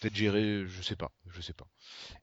[0.00, 1.66] Peut-être gérer, je sais pas, je sais pas.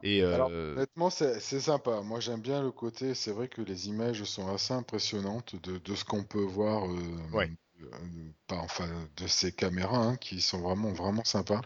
[0.03, 2.01] Et Alors, euh, honnêtement, c'est c'est sympa.
[2.01, 3.13] Moi, j'aime bien le côté.
[3.15, 6.87] C'est vrai que les images sont assez impressionnantes de, de ce qu'on peut voir.
[7.31, 7.49] Ouais.
[8.47, 11.61] Pas, enfin, de ces caméras hein, qui sont vraiment, vraiment sympas.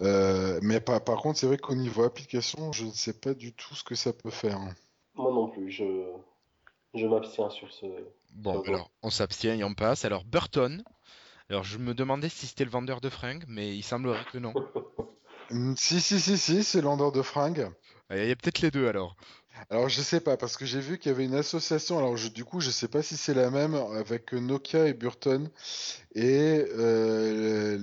[0.00, 3.52] Euh, mais par, par contre, c'est vrai qu'au niveau application, je ne sais pas du
[3.52, 4.58] tout ce que ça peut faire.
[4.58, 4.74] hein.
[5.14, 5.70] Moi non plus.
[5.70, 5.84] Je,
[6.94, 7.86] je m'abstiens sur ce.
[8.34, 10.04] bon, sur alors on s'abstient et on passe.
[10.04, 10.82] Alors, Burton.
[11.50, 14.54] Alors, je me demandais si c'était le vendeur de fringues, mais il semblerait que non.
[15.76, 17.70] Si, si, si, si, c'est l'endeur de fringues.
[18.10, 19.14] Il y a peut-être les deux alors.
[19.70, 21.98] Alors je sais pas parce que j'ai vu qu'il y avait une association.
[21.98, 25.50] Alors je- du coup je sais pas si c'est la même avec Nokia et Burton
[26.14, 27.78] et euh,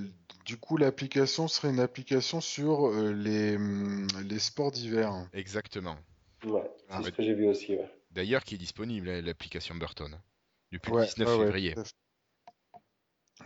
[0.45, 5.13] du coup l'application serait une application sur euh, les hum, les sports d'hiver.
[5.33, 5.97] Exactement.
[6.45, 7.75] Ouais, Ah, c'est bah- ce que j'ai vu aussi.
[7.75, 7.89] Ouais.
[8.11, 10.19] D'ailleurs, qui est disponible, hein, l'application Burton,
[10.71, 11.73] depuis Ouais, le 19 ouais, ouais, février.
[11.73, 11.91] tout à fait.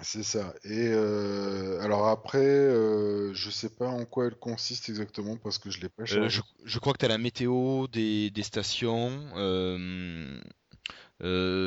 [0.02, 0.54] C'est ça.
[0.64, 5.70] Et euh, alors après, euh, je sais pas en quoi elle consiste exactement parce que
[5.70, 9.30] je l'ai pas Euh, je, je crois que tu as la météo des, des stations.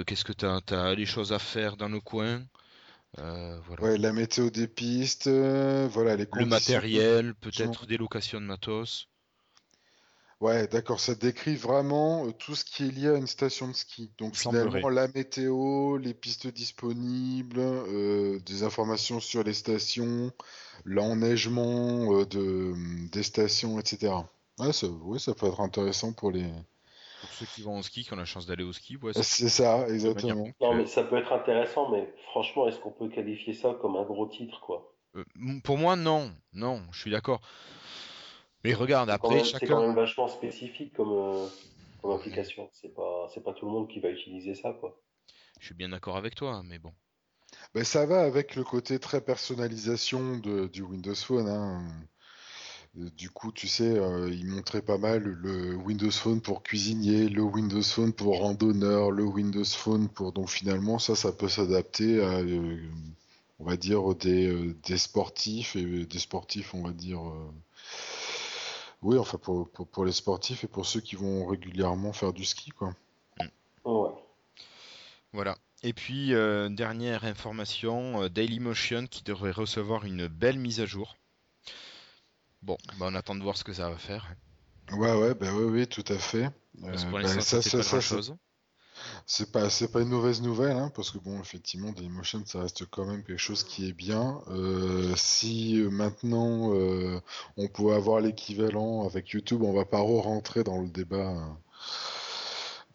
[0.07, 0.61] qu'est-ce que tu as?
[0.67, 2.43] Tu as les choses à faire dans le coin.
[3.19, 3.83] euh, voilà.
[3.83, 9.09] Ouais, la météo des pistes, euh, voilà, les Le matériel, peut-être des locations de matos.
[10.41, 13.73] Ouais, d'accord, ça décrit vraiment euh, tout ce qui est lié à une station de
[13.73, 14.13] ski.
[14.19, 14.69] Donc Il semblerait.
[14.69, 20.31] finalement, la météo, les pistes disponibles, euh, des informations sur les stations,
[20.85, 22.73] l'enneigement euh, de,
[23.11, 24.15] des stations, etc.
[24.61, 26.47] Ouais, ça, ouais, ça peut être intéressant pour les...
[27.21, 29.49] Pour ceux qui vont au ski, qui ont la chance d'aller au ski, ouais, C'est
[29.49, 30.47] ça, manière exactement.
[30.61, 34.05] Non, mais ça peut être intéressant, mais franchement, est-ce qu'on peut qualifier ça comme un
[34.05, 34.95] gros titre, quoi?
[35.17, 35.25] Euh,
[35.65, 37.41] pour moi, non, non, je suis d'accord.
[38.69, 39.81] Mais regarde, C'est quand après, même, c'est quand chacun.
[39.81, 41.47] même vachement spécifique comme, euh,
[42.03, 42.69] comme application.
[42.73, 45.01] C'est pas, c'est pas tout le monde qui va utiliser ça, quoi.
[45.61, 46.93] Je suis bien d'accord avec toi, mais bon.
[47.75, 51.49] Ben, ça va avec le côté très personnalisation de, du Windows Phone.
[51.49, 51.83] hein.
[52.99, 57.29] Euh, Du coup, tu sais, euh, ils montraient pas mal le Windows Phone pour cuisinier,
[57.29, 60.33] le Windows Phone pour randonneur, le Windows Phone pour...
[60.33, 62.79] Donc finalement, ça, ça peut s'adapter à, euh,
[63.59, 67.21] on va dire, des, euh, des sportifs et des sportifs, on va dire...
[69.03, 72.45] Oui, enfin, pour, pour, pour les sportifs et pour ceux qui vont régulièrement faire du
[72.45, 72.95] ski, quoi.
[73.85, 74.11] Ouais.
[75.33, 75.57] Voilà.
[75.83, 81.17] Et puis, euh, dernière information, euh, Dailymotion qui devrait recevoir une belle mise à jour.
[82.63, 84.35] Bon, bah, on attend de voir ce que ça va faire.
[84.91, 86.51] Ouais, ouais, ben oui, oui, tout à fait.
[86.83, 88.35] Parce que Euh, pour l'instant, ça ça, ça,
[89.27, 92.85] c'est pas, c'est pas une mauvaise nouvelle, hein, parce que bon, effectivement, Dailymotion, ça reste
[92.91, 94.41] quand même quelque chose qui est bien.
[94.49, 97.21] Euh, si euh, maintenant euh,
[97.57, 101.35] on pouvait avoir l'équivalent avec YouTube, on va pas re-rentrer dans le débat,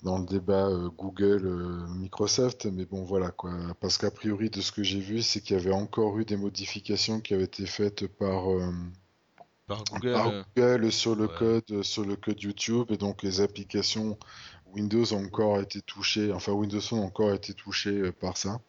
[0.03, 3.53] dans le débat euh, Google, euh, Microsoft, mais bon, voilà quoi.
[3.79, 6.35] Parce qu'a priori, de ce que j'ai vu, c'est qu'il y avait encore eu des
[6.37, 8.71] modifications qui avaient été faites par, euh,
[9.65, 10.13] Par Google.
[10.13, 11.35] par Google sur le ouais.
[11.37, 14.17] code, sur le code YouTube, et donc les applications
[14.73, 18.59] Windows ont encore été touchées, enfin Windows Phone a encore été touché euh, par ça.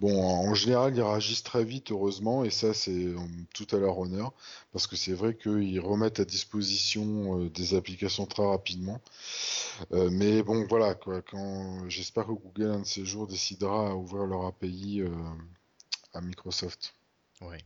[0.00, 3.16] Bon, en général, ils réagissent très vite, heureusement, et ça, c'est euh,
[3.54, 4.32] tout à leur honneur,
[4.72, 9.00] parce que c'est vrai qu'ils remettent à disposition euh, des applications très rapidement.
[9.92, 13.94] Euh, mais bon, voilà, quoi, quand j'espère que Google, un de ces jours, décidera à
[13.94, 15.08] ouvrir leur API euh,
[16.14, 16.94] à Microsoft.
[17.42, 17.58] ouais.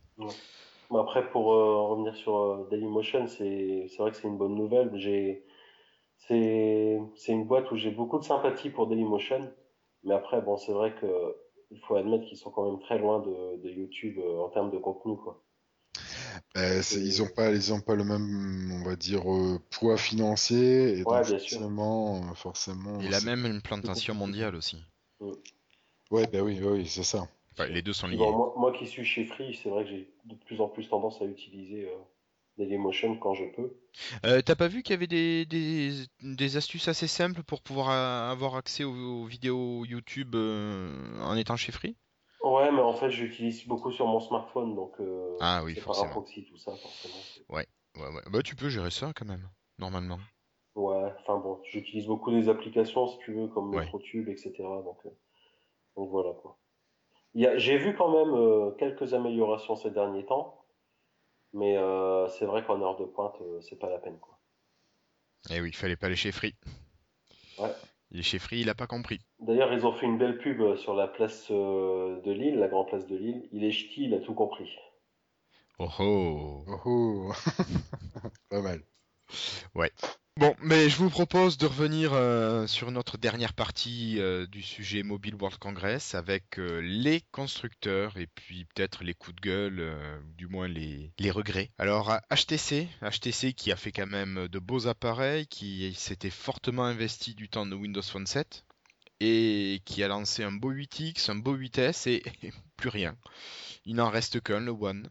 [0.89, 4.55] Mais après, pour euh, revenir sur euh, Dailymotion, c'est c'est vrai que c'est une bonne
[4.55, 4.91] nouvelle.
[4.95, 5.43] J'ai
[6.17, 9.51] c'est c'est une boîte où j'ai beaucoup de sympathie pour Dailymotion,
[10.03, 11.35] mais après, bon, c'est vrai que
[11.71, 14.71] il faut admettre qu'ils sont quand même très loin de, de YouTube euh, en termes
[14.71, 15.43] de contenu, quoi.
[16.57, 19.97] Euh, ils Et- ont pas, ils ont pas le même, on va dire, euh, poids
[19.97, 21.59] financier, et Ouais, donc bien sûr.
[21.59, 24.85] forcément, euh, forcément, Il a même une plantation mondiale aussi.
[26.11, 27.27] ouais, bah oui, oui, c'est ça.
[27.53, 28.17] Enfin, les deux sont liés.
[28.17, 30.89] bon, moi, moi qui suis chez Free, c'est vrai que j'ai de plus en plus
[30.89, 31.97] tendance à utiliser euh,
[32.57, 33.73] Dailymotion quand je peux.
[34.25, 37.89] Euh, T'as pas vu qu'il y avait des, des, des astuces assez simples pour pouvoir
[37.89, 41.95] avoir accès aux, aux vidéos YouTube euh, en étant chez Free?
[42.43, 45.95] Ouais, mais en fait, j'utilise beaucoup sur mon smartphone, donc euh, Ah oui, c'est par
[45.95, 46.11] forcément.
[46.11, 47.15] proxy, tout ça, forcément.
[47.49, 47.67] Ouais,
[47.97, 48.21] ouais.
[48.31, 50.19] Bah tu peux gérer ça quand même, normalement.
[50.75, 53.81] Ouais, enfin bon, j'utilise beaucoup des applications, si tu veux, comme Ouais.
[53.81, 54.81] MetroTube, etc.
[54.83, 55.09] Donc, euh,
[55.95, 56.57] donc voilà quoi.
[57.35, 60.56] J'ai vu quand même quelques améliorations ces derniers temps,
[61.53, 64.37] mais euh, c'est vrai qu'en heure de pointe, euh, c'est pas la peine quoi.
[65.49, 66.55] Eh oui, il fallait pas aller chez Free.
[67.59, 67.71] Ouais.
[68.11, 69.19] Il est chez Free, il a pas compris.
[69.39, 72.67] D'ailleurs, ils ont fait une belle pub euh, sur la place euh, de Lille, la
[72.67, 73.47] grande place de Lille.
[73.51, 74.69] Il est ch'ti, il a tout compris.
[75.79, 76.65] Oh oh.
[76.67, 77.33] Oh, oh.
[78.49, 78.81] Pas mal.
[80.37, 85.01] Bon, mais je vous propose de revenir euh, sur notre dernière partie euh, du sujet
[85.01, 89.97] Mobile World Congress avec euh, les constructeurs et puis peut-être les coups de gueule,
[90.37, 91.71] du moins les, regrets.
[91.79, 97.33] Alors HTC, HTC qui a fait quand même de beaux appareils, qui s'était fortement investi
[97.33, 98.63] du temps de Windows Phone 7
[99.19, 102.23] et qui a lancé un beau 8X, un beau 8S et,
[102.75, 103.17] plus rien.
[103.85, 105.09] Il n'en reste qu'un, le One.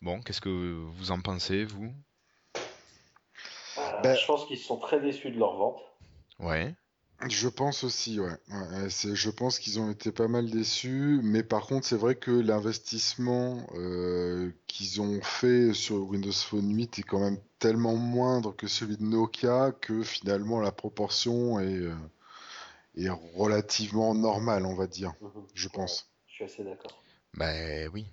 [0.00, 1.94] Bon, qu'est-ce que vous en pensez, vous?
[4.02, 5.80] Ben- je pense qu'ils sont très déçus de leur vente.
[6.38, 6.74] Ouais.
[7.28, 8.36] Je pense aussi, ouais.
[8.48, 13.66] Je pense qu'ils ont été pas mal déçus, mais par contre, c'est vrai que l'investissement
[13.76, 18.96] euh, qu'ils ont fait sur Windows Phone 8 est quand même tellement moindre que celui
[18.98, 21.94] de Nokia que finalement la proportion est, euh,
[22.96, 25.46] est relativement normale, on va dire, Mhm.
[25.54, 26.10] je pense.
[26.26, 27.00] Je suis assez d'accord.
[27.34, 28.06] Ben oui.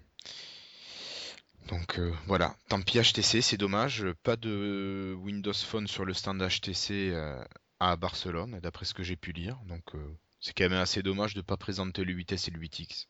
[1.67, 6.41] Donc euh, voilà, tant pis HTC, c'est dommage, pas de Windows Phone sur le stand
[6.41, 7.41] HTC euh,
[7.79, 9.57] à Barcelone, d'après ce que j'ai pu lire.
[9.67, 13.07] Donc euh, C'est quand même assez dommage de pas présenter le 8S et le 8X.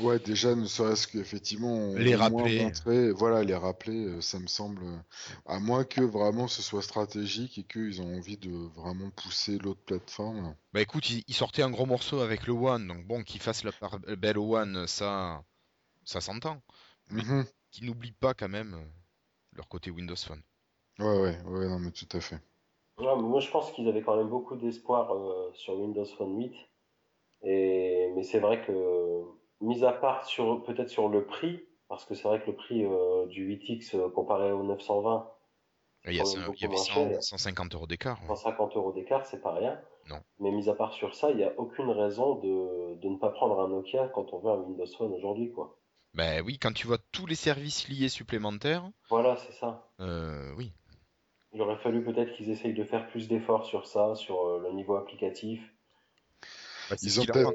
[0.00, 2.70] Ouais, déjà, ne serait-ce qu'effectivement, les rappeler.
[3.12, 4.82] voilà, les rappeler, ça me semble,
[5.46, 9.80] à moins que vraiment ce soit stratégique et qu'ils ont envie de vraiment pousser l'autre
[9.86, 10.54] plateforme.
[10.74, 13.72] Bah écoute, ils, sortaient un gros morceau avec le One, donc bon, qu'ils fassent la
[13.72, 15.42] part belle One, ça,
[16.04, 16.60] ça s'entend.
[17.76, 18.84] Qu'ils n'oublient pas quand même euh,
[19.52, 20.42] leur côté Windows Phone.
[20.98, 22.40] Ouais, ouais, ouais, non, mais tout à fait.
[22.98, 25.12] moi, je pense qu'ils avaient quand même beaucoup d'espoir
[25.54, 26.54] sur Windows Phone 8.
[27.42, 28.10] Et...
[28.14, 29.22] Mais c'est vrai que
[29.60, 32.84] mis à part sur peut-être sur le prix, parce que c'est vrai que le prix
[32.84, 35.30] euh, du 8X euh, comparé au 920,
[36.08, 36.76] il y, a, il y avait
[37.20, 38.20] 150 euros d'écart.
[38.28, 39.80] 150 euros d'écart, c'est pas rien.
[40.08, 40.20] Non.
[40.38, 43.30] Mais mis à part sur ça, il n'y a aucune raison de, de, ne pas
[43.30, 45.76] prendre un Nokia quand on veut un Windows Phone aujourd'hui, quoi.
[46.16, 48.90] Ben oui, quand tu vois tous les services liés supplémentaires.
[49.10, 49.90] Voilà, c'est ça.
[50.00, 50.72] Euh, oui.
[51.52, 54.96] Il aurait fallu peut-être qu'ils essayent de faire plus d'efforts sur ça, sur le niveau
[54.96, 55.60] applicatif.
[56.88, 57.52] Bah, ils ont peut-être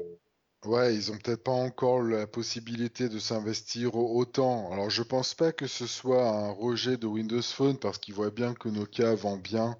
[0.64, 4.70] Ouais, ils ont peut-être pas encore la possibilité de s'investir autant.
[4.70, 8.30] Alors, je pense pas que ce soit un rejet de Windows Phone parce qu'ils voient
[8.30, 9.76] bien que Nokia vend bien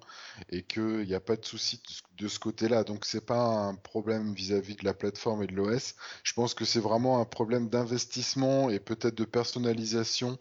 [0.49, 1.81] et qu'il n'y a pas de souci
[2.17, 2.83] de ce côté-là.
[2.83, 5.95] Donc, c'est pas un problème vis-à-vis de la plateforme et de l'OS.
[6.21, 10.37] Je pense que c'est vraiment un problème d'investissement et peut-être de personnalisation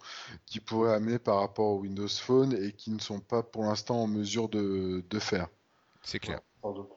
[0.47, 4.02] qui pourrait amener par rapport au Windows Phone et qui ne sont pas pour l'instant
[4.02, 5.47] en mesure de, faire.
[6.02, 6.40] C'est clair.
[6.62, 6.90] sans doute.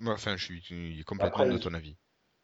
[0.00, 1.96] Moi, enfin, je suis complètement de ton avis.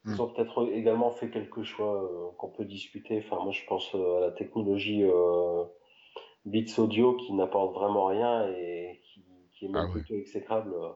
[0.05, 0.21] Ils hmm.
[0.21, 3.19] ont peut-être également fait quelques choix euh, qu'on peut discuter.
[3.19, 5.65] Enfin, moi, je pense euh, à la technologie euh,
[6.45, 10.91] Beats Audio qui n'apporte vraiment rien et qui, qui est même ah plutôt exécrable euh,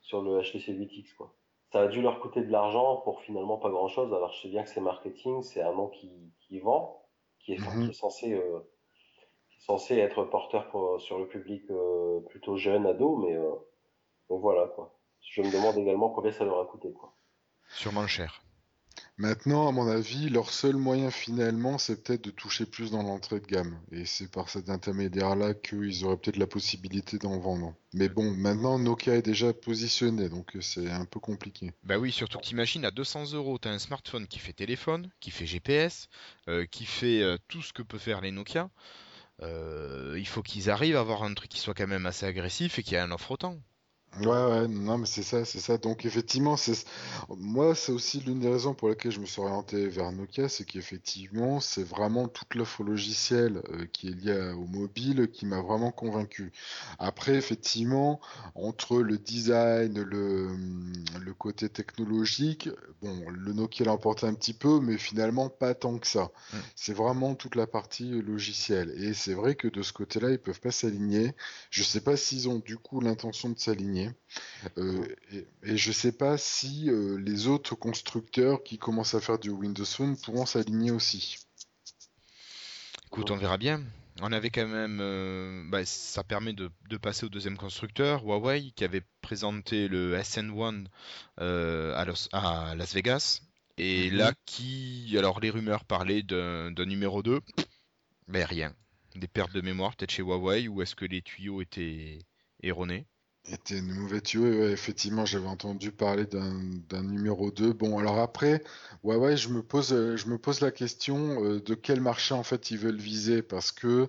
[0.00, 1.14] sur le HTC 8X.
[1.16, 1.34] Quoi.
[1.72, 4.12] Ça a dû leur coûter de l'argent pour finalement pas grand-chose.
[4.12, 6.10] Alors, je sais bien que c'est marketing, c'est un nom qui,
[6.40, 7.06] qui vend,
[7.38, 8.60] qui est, qui est censé euh,
[9.60, 11.62] censé être porteur pour, sur le public
[12.28, 13.34] plutôt jeune, ado, mais
[14.28, 14.94] donc voilà quoi.
[15.20, 17.17] Je me demande également combien ça leur a coûté quoi.
[17.74, 18.42] Sûrement cher.
[19.16, 23.40] Maintenant, à mon avis, leur seul moyen finalement, c'est peut-être de toucher plus dans l'entrée
[23.40, 23.76] de gamme.
[23.90, 27.74] Et c'est par cet intermédiaire-là qu'ils auraient peut-être la possibilité d'en vendre.
[27.94, 31.72] Mais bon, maintenant, Nokia est déjà positionné, donc c'est un peu compliqué.
[31.82, 35.32] Bah oui, surtout que t'imagines, à 200 euros, t'as un smartphone qui fait téléphone, qui
[35.32, 36.08] fait GPS,
[36.48, 38.70] euh, qui fait euh, tout ce que peut faire les Nokia.
[39.42, 42.78] Euh, il faut qu'ils arrivent à avoir un truc qui soit quand même assez agressif
[42.78, 43.58] et qui ait un offre autant.
[44.16, 45.76] Ouais, ouais, non, mais c'est ça, c'est ça.
[45.78, 46.72] Donc, effectivement, c'est
[47.36, 50.64] moi, c'est aussi l'une des raisons pour lesquelles je me suis orienté vers Nokia, c'est
[50.64, 55.92] qu'effectivement, c'est vraiment toute l'offre logicielle euh, qui est liée au mobile qui m'a vraiment
[55.92, 56.52] convaincu.
[56.98, 58.18] Après, effectivement,
[58.54, 60.48] entre le design, le,
[61.20, 62.68] le côté technologique,
[63.02, 66.30] bon, le Nokia l'a emporté un petit peu, mais finalement pas tant que ça.
[66.74, 68.90] C'est vraiment toute la partie logicielle.
[68.96, 71.34] Et c'est vrai que de ce côté-là, ils peuvent pas s'aligner.
[71.70, 73.97] Je sais pas s'ils ont du coup l'intention de s'aligner.
[74.76, 79.38] Euh, et, je ne sais pas si euh, les autres constructeurs qui commencent à faire
[79.38, 81.36] du Windows Phone pourront s'aligner aussi.
[83.06, 83.82] Écoute, on verra bien.
[84.20, 86.70] On avait quand même, euh, bah, ça permet de,
[87.00, 90.86] passer au deuxième constructeur, Huawei, qui avait présenté le SN1
[91.36, 93.42] à, Las Vegas,
[93.76, 94.16] et mhm.
[94.16, 97.40] là qui, alors les rumeurs parlaient d'un numéro 2,
[98.26, 98.74] mais rien.
[99.14, 102.18] Des pertes de mémoire peut-être chez Huawei, ou est-ce que les tuyaux étaient
[102.62, 103.06] erronés?
[103.52, 107.72] Était une mauvaise tuyau, effectivement, j'avais entendu parler d'un numéro 2.
[107.72, 108.62] Bon, alors après,
[109.02, 109.92] ouais, ouais, je me pose,
[110.42, 114.08] pose la question euh, de quel marché en fait ils veulent viser, parce que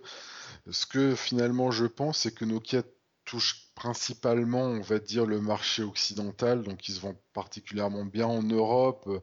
[0.69, 2.83] ce que finalement je pense, c'est que Nokia
[3.29, 8.41] touche principalement, on va dire, le marché occidental, donc ils se vendent particulièrement bien en
[8.41, 9.19] Europe, euh,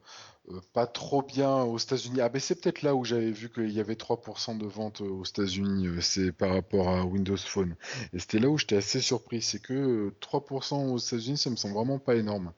[0.51, 2.20] euh, pas trop bien aux États-Unis.
[2.20, 5.24] Ah ben c'est peut-être là où j'avais vu qu'il y avait 3% de ventes aux
[5.24, 7.74] États-Unis, euh, c'est par rapport à Windows Phone.
[8.12, 11.74] Et c'était là où j'étais assez surpris, c'est que 3% aux États-Unis, ça me semble
[11.74, 12.53] vraiment pas énorme.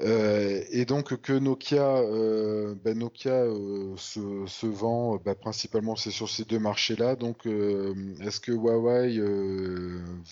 [0.00, 2.02] Euh, et donc que Nokia,
[2.84, 3.44] ben Nokia
[3.96, 7.16] se, vend ben principalement c'est sur ces deux marchés-là.
[7.16, 9.20] Donc est-ce que Huawei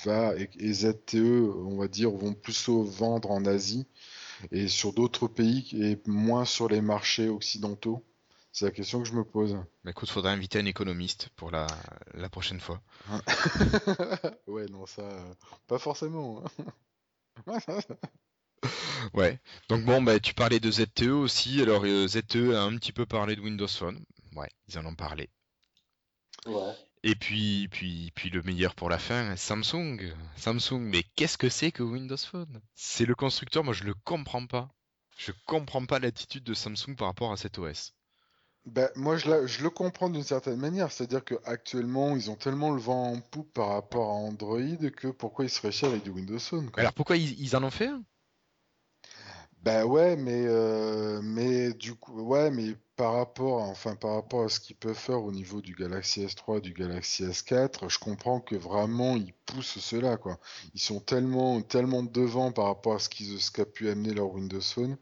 [0.04, 3.86] va et, ZTE, on va dire, vont plus se vendre en Asie
[4.52, 8.02] et sur d'autres pays et moins sur les marchés occidentaux?
[8.54, 9.58] C'est la question que je me pose.
[9.82, 11.66] Mais écoute, faudrait inviter un économiste pour la,
[12.14, 12.80] la prochaine fois.
[14.46, 15.02] ouais, non, ça,
[15.66, 16.40] pas forcément.
[19.14, 19.38] ouais.
[19.68, 21.60] Donc bon, bah, tu parlais de ZTE aussi.
[21.60, 24.04] Alors euh, ZTE a un petit peu parlé de Windows Phone.
[24.34, 25.30] Ouais, ils en ont parlé.
[26.46, 26.74] Ouais.
[27.02, 30.00] Et puis, puis, puis le meilleur pour la fin, Samsung.
[30.36, 32.60] Samsung, mais qu'est-ce que c'est que Windows Phone?
[32.74, 34.70] C'est le constructeur, moi je le comprends pas.
[35.16, 37.94] Je comprends pas l'attitude de Samsung par rapport à cet OS.
[38.66, 40.90] Ben, moi, je, je le comprends d'une certaine manière.
[40.90, 45.44] C'est-à-dire qu'actuellement, ils ont tellement le vent en poupe par rapport à Android que pourquoi
[45.44, 48.02] ils seraient chiés avec du Windows Phone Alors pourquoi ils, en ont fait un?
[49.64, 54.48] Bah ouais, mais euh, mais du coup, ouais, mais par rapport, enfin par rapport à
[54.50, 58.54] ce qu'ils peuvent faire au niveau du Galaxy S3, du Galaxy S4, je comprends que
[58.56, 60.38] vraiment ils poussent cela, quoi.
[60.74, 64.30] Ils sont tellement tellement devant par rapport à ce qu'ils ce qu'a pu amener leur
[64.32, 64.98] Windows Phone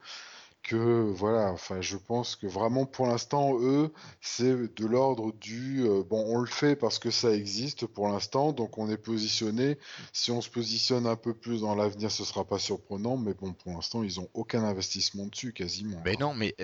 [0.63, 6.03] que voilà, enfin je pense que vraiment pour l'instant eux c'est de l'ordre du euh,
[6.03, 9.79] bon on le fait parce que ça existe pour l'instant donc on est positionné.
[10.13, 13.53] Si on se positionne un peu plus dans l'avenir ce sera pas surprenant mais bon
[13.53, 16.01] pour l'instant ils ont aucun investissement dessus quasiment.
[16.05, 16.55] Mais non mais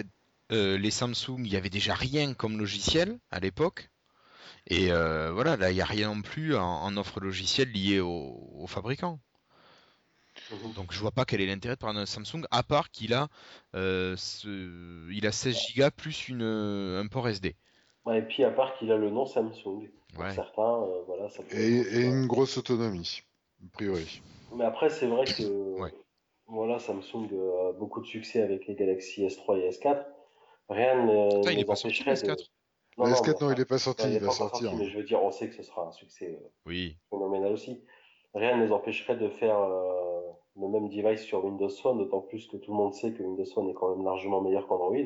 [0.52, 3.90] euh, les Samsung il y avait déjà rien comme logiciel à l'époque.
[4.70, 8.66] Et euh, voilà, là, il n'y a rien non plus en, offre logicielle liée aux
[8.66, 9.18] fabricants.
[10.50, 10.72] Mhm.
[10.74, 13.28] Donc je vois pas quel est l'intérêt de prendre un Samsung, à part qu'il a,
[13.74, 14.16] euh,
[15.10, 17.54] il a 16 Go plus une, un port SD.
[18.12, 19.88] et puis à part qu'il a le nom Samsung.
[20.34, 23.22] Certains, euh, voilà, et, une grosse autonomie,
[23.62, 24.22] a priori.
[24.54, 25.76] Mais après, c'est vrai que
[26.46, 30.04] voilà, Samsung a beaucoup de succès avec les Galaxy S3 et S4.
[30.70, 32.36] Rien ne les empêcherait de...
[32.96, 34.74] Non, non, S4, non, il n'est pas sorti, il, va sortir.
[34.74, 36.96] mais je veux dire, on sait que ce sera un succès euh, oui.
[37.10, 37.80] phénoménal aussi.
[38.34, 39.56] Rien ne les empêcherait de faire
[40.60, 43.44] le même device sur Windows Phone, d'autant plus que tout le monde sait que Windows
[43.54, 44.96] Phone est quand même largement meilleur qu'Android.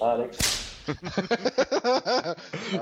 [0.00, 2.34] Ah, Alex ah,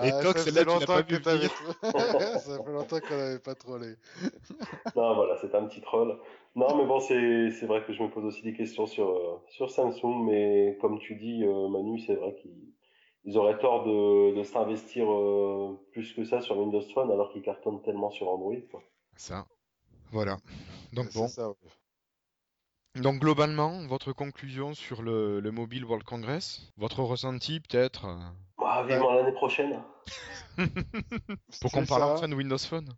[0.04, 1.22] Et toi, ça fait longtemps que
[2.38, 3.94] Ça fait longtemps qu'on n'avait pas trollé.
[4.96, 6.18] non, voilà, c'est un petit troll.
[6.54, 9.70] Non, mais bon, c'est vrai que je me pose aussi des questions sur, euh, sur
[9.70, 15.10] Samsung, mais comme tu dis, euh, Manu, c'est vrai qu'ils auraient tort de, de s'investir
[15.10, 18.54] euh, plus que ça sur Windows Phone alors qu'ils cartonnent tellement sur Android.
[19.16, 19.46] Ça,
[20.10, 20.38] voilà.
[20.92, 21.28] Donc bon.
[22.96, 28.18] Donc globalement, votre conclusion sur le, Mobile World Congress Votre ressenti peut-être euh
[28.58, 29.80] bah, Vivement l'année prochaine.
[31.60, 32.88] Pour qu'on parle enfin de Windows Phone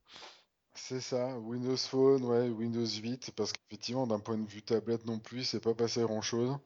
[0.74, 5.19] C'est ça, Windows Phone, ouais, Windows 8, parce qu'effectivement, d'un point de vue tablette non
[5.19, 6.56] plus, c'est pas passé grand-chose.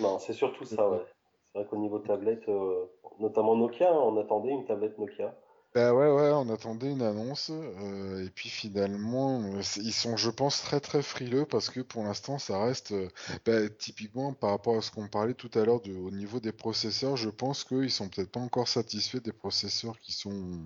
[0.00, 1.04] Non, c'est surtout ça, ouais.
[1.52, 2.86] C'est vrai qu'au niveau tablette, euh,
[3.18, 5.34] notamment Nokia, on attendait une tablette Nokia.
[5.76, 10.30] Bah ouais, ouais, on attendait une annonce, euh, et puis finalement, euh, ils sont, je
[10.30, 13.08] pense, très très frileux parce que pour l'instant, ça reste, euh,
[13.44, 17.16] bah, typiquement par rapport à ce qu'on parlait tout à l'heure au niveau des processeurs,
[17.18, 20.60] je pense qu'ils sont peut-être pas encore satisfaits des processeurs qui sont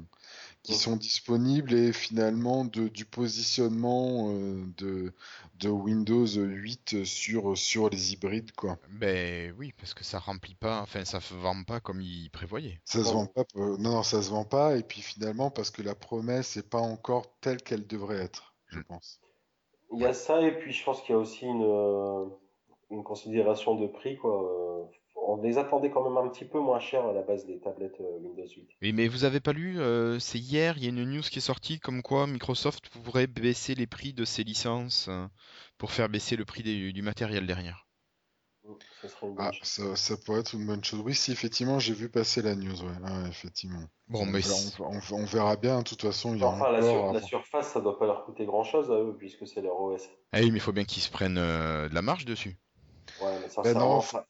[0.62, 5.12] qui sont disponibles et finalement de, du positionnement euh, de,
[5.59, 8.78] de Windows 8 sur, sur les hybrides quoi.
[8.91, 12.81] Ben oui, parce que ça remplit pas, enfin ça se vend pas comme ils prévoyaient.
[12.85, 15.70] Ça se vend pas, euh, non, non, ça se vend pas et puis finalement parce
[15.70, 18.85] que la promesse n'est pas encore telle qu'elle devrait être, je mm.
[18.85, 19.20] pense.
[19.93, 22.27] Il y a ça et puis je pense qu'il y a aussi une, euh,
[22.91, 24.91] une considération de prix quoi
[25.26, 28.01] on les attendait quand même un petit peu moins cher à la base des tablettes
[28.01, 28.68] euh, Windows 8.
[28.82, 31.38] Oui, mais vous avez pas lu, euh, c'est hier, il y a une news qui
[31.38, 35.26] est sortie comme quoi Microsoft pourrait baisser les prix de ses licences euh,
[35.78, 37.86] pour faire baisser le prix du matériel derrière.
[38.64, 38.72] Mm,
[39.62, 41.01] ça, ah, ça, pourrait être une bonne chose.
[41.05, 43.82] Oui, si effectivement, j'ai vu passer la news, ouais, effectivement.
[44.09, 44.40] Bon, mais
[44.80, 45.78] on, verra bien.
[45.78, 48.64] De toute façon, il y a enfin, la, surface, ça doit pas leur coûter grand
[48.64, 50.02] chose à eux puisque c'est leur OS.
[50.32, 52.59] Ah oui, mais il faut bien qu'ils se prennent de la marge dessus.
[53.20, 54.24] Ouais, mais ça, ben non, ça,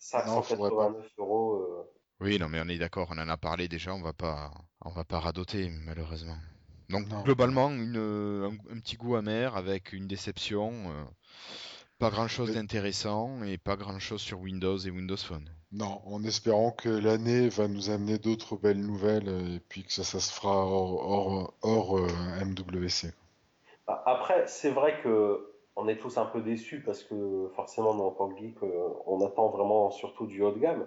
[1.18, 1.54] euros.
[1.54, 1.90] Euh.
[2.20, 4.50] Oui, non, mais on est d'accord, on en a parlé déjà, on va pas,
[4.82, 6.36] on va pas radoter, malheureusement.
[6.90, 10.72] Donc, globalement, une, un, petit goût amer avec une déception.
[10.90, 11.04] Euh,
[12.00, 15.48] pas grand chose d'intéressant et pas grand chose sur Windows et Windows Phone.
[15.70, 20.02] Non, en espérant que l'année va nous amener d'autres belles nouvelles et puis que ça,
[20.02, 22.08] ça se fera hors, hors, euh,
[22.44, 23.12] MWC.
[23.86, 25.49] Bah, après, c'est vrai que
[25.80, 29.24] on est tous un peu déçus parce que forcément, en tant que geek, euh, on
[29.24, 30.86] attend vraiment surtout du haut de gamme.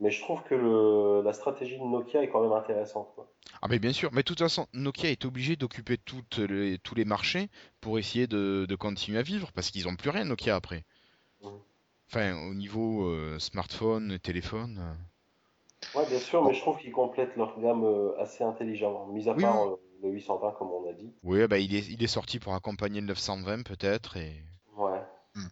[0.00, 3.08] Mais je trouve que la stratégie de Nokia est quand même intéressante.
[3.62, 7.48] Ah mais bien sûr, mais de toute façon, Nokia est obligé d'occuper tous les marchés
[7.80, 10.82] pour essayer de, continuer à vivre, parce qu'ils n'ont plus rien Nokia après.
[11.42, 11.48] Mmh.
[12.10, 14.80] Enfin, au niveau euh, smartphone, téléphone.
[14.80, 15.98] Euh.
[15.98, 17.86] Ouais, bien sûr, mais je trouve qu'ils complètent leur gamme
[18.18, 21.12] assez intelligemment, mis à part le 820 comme on a dit.
[21.22, 24.16] Oui, bah, il, est, il est sorti pour accompagner le 920 peut-être.
[24.16, 24.42] Et...
[24.76, 25.00] Ouais.
[25.34, 25.48] Hmm.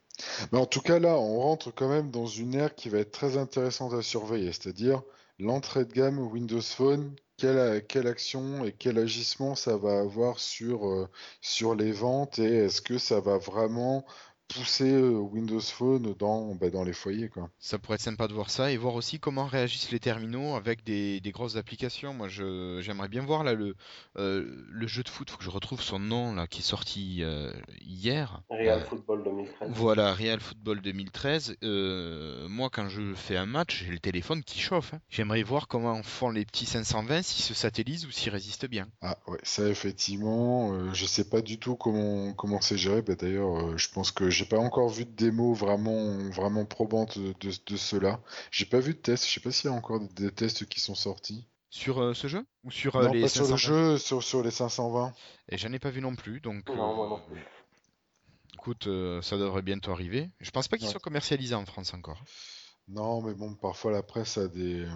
[0.53, 3.12] Mais en tout cas, là, on rentre quand même dans une ère qui va être
[3.12, 5.03] très intéressante à surveiller, c'est-à-dire
[5.39, 10.87] l'entrée de gamme Windows Phone, quelle, quelle, action et quel agissement ça va avoir sur,
[10.87, 11.09] euh,
[11.41, 14.05] sur les ventes et est-ce que ça va vraiment
[14.53, 17.29] pousser euh, Windows Phone dans, bah, dans les foyers.
[17.29, 17.49] Quoi.
[17.59, 20.85] Ça pourrait être sympa de voir ça et voir aussi comment réagissent les terminaux avec
[20.85, 22.15] des, des grosses applications.
[22.15, 23.74] Moi, j'aimerais bien voir là le,
[24.19, 27.23] euh, le jeu de foot, faut que je retrouve son nom là, qui est sorti
[27.23, 28.43] euh, hier.
[28.51, 29.69] Real Football 2013.
[29.70, 31.57] Voilà, Real Football 2013.
[32.49, 34.95] moi, quand je fais un match, j'ai le téléphone qui chauffe.
[34.95, 35.01] Hein.
[35.09, 38.87] J'aimerais voir comment font les petits 520, s'ils se satellisent ou s'ils résistent bien.
[39.01, 43.03] Ah ouais, ça effectivement, je sais pas du tout comment comment c'est géré.
[43.03, 47.19] Bah, D'ailleurs, je pense que j'ai j'ai pas encore vu de démo vraiment, vraiment probante
[47.19, 48.20] de, de cela.
[48.51, 49.27] J'ai pas vu de test.
[49.27, 51.47] Je sais pas s'il y a encore des tests qui sont sortis.
[51.70, 53.56] Sur euh, ce jeu Ou sur non, les pas sur le 520?
[53.56, 55.12] jeu, sur, sur les 520.
[55.48, 56.69] Et j'en ai pas vu non plus, donc.
[56.77, 57.44] Non, moi non euh, plus.
[58.55, 60.31] Écoute, euh, ça devrait bientôt arriver.
[60.40, 60.93] Je pense pas qu'il Ouais.
[60.93, 62.23] soit commercialisé en France encore.
[62.89, 64.89] Non, mais bon, parfois la presse a des, euh,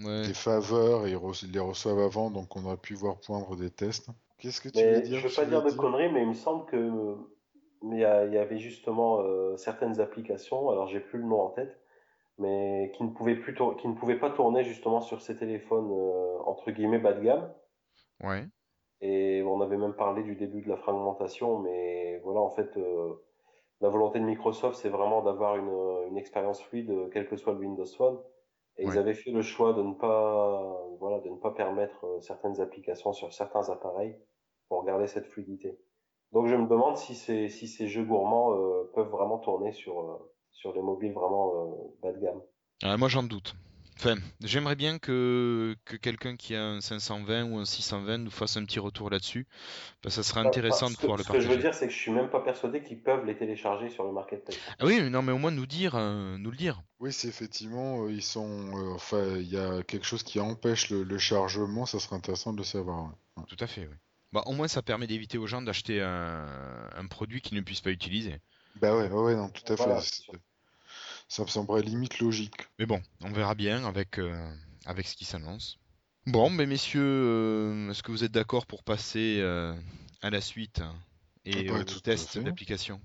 [0.00, 0.22] Ouais.
[0.22, 3.56] des faveurs et ils, re- ils les reçoivent avant, donc on aurait pu voir poindre
[3.56, 4.08] des tests.
[4.38, 6.66] Qu'est-ce que tu veux dire je veux pas dire de conneries, mais il me semble
[6.66, 7.14] que
[7.82, 11.80] mais il y, avait justement euh, certaines applications, alors j'ai plus le nom en tête,
[12.38, 15.92] mais qui ne pouvaient plus tour- qui ne pouvaient pas tourner justement sur ces téléphones
[15.92, 17.54] euh, entre guillemets bas de gamme.
[18.20, 18.48] Ouais.
[19.00, 23.14] Et on avait même parlé du début de la fragmentation, mais voilà, en fait, euh,
[23.80, 27.52] la volonté de Microsoft, c'est vraiment d'avoir une, une expérience fluide, euh, quel que soit
[27.52, 28.20] le Windows Phone.
[28.78, 28.94] Et Ouais.
[28.94, 32.60] ils avaient fait le choix de ne pas, voilà, de ne pas permettre euh, certaines
[32.60, 34.18] applications sur certains appareils
[34.68, 35.78] pour garder cette fluidité.
[36.32, 40.00] Donc je me demande si ces, si ces jeux gourmands euh, peuvent vraiment tourner sur,
[40.00, 42.40] euh, sur les mobiles vraiment euh, bas de gamme.
[42.82, 43.54] Ah, moi j'en doute.
[43.98, 48.56] Enfin, j'aimerais bien que, que quelqu'un qui a un 520 ou un 620 nous fasse
[48.56, 49.46] un petit retour là-dessus.
[50.02, 51.54] Parce que ça serait Enfin, intéressant ce de que- pouvoir le ce que je veux
[51.54, 51.62] partager.
[51.62, 54.56] dire, c'est que je suis même pas persuadé qu'ils peuvent les télécharger sur le marketplace.
[54.78, 56.82] Ah oui, mais non, mais au moins nous dire, euh, nous le dire.
[57.00, 60.90] Oui, c'est effectivement, euh, ils sont, euh, enfin, il y a quelque chose qui empêche
[60.90, 63.04] le, le chargement, ça serait intéressant de le savoir.
[63.36, 63.44] ouais.
[63.48, 63.94] Tout à fait, oui.
[64.32, 66.46] Bah, au moins ça permet d'éviter aux gens d'acheter un,
[66.94, 68.40] un produit qu'ils ne puissent pas utiliser.
[68.76, 70.32] Bah ouais, ouais, non, tout à Voilà, fait.
[71.28, 72.68] Ça me semblerait limite logique.
[72.78, 74.54] Mais bon, on verra bien avec, euh,
[74.86, 75.78] avec ce qui s'annonce.
[76.26, 79.74] Bon, mais messieurs, euh, est-ce que vous êtes d'accord pour passer euh,
[80.22, 80.94] à la suite hein,
[81.44, 82.42] et Ah bah, au tout à test fait.
[82.44, 83.00] d'application?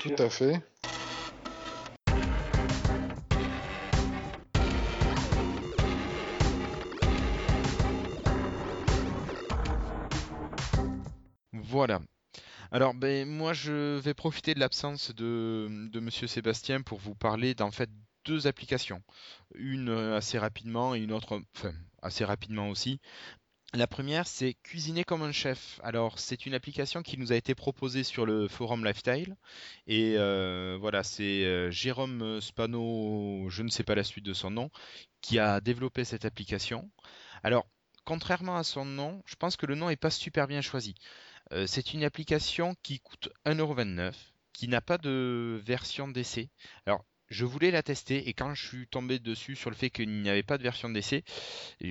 [0.00, 0.60] Tout à fait.
[11.86, 12.02] Voilà.
[12.72, 17.54] Alors, ben, moi, je vais profiter de l'absence de, de Monsieur Sébastien pour vous parler
[17.54, 17.88] d'en fait
[18.24, 19.04] deux applications.
[19.54, 21.40] Une euh, assez rapidement et une autre,
[22.02, 22.98] assez rapidement aussi.
[23.72, 25.78] La première, c'est Cuisiner comme un chef.
[25.84, 29.36] Alors, c'est une application qui nous a été proposée sur le forum Lifestyle.
[29.86, 34.50] Et euh, voilà, c'est euh, Jérôme Spano, je ne sais pas la suite de son
[34.50, 34.70] nom,
[35.20, 36.90] qui a développé cette application.
[37.44, 37.64] Alors,
[38.04, 40.96] contrairement à son nom, je pense que le nom n'est pas super bien choisi.
[41.52, 44.12] Euh, c'est une application qui coûte 1,29€,
[44.52, 46.50] qui n'a pas de version d'essai.
[46.86, 50.22] Alors, je voulais la tester et quand je suis tombé dessus sur le fait qu'il
[50.22, 51.24] n'y avait pas de version d'essai,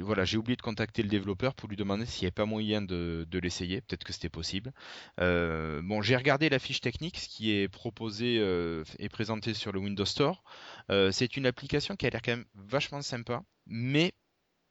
[0.02, 2.82] voilà, j'ai oublié de contacter le développeur pour lui demander s'il n'y avait pas moyen
[2.82, 3.82] de, l'essayer.
[3.82, 4.72] Peut-être que c'était possible.
[5.20, 9.72] Euh, bon, j'ai regardé la fiche technique, ce qui est proposé euh, et présenté sur
[9.72, 10.44] le Windows Store.
[10.90, 14.14] Euh, c'est une application qui a l'air quand même vachement sympa, mais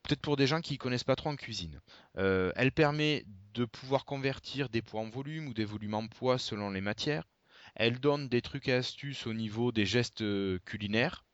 [0.05, 1.81] peut-être pour des gens qui ne connaissent pas trop en cuisine.
[2.18, 3.24] Euh, elle permet
[3.55, 7.24] de pouvoir convertir des poids en volume ou des volumes en poids selon les matières.
[7.74, 11.24] Elle donne des trucs et astuces au niveau des gestes euh, culinaires.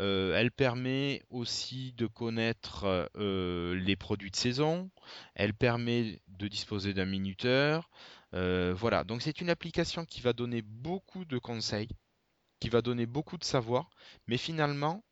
[0.00, 4.90] Euh, elle permet aussi de connaître les produits de saison.
[5.34, 7.90] Elle permet de disposer d'un minuteur.
[8.32, 11.88] Voilà, donc c'est une application qui va donner beaucoup de conseils,
[12.60, 13.90] qui va donner beaucoup de savoir,
[14.28, 15.02] mais finalement,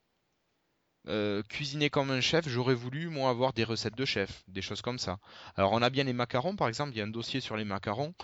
[1.09, 4.83] euh, cuisiner comme un chef, j'aurais voulu moi avoir des recettes de chef, des choses
[4.83, 5.19] comme ça.
[5.57, 7.65] Alors on a bien les macarons par exemple, il y a un dossier sur les
[7.65, 8.15] macarons.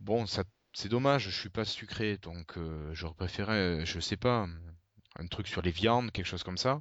[0.00, 4.16] Bon, ça c'est dommage, je suis pas sucré, donc euh, j'aurais préféré, euh, je sais
[4.16, 4.46] pas,
[5.18, 6.80] un truc sur les viandes, quelque chose comme ça.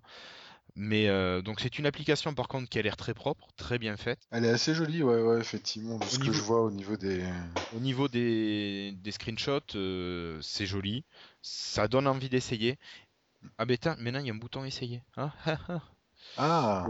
[0.76, 3.98] Mais euh, donc c'est une application par contre qui a l'air très propre, très bien
[3.98, 4.20] faite.
[4.30, 7.24] Elle est assez jolie, ouais, ouais, effectivement, de ce que je vois au niveau des.
[7.76, 11.04] Au niveau des, des screenshots, euh, c'est joli,
[11.42, 12.78] ça donne envie d'essayer.
[13.58, 15.04] Ah ben tiens, maintenant il y a un bouton essayer.
[15.16, 15.32] Hein
[16.38, 16.88] Ah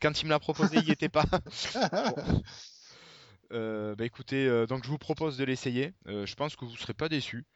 [0.00, 1.24] Quand il me l'a proposé, il n'y était pas.
[3.50, 5.94] Euh, bah écoutez, euh, donc je vous propose de l'essayer.
[6.06, 7.46] Euh, je pense que vous ne serez pas déçus.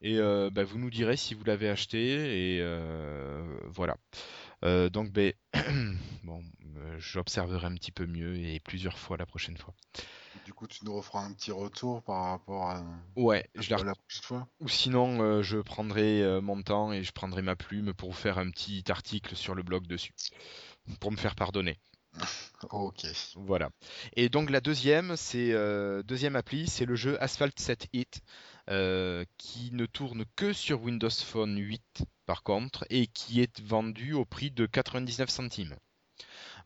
[0.00, 2.56] Et bah, vous nous direz si vous l'avez acheté.
[2.56, 2.66] Et
[3.66, 3.96] voilà.
[4.62, 5.32] Donc ben,
[6.24, 6.42] bon,
[6.98, 9.74] j'observerai un petit peu mieux et plusieurs fois la prochaine fois.
[10.44, 12.84] Du coup, tu nous referas un petit retour par rapport à,
[13.16, 14.48] Ouais, je la prochaine fois.
[14.60, 18.16] Ou sinon, euh, je prendrai euh, mon temps et je prendrai ma plume pour vous
[18.16, 20.12] faire un petit article sur le blog dessus.
[21.00, 21.78] Pour me faire pardonner.
[22.70, 23.04] Ok.
[23.34, 23.70] Voilà.
[24.14, 28.22] Et donc la deuxième, c'est euh, deuxième appli, c'est le jeu Asphalt 7 Hit,
[29.36, 34.24] qui ne tourne que sur Windows Phone 8 par contre, et qui est vendu au
[34.24, 35.74] prix de 99 centimes.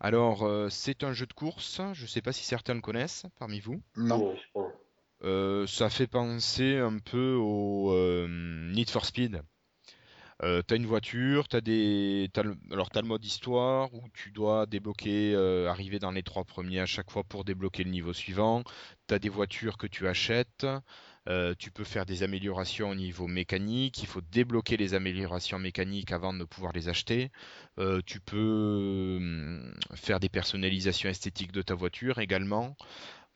[0.00, 3.26] Alors euh, c'est un jeu de course, je ne sais pas si certains le connaissent
[3.38, 3.80] parmi vous.
[3.96, 4.34] Non.
[5.22, 8.26] Euh, ça fait penser un peu au euh,
[8.72, 9.42] Need for Speed.
[10.42, 12.56] Euh, t'as une voiture, t'as des, t'as le...
[12.70, 16.80] alors t'as le mode histoire où tu dois débloquer, euh, arriver dans les trois premiers
[16.80, 18.62] à chaque fois pour débloquer le niveau suivant.
[19.06, 20.66] T'as des voitures que tu achètes.
[21.28, 24.02] Euh, tu peux faire des améliorations au niveau mécanique.
[24.02, 27.30] Il faut débloquer les améliorations mécaniques avant de pouvoir les acheter.
[27.78, 32.76] Euh, tu peux hum, faire des personnalisations esthétiques de ta voiture également.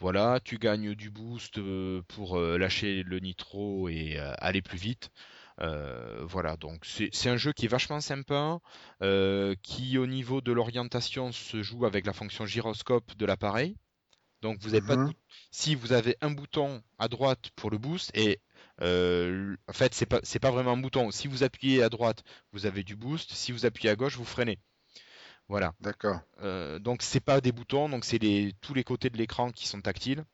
[0.00, 5.10] Voilà, tu gagnes du boost euh, pour lâcher le nitro et aller plus vite.
[5.58, 8.60] voilà, donc c'est un jeu qui est vachement sympa,
[9.62, 13.76] qui au niveau de l'orientation se joue avec la fonction gyroscope de l'appareil.
[14.42, 15.02] Donc vous avez pas de...
[15.02, 15.12] Mhm.
[15.50, 18.40] si vous avez un bouton à droite pour le boost et
[18.80, 21.10] euh, en fait c'est pas c'est pas vraiment un bouton.
[21.10, 22.22] Si vous appuyez à droite,
[22.52, 23.32] vous avez du boost.
[23.32, 24.58] Si vous appuyez à gauche, vous freinez.
[25.48, 25.74] Voilà.
[25.80, 26.20] D'accord.
[26.42, 28.54] Euh, donc c'est pas des boutons, donc c'est les...
[28.60, 30.24] tous les côtés de l'écran qui sont tactiles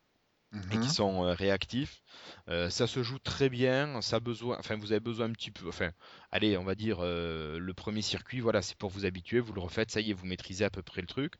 [0.72, 2.02] et qui sont euh, réactifs.
[2.48, 4.00] Euh, ça se joue très bien.
[4.00, 5.90] Ça besoin, enfin vous avez besoin un petit peu, enfin
[6.30, 9.40] allez, on va dire le premier circuit, voilà, c'est pour vous habituer.
[9.40, 11.34] Vous le refaites, ça y est, vous maîtrisez à peu près le truc.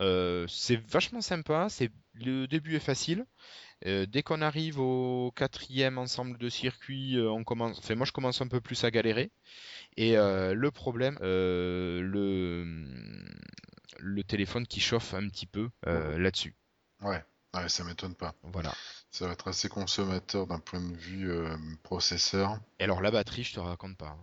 [0.00, 1.68] Euh, c'est vachement sympa.
[1.68, 3.26] C'est le début est facile.
[3.84, 7.78] Euh, dès qu'on arrive au quatrième ensemble de circuits, euh, on commence.
[7.78, 9.30] Enfin, moi, je commence un peu plus à galérer.
[9.96, 12.64] Et le problème, le
[13.98, 16.54] le téléphone qui chauffe un petit peu là-dessus.
[17.00, 17.22] Ouais.
[17.56, 18.34] Ouais, ça m'étonne pas.
[18.42, 18.72] Voilà.
[19.10, 21.30] Ça va être assez consommateur d'un point de vue
[21.82, 22.58] processeur.
[22.78, 24.08] Et alors la batterie, je te raconte pas.
[24.08, 24.18] Hein.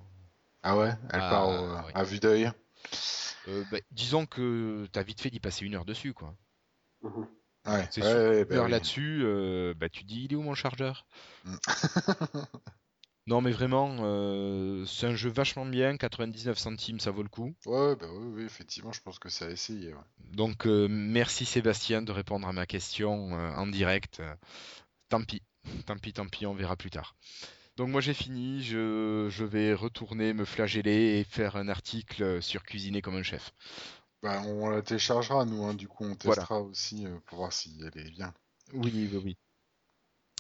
[0.64, 0.92] Ah ouais?
[1.12, 2.52] Elle ah, part à vue d'œil?
[3.48, 6.36] Euh, bah, disons que t'as vite fait d'y passer une heure dessus, quoi.
[7.66, 11.06] Ouais, c'est ouais, bah là-dessus, euh, bah tu dis il est où mon chargeur?
[11.46, 11.56] Mm.
[13.26, 17.54] Non mais vraiment, euh, c'est un jeu vachement bien, 99 centimes ça vaut le coup.
[17.66, 19.94] Ouais, bah oui, oui, effectivement, je pense que ça a essayé.
[20.34, 24.22] Donc merci Sébastien de répondre à ma question en direct.
[25.10, 25.42] tant pis,
[25.86, 27.16] tant pis, tant pis, on verra plus tard.
[27.76, 33.02] Donc moi j'ai fini, je, vais retourner me flageller et faire un article sur cuisiner
[33.02, 33.52] comme un chef.
[34.22, 37.78] Bah, on la téléchargera nous, hein, du coup on testera aussi euh, pour voir si
[37.82, 38.34] elle est bien.
[38.72, 39.38] Oui, oui, oui.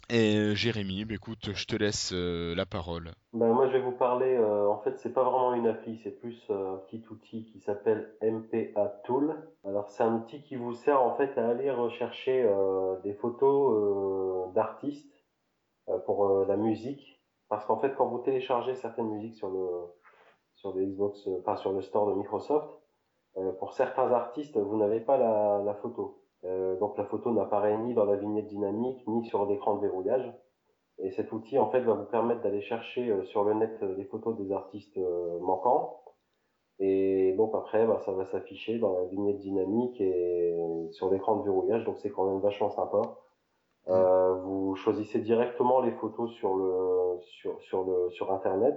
[0.09, 3.11] Et euh, Jérémy, bah, écoute, je te laisse euh, la parole.
[3.33, 6.45] Bah, moi je vais vous parler, en fait c'est pas vraiment une appli, c'est plus
[6.49, 9.35] un petit outil qui s'appelle MPA Tool.
[9.65, 12.47] Alors c'est un outil qui vous sert en fait à aller rechercher
[13.03, 15.25] des photos d'artistes
[16.05, 17.13] pour la musique
[17.53, 19.67] parce qu'en fait, quand vous téléchargez certaines musiques sur le,
[20.55, 22.67] sur le Xbox, enfin sur le store de Microsoft,
[23.37, 26.22] euh, pour certains artistes, vous n'avez pas la photo.
[26.45, 30.33] Euh, donc la photo n'apparaît ni dans la vignette dynamique, ni sur l'écran de verrouillage.
[30.99, 34.05] Et cet outil, en fait, va vous permettre d'aller chercher euh, sur le net les
[34.05, 34.99] photos des artistes
[35.41, 36.01] manquants.
[36.79, 40.57] Et donc après, bah, ça va s'afficher dans la vignette dynamique et
[40.91, 41.85] sur l'écran de verrouillage.
[41.85, 43.01] Donc c'est quand même vachement sympa.
[43.89, 48.75] Euh, vous choisissez directement les photos sur le sur sur le sur internet.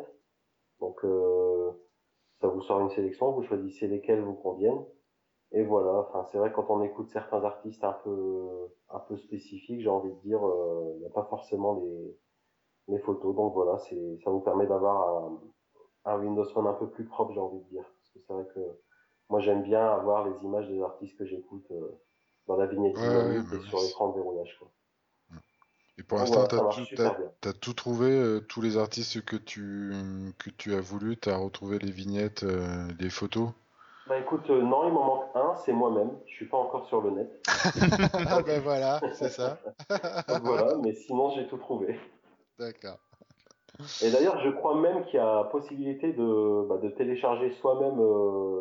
[0.80, 1.70] Donc euh,
[2.40, 4.84] ça vous sort une sélection, vous choisissez lesquelles vous conviennent.
[5.52, 9.80] Et voilà, enfin c'est vrai quand on écoute certains artistes un peu un peu spécifiques,
[9.80, 12.18] j'ai envie de dire, euh, il n'y a pas forcément les
[12.88, 13.34] les photos.
[13.34, 15.40] Donc voilà, c'est ça vous permet d'avoir un,
[16.06, 17.84] un Windows Phone un peu plus propre, j'ai envie de dire.
[17.84, 18.60] Parce que c'est vrai que
[19.28, 22.00] moi j'aime bien avoir les images des artistes que j'écoute euh,
[22.48, 24.56] dans la vignette et sur l'écran de verrouillage.
[24.58, 24.70] Quoi.
[25.98, 27.00] Et pour l'instant, tu
[27.48, 29.92] as, tout trouvé, euh, tous les artistes que tu,
[30.38, 33.48] que tu as voulu, tu as retrouvé les vignettes, euh, les photos?
[34.08, 36.10] Bah écoute, euh, non, il m'en manque un, c'est moi-même.
[36.26, 37.28] Je suis pas encore sur le net.
[38.28, 39.58] ah ben voilà, c'est ça.
[40.42, 41.98] voilà, mais sinon j'ai tout trouvé.
[42.58, 42.98] D'accord.
[44.02, 47.98] Et d'ailleurs, je crois même qu'il y a possibilité de, bah, de télécharger soi-même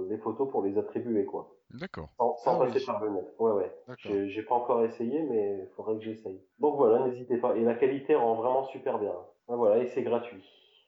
[0.09, 1.55] des photos pour les attribuer, quoi.
[1.71, 2.09] D'accord.
[2.17, 3.25] Sans, ah passer par le net.
[3.39, 3.71] Ouais, ouais.
[4.03, 6.41] J'ai pas encore essayé, mais il faudrait que j'essaye.
[6.59, 7.55] Donc voilà, n'hésitez pas.
[7.55, 9.13] Et la qualité rend vraiment super bien.
[9.47, 10.43] voilà, et c'est gratuit.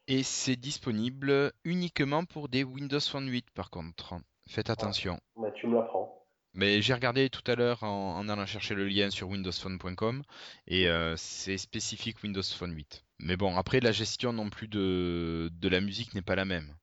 [0.08, 4.14] Et c'est disponible uniquement pour des Windows Phone 8 par contre.
[4.48, 5.20] Faites attention.
[5.36, 6.26] Bah, tu me l'apprends.
[6.54, 10.22] Mais j'ai regardé tout à l'heure en, allant chercher le lien sur windowsphone.com
[10.66, 13.04] et euh, c'est spécifique Windows Phone 8.
[13.20, 16.74] Mais bon, après la gestion non plus de, de la musique n'est pas la même.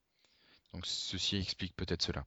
[0.73, 2.25] Donc ceci explique peut-être cela.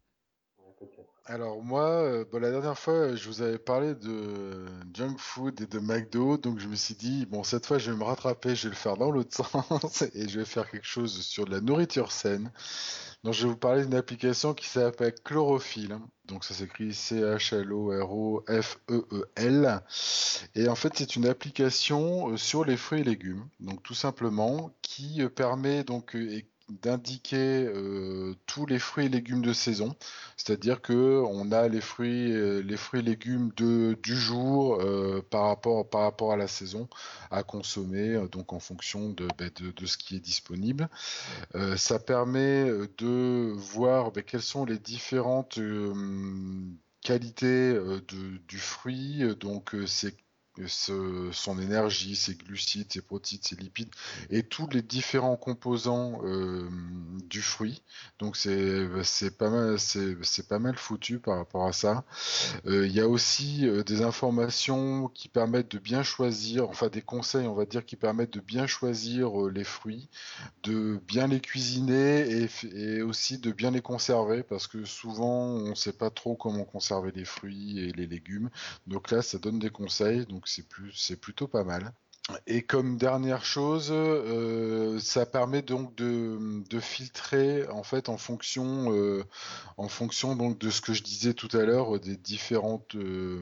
[1.26, 5.78] Alors moi, euh, la dernière fois, je vous avais parlé de junk food et de
[5.78, 8.70] McDo, donc je me suis dit, bon, cette fois, je vais me rattraper, je vais
[8.70, 12.12] le faire dans l'autre sens, et je vais faire quelque chose sur de la nourriture
[12.12, 12.50] saine.
[13.32, 15.98] Je vais vous parler d'une application qui s'appelle Chlorophylle.
[16.26, 17.50] Donc ça s'écrit C-H-L-O-R-O-F-E-E-L.
[20.54, 23.46] Et en fait, c'est une application euh, sur les fruits et légumes.
[23.60, 26.14] Donc tout simplement, qui euh, permet donc
[26.68, 29.94] d'indiquer euh, tous les fruits et légumes de saison,
[30.36, 35.46] c'est-à-dire que on a les fruits, euh, les fruits et légumes du jour euh, par
[35.46, 36.88] rapport à la saison
[37.30, 40.88] à consommer, donc en fonction de, ben, de, ce qui est disponible.
[41.76, 45.58] ça permet de voir ben, quelles sont les différentes
[47.02, 47.78] qualités
[48.48, 50.16] du fruit, donc c'est
[50.66, 53.90] son énergie, ses glucides, ses protéines, ses lipides
[54.30, 56.68] et tous les différents composants euh,
[57.28, 57.82] du fruit.
[58.18, 62.04] Donc c'est pas mal c'est pas mal foutu par rapport à ça.
[62.66, 67.02] Euh, Il y a aussi euh, des informations qui permettent de bien choisir, enfin des
[67.02, 70.08] conseils on va dire qui permettent de bien choisir les fruits,
[70.62, 75.74] de bien les cuisiner et, et aussi de bien les conserver parce que souvent on
[75.74, 78.50] sait pas trop comment conserver les fruits et les légumes.
[78.86, 81.92] Donc là ça donne des conseils donc c'est plus c'est plutôt pas mal.
[82.46, 88.92] Et comme dernière chose, euh, ça permet donc de, de filtrer en fait en fonction,
[88.92, 89.24] euh,
[89.78, 93.40] en fonction donc de ce que je disais tout à l'heure des différentes, euh,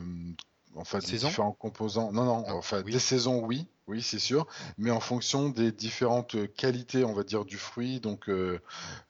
[0.77, 2.13] enfin des différents composants.
[2.13, 2.93] Non non, Ah, enfin oui.
[2.93, 4.47] des saisons oui, oui c'est sûr,
[4.79, 8.01] mais en fonction des différentes qualités on va dire du fruit.
[8.01, 8.59] Donc euh,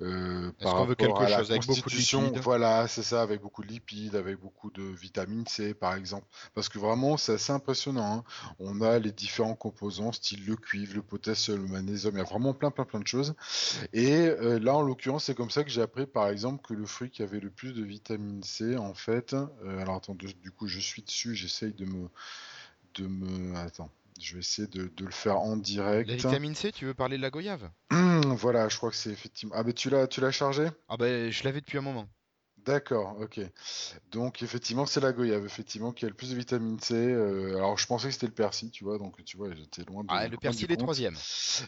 [0.02, 3.02] euh, par qu'on veut rapport quelque à la chose avec beaucoup de constitution, voilà c'est
[3.02, 7.16] ça avec beaucoup de lipides, avec beaucoup de vitamine C par exemple, parce que vraiment
[7.16, 8.18] c'est assez impressionnant.
[8.18, 8.24] hein.
[8.58, 12.24] On a les différents composants, style le cuivre, le potassium, le magnésium, il y a
[12.24, 13.34] vraiment plein plein plein de choses.
[13.92, 16.86] Et euh, là, en l'occurrence, c'est comme ça que j'ai appris, par exemple, que le
[16.86, 20.66] fruit qui avait le plus de vitamine C, en fait, euh, alors attends, du coup,
[20.68, 22.08] je suis dessus, j'essaye de me,
[22.94, 23.90] de me, attends,
[24.20, 26.10] je vais essayer de, de le faire en La direct.
[26.10, 27.70] vitamine C, tu veux parler de la goyave?
[27.90, 29.54] Voilà, je crois que c'est effectivement.
[29.56, 30.68] Ah, mais tu l'as, tu l'as chargé?
[30.88, 32.08] Ah ben, je l'avais depuis un moment.
[32.66, 33.40] D'accord, ok.
[34.10, 36.94] Donc effectivement, c'est la goyave, effectivement, qui a le plus de vitamine C.
[36.94, 40.02] euh, alors je pensais que c'était le persil, tu vois, donc tu vois, j'étais loin
[40.02, 41.14] de, Ah, le persil est troisième.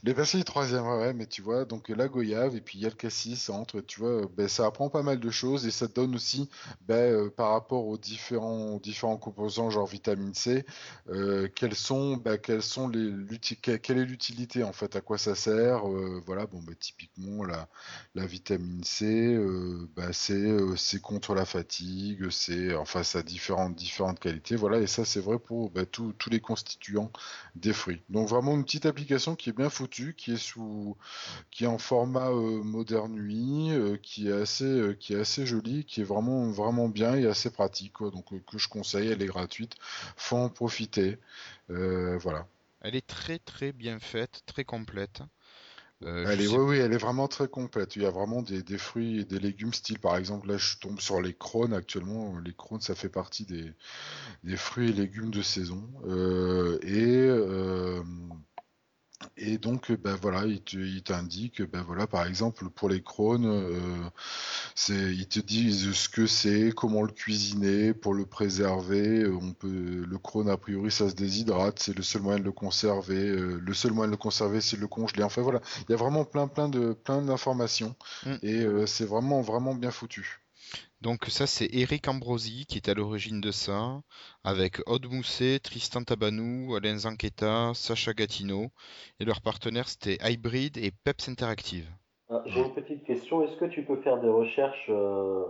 [0.02, 2.86] Le persil est troisième, ouais, mais tu vois, donc la goyave et puis il y
[2.86, 5.86] a le cassis entre, tu vois, ben, ça apprend pas mal de choses et ça
[5.86, 6.48] donne aussi,
[6.80, 10.64] ben, euh, par rapport aux différents, aux différents composants, genre vitamine C,
[11.10, 13.12] euh, quels sont, ben, quels sont les,
[13.62, 17.68] quelle est l'utilité en fait, à quoi ça sert, euh, voilà, bon, ben, typiquement la,
[18.14, 19.38] la vitamine C,
[19.96, 20.56] ben, c'est,
[20.88, 25.38] c'est contre la fatigue, c'est, enfin, ça a différentes, qualités, voilà, et ça c'est vrai
[25.38, 27.12] pour ben, tous les constituants
[27.56, 28.00] des fruits.
[28.08, 30.96] Donc vraiment une petite application qui est bien foutue, qui est sous,
[31.50, 35.84] qui en format euh, Modern UI, euh, qui est assez, euh, qui est assez jolie,
[35.84, 37.98] qui est vraiment, vraiment bien et assez pratique.
[38.00, 39.74] Donc que je conseille, elle est gratuite,
[40.16, 41.18] faut en profiter.
[41.68, 42.46] Voilà.
[42.80, 45.22] Elle est très très bien faite, très complète.
[46.02, 47.96] Euh, Elle est, sais- oui, oui, elle est vraiment très complète.
[47.96, 50.76] Il y a vraiment des, des fruits et des légumes, style par exemple, là je
[50.78, 52.38] tombe sur les crônes actuellement.
[52.40, 53.72] Les crônes, ça fait partie des,
[54.44, 55.90] des fruits et légumes de saison.
[56.06, 58.02] Euh, et, euh,
[59.36, 63.46] et donc, ben voilà, il te- il t'indique, ben voilà, par exemple, pour les crônes,
[63.46, 63.98] euh,
[64.74, 69.22] c'est, ils te disent ce que c'est, comment le cuisiner, pour le préserver.
[69.24, 72.44] Euh, On peut, le crône, a priori, ça se déshydrate, c'est le seul moyen de
[72.44, 73.28] le conserver.
[73.28, 75.22] euh, le seul moyen de le conserver, c'est de le congeler.
[75.24, 78.34] Enfin voilà, il y a vraiment plein, plein de, plein d'informations Mm.
[78.42, 80.40] et euh, c'est vraiment, vraiment bien foutu.
[81.00, 84.00] Donc ça c'est Eric Ambrosi qui est à l'origine de ça,
[84.42, 88.66] avec Aude Mousset, Tristan Tabanou, Alain Zanqueta, Sacha Gatineau,
[89.20, 91.88] et leur partenaire c'était Hybrid et Peps Interactive.
[92.30, 93.42] Ah, J'ai une petite question.
[93.42, 95.44] Est-ce que tu peux faire des recherches, euh,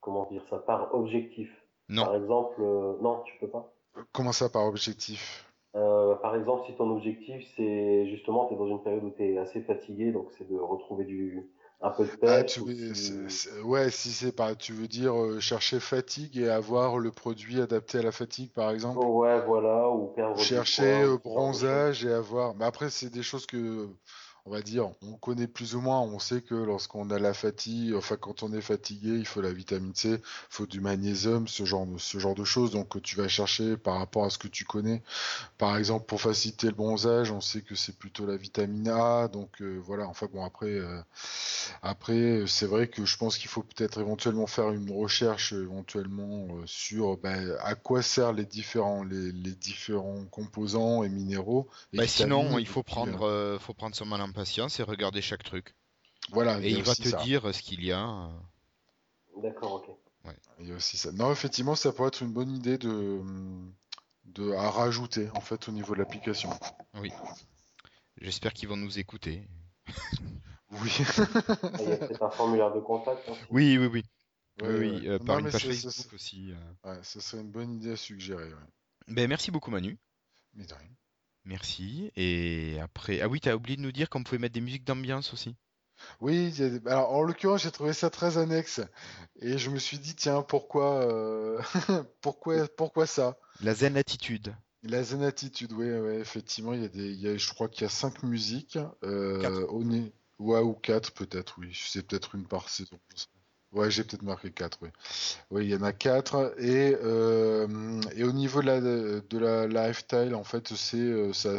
[0.00, 1.50] comment dire ça, par objectif?
[1.88, 3.72] Non, Par exemple, euh, non, tu peux pas?
[4.12, 5.50] Comment ça par objectif?
[5.74, 9.24] Euh, par exemple, si ton objectif, c'est justement, tu es dans une période où tu
[9.24, 11.48] es assez fatigué, donc c'est de retrouver du,
[11.82, 12.66] un peu de Ah, tu ou
[13.64, 17.98] ouais, si c'est pas, tu veux dire euh, chercher fatigue et avoir le produit adapté
[17.98, 19.06] à la fatigue, par exemple?
[19.06, 22.54] Oh, ouais, voilà, ou perdre Chercher poids, euh, bronzage et avoir.
[22.56, 23.88] Mais après, c'est des choses que,
[24.46, 26.00] on va dire, on connaît plus ou moins.
[26.00, 29.52] On sait que lorsqu'on a la fatigue, enfin, quand on est fatigué, il faut la
[29.52, 32.70] vitamine C, il faut du magnésium, ce genre de, ce genre de choses.
[32.70, 35.02] Donc, tu vas chercher par rapport à ce que tu connais.
[35.58, 39.28] Par exemple, pour faciliter le bronzage, on sait que c'est plutôt la vitamine A.
[39.28, 40.06] Donc, euh, voilà.
[40.08, 41.00] Enfin, bon, après, euh,
[41.82, 46.62] après, c'est vrai que je pense qu'il faut peut-être éventuellement faire une recherche éventuellement euh,
[46.66, 52.06] sur ben, à quoi servent les différents, les, les différents composants et minéraux et Bah,
[52.06, 55.74] sinon il faut prendre, faut prendre son mal en patience et regarder chaque truc.
[56.30, 57.22] voilà, Et il va te ça.
[57.24, 58.06] dire ce qu'il y a.
[58.06, 59.42] euh.
[59.42, 59.96] D'accord, ok.
[60.60, 61.10] Il y a aussi ça.
[61.12, 63.20] Non, effectivement, ça pourrait être une bonne idée de,
[64.26, 66.50] de à rajouter en fait au niveau de l'application.
[66.94, 67.10] Oui,
[68.20, 69.48] j'espère qu'ils vont nous écouter.
[70.72, 70.90] Oui.
[71.18, 73.42] Ah, Il y a peut-être un formulaire de contact hein, aussi.
[73.50, 74.04] Oui, oui, oui.
[74.60, 75.08] Ouais, Oui, ouais.
[75.08, 76.52] euh, Non, par une page Facebook aussi.
[76.52, 76.90] euh.
[76.90, 78.44] Ouais, ce serait une bonne idée à suggérer.
[78.52, 78.60] ouais.
[79.08, 79.98] Ben, merci beaucoup Manu.
[80.54, 80.88] Mais de rien.
[81.44, 82.10] Merci.
[82.16, 85.32] Et après, ah oui, t'as oublié de nous dire qu'on pouvait mettre des musiques d'ambiance
[85.34, 85.54] aussi.
[86.20, 88.80] Oui, il y a des- alors en l'occurrence, j'ai trouvé ça très annexe
[89.40, 91.60] et je me suis dit tiens pourquoi euh,
[92.22, 93.36] pourquoi pourquoi ça?
[93.60, 94.56] La zen attitude.
[94.82, 97.68] La Zen Attitude, oui, ouais, effectivement, il y a des, il y a, je crois
[97.68, 99.72] qu'il y a cinq musiques, euh, Quatre.
[99.72, 102.98] au nez, ouais, ou quatre peut-être, oui, c'est peut-être une par saison.
[103.72, 104.88] Ouais, j'ai peut-être marqué 4, oui.
[105.50, 106.54] Oui, il y en a 4.
[106.58, 111.50] Et, euh, et au niveau de la, de la lifestyle, en fait, c'est euh, ça.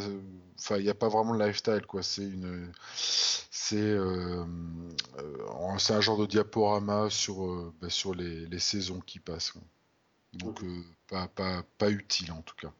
[0.59, 2.03] Enfin, il n'y a pas vraiment de lifestyle, quoi.
[2.03, 2.71] C'est une.
[2.93, 4.45] C'est euh,
[5.19, 9.51] euh, c'est un genre de diaporama sur, bah, sur les, les saisons qui passent.
[9.51, 9.61] quoi.
[10.33, 12.71] Donc, euh, pas, pas, pas utile, en tout cas.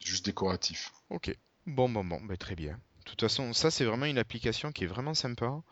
[0.00, 0.92] Juste décoratif.
[1.10, 1.36] Ok.
[1.66, 2.74] Bon, bon, bon, bah, très bien.
[3.04, 5.62] De toute façon, ça, c'est vraiment une application qui est vraiment sympa.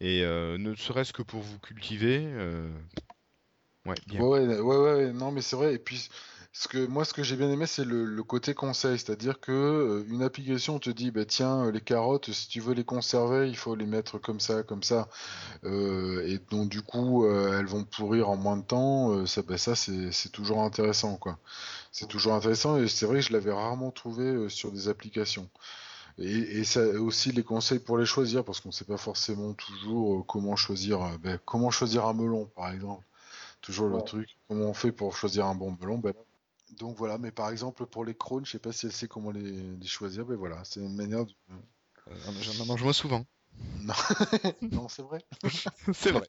[0.00, 2.72] Et euh, ne serait-ce que pour vous cultiver, euh,
[3.84, 4.20] ouais, bien.
[4.22, 5.74] Ouais, ouais, non, mais c'est vrai.
[5.74, 6.08] Et puis,
[6.52, 8.98] ce que, moi, ce que j'ai bien aimé, c'est le, le côté conseil.
[8.98, 12.82] C'est-à-dire que euh, une application te dit, bah, tiens, les carottes, si tu veux les
[12.82, 15.10] conserver, il faut les mettre comme ça, comme ça.
[15.64, 19.26] Et donc, du coup, elles vont pourrir en moins de temps.
[19.26, 21.38] Ça, bah, ça c'est, toujours intéressant, quoi.
[21.92, 22.78] C'est toujours intéressant.
[22.78, 25.50] Et c'est vrai que je l'avais rarement trouvé sur des applications.
[26.18, 26.30] Et,
[26.60, 30.20] et ça aussi les conseils pour les choisir, parce qu'on ne sait pas forcément toujours
[30.20, 33.04] euh, comment choisir, euh, ben, comment choisir un melon, par exemple.
[33.62, 34.02] Toujours le Ouais.
[34.02, 35.98] truc, comment on fait pour choisir un bon melon.
[35.98, 36.12] ben,
[36.78, 39.30] donc voilà, mais par exemple pour les crônes, je sais pas si elle sait comment
[39.32, 41.32] les, les choisir, mais voilà, c'est une manière de...
[42.08, 42.12] Euh,
[42.42, 43.24] J'en mange moi souvent.
[43.82, 43.94] Non,
[44.72, 45.24] non c'est vrai.
[45.92, 46.26] C'est vrai.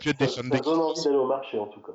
[0.00, 1.92] Tu es des Ça, fans ça des- donne envie d'aller au marché en tout cas.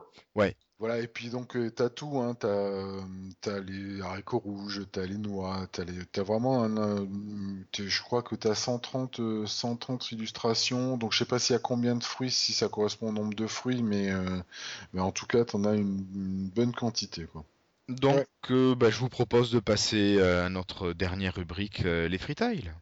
[0.82, 3.02] Voilà, et puis donc euh, t'as tout, hein, t'as euh,
[3.40, 7.06] t'as les haricots rouges, t'as les noix, t'as les, t'as vraiment un, euh,
[7.78, 11.60] je crois que t'as 130, euh, 130 illustrations, donc je sais pas s'il y a
[11.60, 14.41] combien de fruits, si ça correspond au nombre de fruits, mais, euh,
[14.94, 17.45] mais en tout cas t'en as une, une bonne quantité, quoi.
[17.88, 18.26] Donc, Ouais.
[18.49, 22.74] euh, bah, je vous propose de passer euh, à notre dernière rubrique, euh, les freetiles.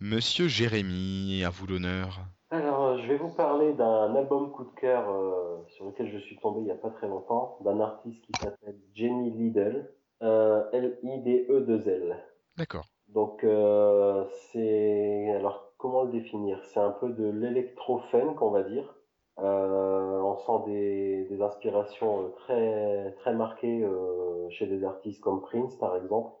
[0.00, 2.20] Monsieur Jérémy, à vous l'honneur.
[2.50, 6.18] Alors, euh, je vais vous parler d'un album coup de cœur euh, sur lequel je
[6.18, 9.90] suis tombé il n'y a pas très longtemps, d'un artiste qui s'appelle Jenny Liddell,
[10.22, 12.16] euh, L-I-D-E-2-L.
[12.58, 12.84] D'accord.
[13.08, 15.30] Donc, euh, c'est.
[15.36, 16.62] Alors, comment le définir?
[16.64, 18.94] C'est un peu de l'électro-funk, on va dire.
[19.38, 25.40] Euh, on sent des, des inspirations euh, très, très marquées euh, chez des artistes comme
[25.42, 26.32] Prince, par exemple.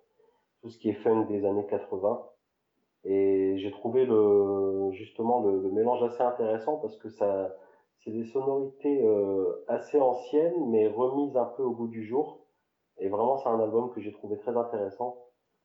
[0.62, 2.22] Tout ce qui est funk des années 80.
[3.04, 7.54] Et j'ai trouvé le, justement le, le mélange assez intéressant parce que ça,
[7.98, 12.40] c'est des sonorités euh, assez anciennes, mais remises un peu au goût du jour.
[12.98, 15.18] Et vraiment, c'est un album que j'ai trouvé très intéressant.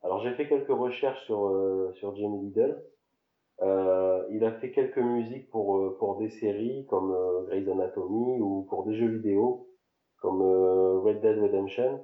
[0.04, 2.84] Alors, j'ai fait quelques recherches sur, euh, sur Jamie Liddell.
[3.62, 8.40] Euh, il a fait quelques musiques pour, euh, pour des séries comme euh, Grey's Anatomy
[8.40, 9.68] ou pour des jeux vidéo
[10.20, 12.04] comme Red Dead Redemption.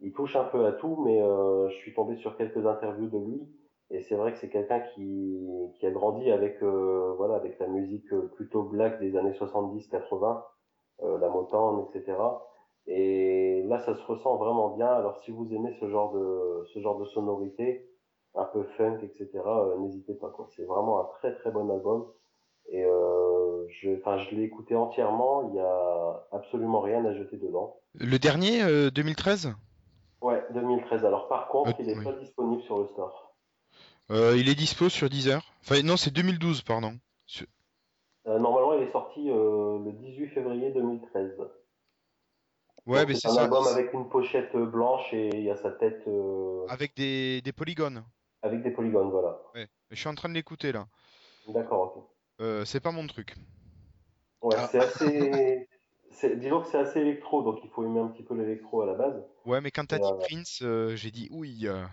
[0.00, 3.48] Il touche un peu à tout, mais je suis tombé sur quelques interviews de lui.
[3.92, 5.38] Et c'est vrai que c'est quelqu'un qui,
[5.74, 10.42] qui a grandi avec, euh, voilà, avec la musique plutôt black des années 70-80,
[11.02, 12.16] euh, la Motown, etc.
[12.86, 14.86] Et là, ça se ressent vraiment bien.
[14.86, 17.86] Alors, si vous aimez ce genre de, ce genre de sonorité,
[18.34, 20.48] un peu funk, etc., euh, n'hésitez pas, quoi.
[20.56, 22.06] C'est vraiment un très, très bon album.
[22.70, 25.48] Et euh, je, je l'ai écouté entièrement.
[25.50, 27.76] Il y a absolument rien à jeter dedans.
[27.94, 29.54] Le dernier, euh, 2013
[30.22, 31.04] Ouais, 2013.
[31.04, 32.04] Alors, par contre, Euh, il n'est oui.
[32.04, 33.34] pas disponible sur le store.
[34.10, 35.42] Euh, Il est dispo sur Deezer.
[35.62, 36.94] Enfin, non, c'est 2012, pardon.
[37.26, 37.46] Sur-
[38.28, 41.32] Euh, normalement, il est sorti euh, le 18 février 2013.
[42.86, 43.42] Ouais, Donc, mais c'est c'est un ça.
[43.44, 47.52] album avec une pochette blanche et il y a sa tête euh, Avec des, des
[47.52, 48.04] polygones.
[48.42, 49.38] Avec des polygones, voilà.
[49.54, 49.68] Ouais.
[49.90, 50.86] Je suis en train de l'écouter là.
[51.48, 52.04] D'accord, ok.
[52.40, 53.34] Euh, c'est pas mon truc.
[54.42, 54.68] Ouais, Ah.
[54.70, 55.68] c'est assez.
[56.10, 58.86] c'est- Disons que c'est assez électro, donc il faut aimer un petit peu l'électro à
[58.86, 59.22] la base.
[59.44, 61.60] Ouais, mais quand t'as dit euh, Prince, euh, j'ai dit oui.
[61.64, 61.84] euh.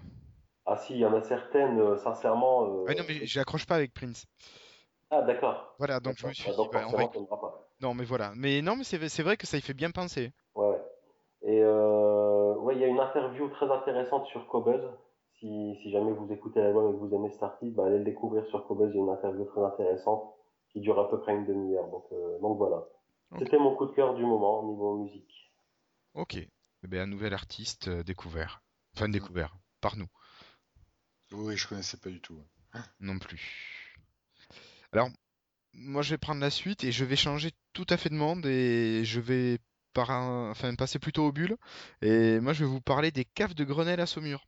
[0.66, 2.64] Ah si, il y en a certaines, euh, sincèrement.
[2.66, 4.26] euh, Ouais, non, mais j'accroche pas avec Prince.
[5.12, 5.74] Ah d'accord.
[5.80, 7.68] Voilà, donc je me suis Ah, dit, donc bah, on va pas.
[7.82, 8.34] Non, mais voilà.
[8.36, 10.32] Mais non, mais c'est c'est vrai que ça y fait bien penser.
[10.56, 10.82] Ouais, ouais.
[11.44, 14.82] Et euh, ouais, il y a une interview très intéressante sur Cobuzz.
[15.40, 18.04] Si, si jamais vous écoutez l'album et que vous aimez cet artiste, bah, allez le
[18.04, 18.90] découvrir sur Cobuzz.
[18.94, 20.24] Il y a une interview très intéressante
[20.72, 21.88] qui dure à peu près une demi-heure.
[21.90, 22.84] Donc, euh, donc voilà.
[23.38, 25.52] C'était mon coup de cœur du moment au niveau musique.
[26.16, 26.36] Ok.
[26.36, 28.62] Eh bien, un nouvel artiste euh, découvert.
[28.96, 29.56] Enfin, découvert.
[29.82, 30.08] Par nous.
[31.32, 32.34] Oui, je connaissais pas du tout.
[32.74, 32.82] ouais.
[33.00, 33.96] Non plus.
[34.92, 35.10] Alors,
[35.74, 38.46] moi, je vais prendre la suite et je vais changer tout à fait de monde
[38.46, 39.60] et je vais
[39.94, 41.56] par un- enfin, passer plutôt au bulle.
[42.02, 44.48] Et moi, je vais vous parler des caves de Grenelle à Saumur.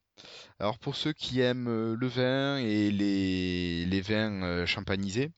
[0.59, 5.31] Alors, pour ceux qui aiment euh, le vin et les, les vins euh, champanisés,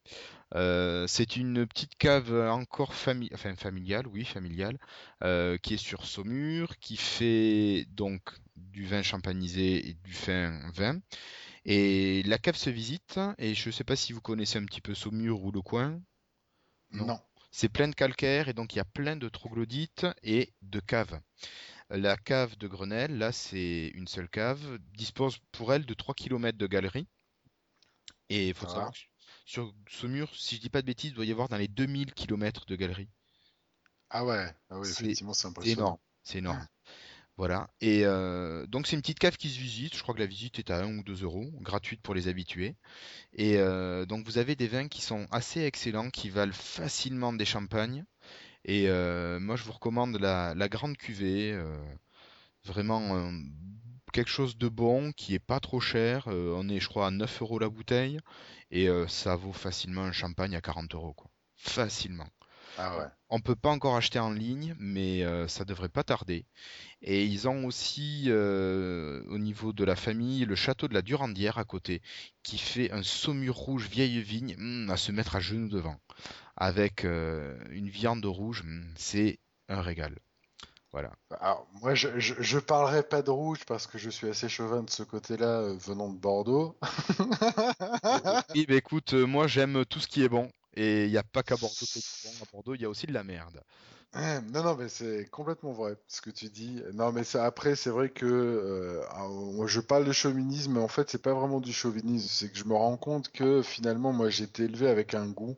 [0.56, 4.78] euh, c'est une petite cave encore fami- enfin, familiale, oui, familiale,
[5.24, 8.22] euh, qui est sur Saumur, qui fait donc
[8.56, 11.00] du vin champanisé et du fin vin.
[11.66, 14.82] Et la cave se visite, et je ne sais pas si vous connaissez un petit
[14.82, 16.02] peu Saumur ou le coin.
[16.92, 17.08] Non.
[17.08, 17.20] Non.
[17.52, 21.20] C'est plein de calcaire et donc il y a plein de troglodytes et de caves.
[21.90, 26.58] La cave de Grenelle, là c'est une seule cave, dispose pour elle de 3 km
[26.58, 27.08] de galerie.
[28.30, 28.70] Et il faut Ah.
[28.70, 28.98] savoir que
[29.46, 31.68] sur ce mur, si je dis pas de bêtises, il doit y avoir dans les
[31.70, 33.10] 2000 km de galerie.
[34.10, 35.82] Ah ouais, ah oui, C'est- effectivement, c'est C'est impressionnant.
[35.82, 36.68] énorme, c'est énorme.
[37.38, 37.70] Voilà.
[37.82, 39.96] Et euh, donc c'est une petite cave qui se visite.
[39.96, 42.76] Je crois que la visite est à 1 ou 2 euros, gratuite pour les habitués.
[43.34, 47.46] Et euh, donc vous avez des vins qui sont assez excellents, qui valent facilement des
[47.46, 48.06] champagnes.
[48.66, 51.52] Et euh, moi je vous recommande la, la grande cuvée.
[51.54, 51.78] euh,
[52.66, 53.32] vraiment euh,
[54.14, 56.26] quelque chose de bon, qui est pas trop cher.
[56.28, 58.20] Euh, on est je crois à 9 euros la bouteille.
[58.72, 61.14] Et euh, ça vaut facilement un champagne à 40 euros.
[61.14, 61.30] Quoi.
[61.56, 62.28] Facilement.
[62.78, 63.06] Ah ouais.
[63.30, 66.46] On peut pas encore acheter en ligne, mais euh, ça devrait pas tarder.
[67.02, 71.66] Et ils ont aussi, au niveau de la famille, le château de la Durandière à
[71.66, 72.02] côté,
[72.44, 75.98] qui fait un saumur rouge vieille vigne hum, à se mettre à genoux devant,
[76.56, 79.40] avec euh, une viande rouge, hum, c'est
[79.70, 80.20] un régal.
[80.92, 81.12] Voilà.
[81.40, 84.84] Alors, moi, je, je, je parlerai pas de rouge parce que je suis assez chauvin
[84.84, 86.78] de ce côté-là, euh, venant de Bordeaux.
[88.56, 91.24] Oui, bah écoute, euh, moi j'aime tout ce qui est bon, et il n'y a
[91.24, 91.86] pas qu'à Bordeaux.
[92.42, 93.64] À Bordeaux, il y a aussi de la merde.
[94.16, 96.82] Non, non, mais c'est complètement vrai ce que tu dis.
[96.94, 100.88] Non, mais ça, après, c'est vrai que euh, alors, je parle de chauvinisme, mais en
[100.88, 102.28] fait, c'est pas vraiment du chauvinisme.
[102.30, 105.58] C'est que je me rends compte que finalement, moi, j'ai été élevé avec un goût.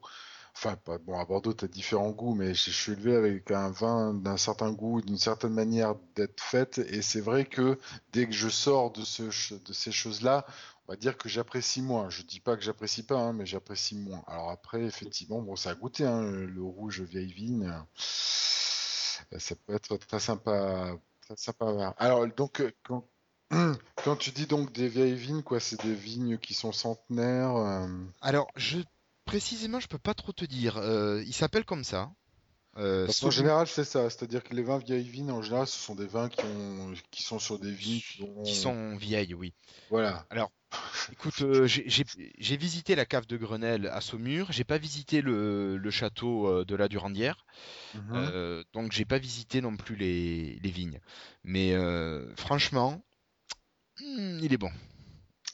[0.58, 3.70] Enfin, pas, bon, à Bordeaux, tu as différents goûts, mais je, suis élevé avec un
[3.72, 6.78] vin d'un certain goût, d'une certaine manière d'être faite.
[6.78, 7.78] Et c'est vrai que
[8.14, 10.46] dès que je sors de, ces choses-là,
[10.88, 12.10] on va dire que j'apprécie moins.
[12.10, 14.24] Je dis pas que j'apprécie pas, hein, mais j'apprécie moins.
[14.28, 17.70] Alors après, effectivement, bon, ça a goûté, hein, le rouge vieille vigne.
[19.32, 21.94] Euh, Ça peut être très sympa, très sympa.
[21.98, 23.06] Alors, donc, euh, quand,
[24.04, 27.56] quand tu dis donc des vieilles vignes, quoi, c'est des vignes qui sont centenaires.
[27.58, 27.88] euh,
[28.22, 28.80] Alors, je
[29.26, 30.78] précisément, je peux pas trop te dire.
[30.78, 32.12] Euh, il s'appelle comme ça.
[32.78, 34.10] Euh, Parce Sauvignon- général, c'est ça.
[34.10, 37.24] C'est-à-dire que les vins vieilles vignes, en général, ce sont des vins qui ont, qui
[37.24, 39.54] sont sur des vignes qui ont, qui sont vieilles, oui.
[39.90, 40.26] voilà.
[41.14, 45.92] Écoute, euh, j'ai visité la cave de Grenelle à Saumur, j'ai pas visité le, le
[45.92, 47.46] château de la Durandière,
[47.94, 48.02] Mhm.
[48.14, 51.00] euh, donc j'ai pas visité non plus les, les vignes.
[51.46, 51.74] Mais
[52.36, 53.02] franchement,
[54.02, 54.72] hmm, il est bon.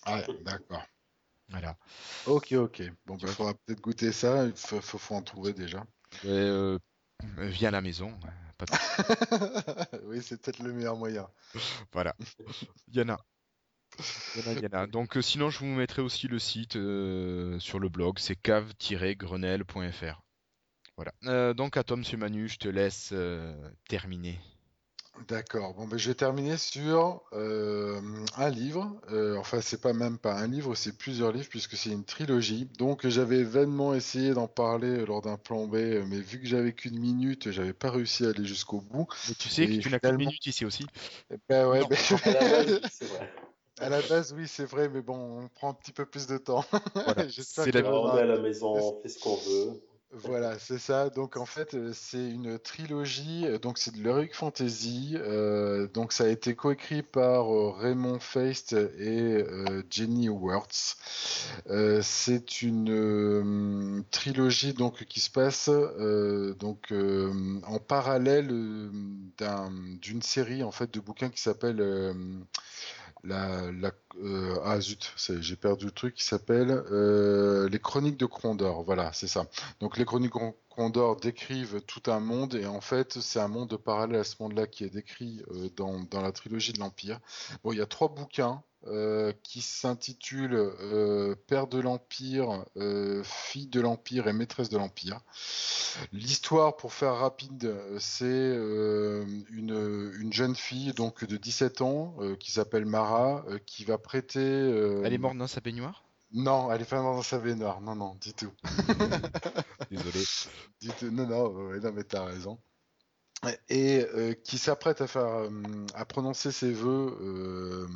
[0.06, 0.84] Ah, d'accord.
[1.52, 1.78] Voilà.
[2.28, 2.82] Ok, ok.
[3.06, 4.46] Bon, il faudra peut-être goûter ça.
[4.46, 5.86] Il faut, faut, faut en trouver déjà.
[6.26, 6.78] Euh,
[7.38, 8.18] viens à la maison.
[8.58, 8.72] pas de-
[10.08, 11.28] oui, c'est peut-être le meilleur moyen.
[11.92, 12.16] Voilà.
[12.88, 13.18] Il y en a.
[14.36, 14.88] Il y en a, il y en a.
[14.88, 20.22] Donc euh, sinon, je vous mettrai aussi le site euh, sur le blog, c'est cave-grenelle.fr.
[20.96, 21.14] Voilà.
[21.26, 24.40] Euh, donc à toi, Monsieur Manu, je te laisse euh, terminer.
[25.28, 25.74] D'accord.
[25.74, 28.02] Bon, ben, je vais terminer sur euh,
[28.38, 29.00] un livre.
[29.12, 32.66] Euh, enfin, c'est pas même pas un livre, c'est plusieurs livres puisque c'est une trilogie.
[32.78, 36.74] Donc, j'avais vainement essayé d'en parler lors d'un plan B, euh, mais vu que j'avais
[36.74, 39.08] qu'une minute, j'avais pas réussi à aller jusqu'au bout.
[39.30, 40.88] Mais tu sais que tu n'as qu'une minute ici aussi.
[41.50, 41.88] Ben ouais, Non.
[41.88, 41.98] ben-
[43.80, 44.90] À la base, oui, c'est vrai.
[44.90, 46.64] mais bon, on prend un petit peu plus de temps.
[46.94, 47.26] Voilà.
[47.30, 49.82] C'est la- on est à la maison, on fait ce qu'on veut.
[50.14, 51.10] Voilà, c'est ça.
[51.10, 53.46] Donc en fait, euh, c'est une trilogie.
[53.48, 55.14] euh, Donc c'est de l'heroic fantasy.
[55.18, 57.48] euh, donc ça a été coécrit par
[57.78, 59.46] Raymond Feist et
[59.90, 60.98] Jenny Wirtz.
[62.02, 65.70] C'est une trilogie donc qui se passe
[66.60, 66.92] donc
[67.64, 68.48] en parallèle
[69.38, 69.72] d'un-
[70.02, 71.80] d'une série en fait de bouquins qui s'appelle
[73.24, 73.92] la, la
[74.24, 78.84] euh, ah zut, j'ai perdu le truc qui s'appelle euh, les Chroniques de Crondor.
[78.84, 79.46] Voilà, c'est ça.
[79.80, 83.76] Donc les Chroniques de Crondor décrivent tout un monde et en fait c'est un monde
[83.78, 87.20] parallèle à ce monde-là qui est décrit euh, dans, dans la trilogie de l'Empire.
[87.64, 93.68] Bon, il y a trois bouquins euh, qui s'intitulent euh, Père de l'Empire, euh, Fille
[93.68, 95.20] de l'Empire et Maîtresse de l'Empire.
[96.14, 102.36] L'histoire, pour faire rapide, c'est euh, une, une jeune fille donc de 17 ans euh,
[102.36, 104.40] qui s'appelle Mara, euh, qui va prêter.
[104.40, 106.04] euh, Elle est morte dans sa baignoire?
[106.34, 107.82] Non, elle est pas morte dans sa baignoire.
[107.82, 108.52] Non, non, du tout.
[109.92, 110.30] Désolé.
[110.82, 111.12] Du tout.
[111.12, 112.60] Non, non, ouais, non, mais t'as raison.
[113.70, 114.06] Et
[114.44, 117.88] qui s'apprête à prononcer ses vœux,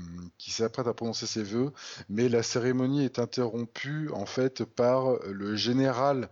[1.27, 1.71] ses vœux,
[2.09, 6.29] mais la cérémonie est interrompue en fait par le général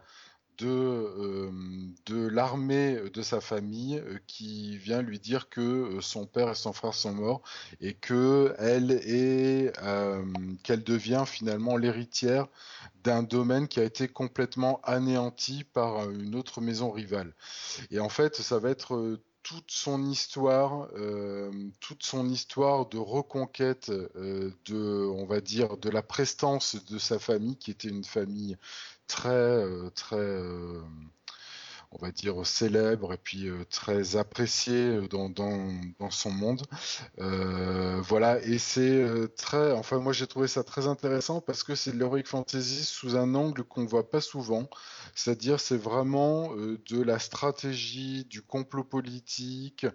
[0.57, 1.51] de, euh,
[2.05, 6.55] de l'armée de sa famille euh, qui vient lui dire que euh, son père et
[6.55, 7.41] son frère sont morts
[7.81, 9.73] et que elle est
[10.63, 12.47] qu'elle devient finalement l'héritière
[13.03, 17.33] d'un domaine qui a été complètement anéanti par une autre maison rivale.
[17.91, 20.87] Et en fait, ça va être toute son histoire,
[21.79, 27.57] toute son histoire de reconquête de, on va dire, de la prestance de sa famille,
[27.57, 28.57] qui était une famille
[29.07, 30.81] très, euh, très, euh,
[31.91, 36.63] on va dire, célèbre et puis très apprécié dans, dans, dans son monde.
[37.19, 39.05] voilà, et c'est
[39.37, 43.15] très, enfin moi j'ai trouvé ça très intéressant parce que c'est de l'heroic fantasy sous
[43.15, 44.67] un angle qu'on voit pas souvent,
[45.13, 49.85] c'est-à-dire c'est vraiment de la stratégie, du complot politique,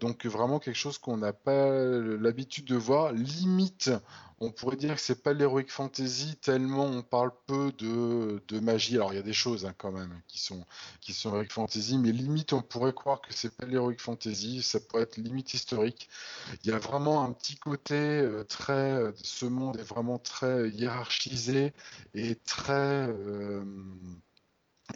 [0.00, 3.90] donc vraiment quelque chose qu'on n'a pas l'habitude de voir, limite
[4.38, 8.96] on pourrait dire que c'est pas l'heroic fantasy tellement on parle peu de, magie.
[8.96, 10.66] Alors il y a des choses hein, quand même qui sont
[11.00, 14.62] qui sont heroic fantasy, mais limite on pourrait croire que c'est pas l'heroic fantasy.
[14.62, 16.08] Ça pourrait être limite historique.
[16.64, 18.72] Il y a vraiment un petit côté euh, très.
[18.72, 21.72] Euh, ce monde est vraiment très hiérarchisé
[22.14, 23.08] et très.
[23.08, 23.64] Euh,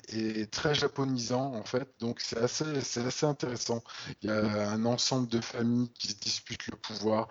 [0.09, 3.83] et très japonisant en fait, donc c'est assez, c'est assez intéressant.
[4.23, 7.29] Il y a un ensemble de familles qui se disputent le pouvoir,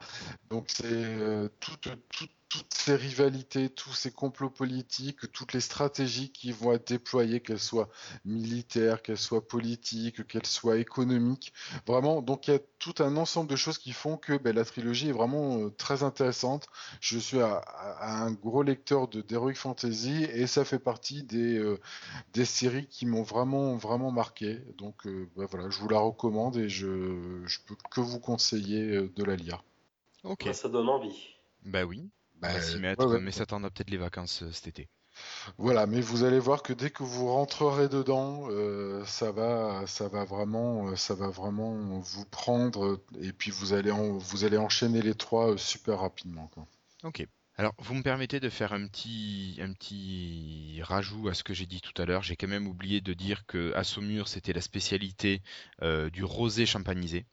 [0.50, 6.32] donc c'est euh, tout, tout, toutes ces rivalités, tous ces complots politiques, toutes les stratégies
[6.32, 7.90] qui vont être déployées, qu'elles soient
[8.26, 11.54] militaires, qu'elles soient politiques, qu'elles soient économiques.
[11.86, 14.66] Vraiment, donc il y a tout un ensemble de choses qui font que ben, la
[14.66, 16.68] trilogie est vraiment euh, très intéressante.
[17.02, 21.80] Je suis un gros lecteur de d'Heroic Fantasy et ça fait partie des, euh,
[22.34, 24.60] des séries qui m'ont vraiment, vraiment marqué.
[24.80, 29.08] Donc euh, ben, voilà, je vous la recommande et je, je peux que vous conseiller
[29.16, 29.64] de la lire.
[30.24, 30.50] Ok.
[30.54, 31.36] Ça donne envie.
[31.64, 32.10] Bah oui.
[32.41, 32.49] Bah,
[32.80, 34.88] mettre, mais ça t'en peut-être les vacances euh, cet été.
[35.57, 40.07] Voilà, mais vous allez voir que dès que vous rentrerez dedans, euh, ça va, ça
[40.07, 45.02] va vraiment, euh, ça va vraiment vous prendre et puis vous allez, vous allez enchaîner
[45.02, 46.49] les trois super rapidement.
[47.03, 47.28] Ok.
[47.57, 51.66] Alors, vous me permettez de faire un petit, un petit rajout à ce que j'ai
[51.66, 52.24] dit tout à l'heure.
[52.24, 55.41] J'ai quand même oublié de dire que à Saumur, c'était la spécialité
[56.14, 57.26] du rosé champanisé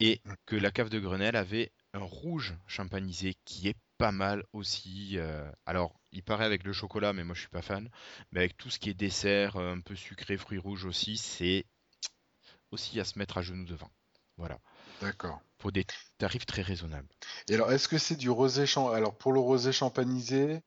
[0.00, 5.18] et que la cave de Grenelle avait un rouge champanisé qui est pas mal aussi.
[5.18, 7.90] Euh, alors, il paraît avec le chocolat, mais moi je suis pas fan.
[8.32, 11.66] Mais avec tout ce qui est dessert, euh, un peu sucré, fruits rouges aussi, c'est
[12.70, 13.90] aussi à se mettre à genoux devant.
[14.36, 14.58] Voilà.
[15.00, 15.40] D'accord.
[15.58, 15.84] Pour des
[16.18, 17.08] tarifs très raisonnables.
[17.48, 20.62] Et alors, est-ce que c'est du rosé Alors, pour le rosé champanisé,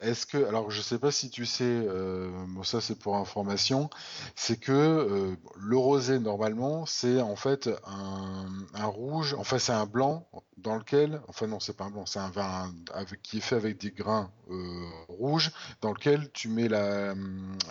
[0.00, 2.30] est-ce que, alors je sais pas si tu sais, euh,
[2.64, 3.88] ça c'est pour information,
[4.34, 9.86] c'est que euh, le rosé normalement c'est en fait un, un rouge, enfin c'est un
[9.86, 10.28] blanc
[10.58, 13.56] dans lequel, enfin non c'est pas un blanc, c'est un vin avec, qui est fait
[13.56, 15.50] avec des grains euh, rouges
[15.80, 17.14] dans lequel tu mets la,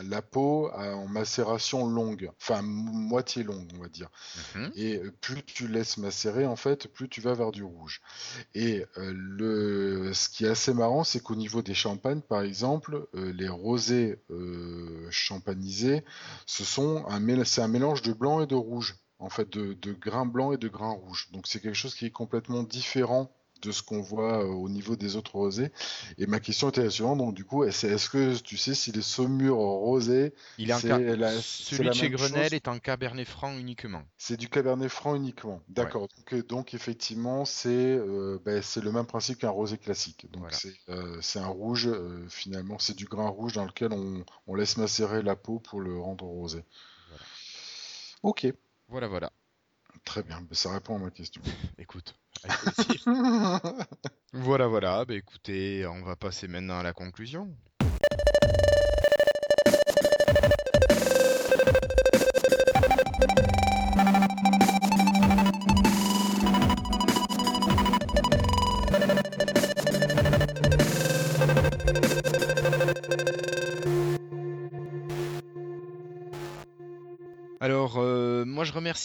[0.04, 4.10] la peau en macération longue, enfin moitié longue on va dire.
[4.56, 4.72] Mhm.
[4.76, 8.02] Et plus tu laisses macérer en fait, plus tu vas vers du rouge.
[8.56, 13.32] Et le, ce qui est assez marrant c'est qu'au niveau des champagnes par exemple, euh,
[13.34, 16.04] les rosés euh, champanisés,
[16.46, 17.06] ce sont
[17.46, 20.58] c'est un mélange de blanc et de rouge, en fait, de, de grains blancs et
[20.58, 21.30] de grains rouges.
[21.32, 23.32] Donc c'est quelque chose qui est complètement différent
[23.66, 25.72] de ce qu'on voit euh, au niveau des autres rosés.
[26.18, 29.02] Et ma question était la suivante, donc du coup, est-ce que tu sais si les
[29.02, 34.04] saumures rosés, il est, la, celui de chez Grenelle est en Cabernet Franc uniquement.
[34.18, 35.62] C'est du Cabernet Franc uniquement.
[35.70, 36.08] D'accord.
[36.34, 40.28] Euh, donc, effectivement, c'est euh, ben, c'est le même principe qu'un rosé classique.
[40.32, 40.52] Donc
[41.22, 41.90] c'est un rouge
[42.30, 46.00] finalement, c'est du grain rouge dans lequel on, on, laisse macérer la peau pour le
[46.00, 46.64] rendre rosé.
[48.24, 48.48] Ok.
[48.88, 49.32] Voilà, voilà.
[50.04, 51.42] Très bien, ben, ça répond à ma question.
[51.78, 52.16] Écoute.
[54.34, 55.06] voilà, voilà.
[55.06, 57.50] Bah, écoutez, on va passer maintenant à la conclusion.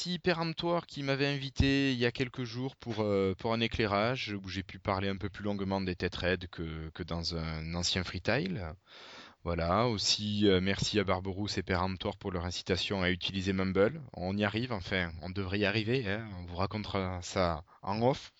[0.00, 4.34] Remercie Péremptoire qui m'avait invité il y a quelques jours pour, euh, pour un éclairage
[4.42, 7.74] où j'ai pu parler un peu plus longuement des têtes raides que, que dans un
[7.74, 8.62] ancien freetail.
[9.44, 14.00] Voilà, aussi euh, merci à Barberousse et Péremptoire pour leur incitation à utiliser Mumble.
[14.14, 16.26] On y arrive, enfin, on devrait y arriver, hein.
[16.38, 18.32] on vous racontera ça en off.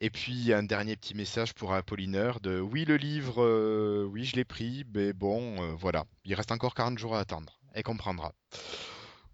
[0.00, 4.44] Et puis un dernier petit message pour Apollinaire de oui le livre, oui je l'ai
[4.44, 8.32] pris, mais bon voilà, il reste encore 40 jours à attendre, et comprendra.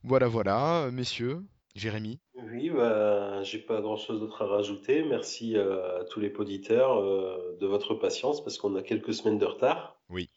[0.08, 1.42] Voilà, voilà, euh, messieurs.
[1.74, 5.02] Jérémy Oui, bah, j'ai pas grand chose d'autre à rajouter.
[5.02, 9.38] Merci euh, à tous les auditeurs euh, de votre patience parce qu'on a quelques semaines
[9.38, 10.00] de retard.
[10.08, 10.30] Oui.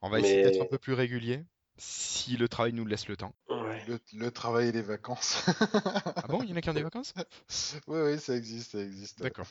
[0.00, 1.44] On va essayer d'être un peu plus régulier
[1.76, 3.34] si le travail nous laisse le temps.
[4.14, 5.44] Le, travail et les vacances.
[6.16, 7.12] ah bon, il y en a qui ont des vacances?
[7.88, 9.20] Oui, oui, ça existe, ça existe.
[9.20, 9.46] D'accord.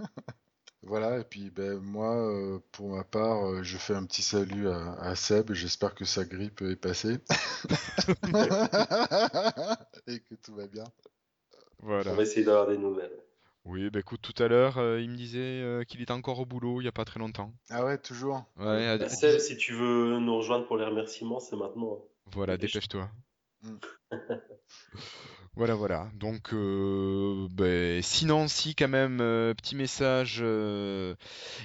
[0.86, 4.68] Voilà, et puis ben, moi, euh, pour ma part, euh, je fais un petit salut
[4.68, 5.52] à, Seb.
[5.52, 7.18] J'espère que sa grippe est passée.
[10.06, 10.84] et que tout va bien.
[11.80, 12.12] Voilà.
[12.12, 13.18] On va essayer d'avoir des nouvelles.
[13.64, 16.80] Oui, bah écoute, tout à l'heure, euh, il me disait qu'il était encore au boulot
[16.80, 17.52] il n'y a pas très longtemps.
[17.68, 21.98] Ah ouais, toujours Ouais, Seb, si tu veux nous rejoindre pour les remerciements, c'est maintenant.
[22.26, 23.10] Voilà, dépêche-toi.
[23.62, 23.78] Mm.
[25.56, 26.10] Voilà, voilà.
[26.12, 31.14] Donc, euh, ben, sinon, si quand même, euh, petit message, euh,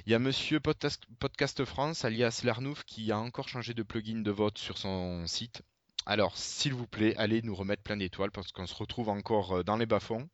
[0.06, 4.30] il y a Monsieur Podcast, France, alias Larnouf, qui a encore changé de plugin de
[4.30, 5.60] vote sur son site.
[6.06, 9.76] Alors, s'il vous plaît, allez nous remettre plein d'étoiles parce qu'on se retrouve encore dans
[9.76, 10.26] les bas-fonds.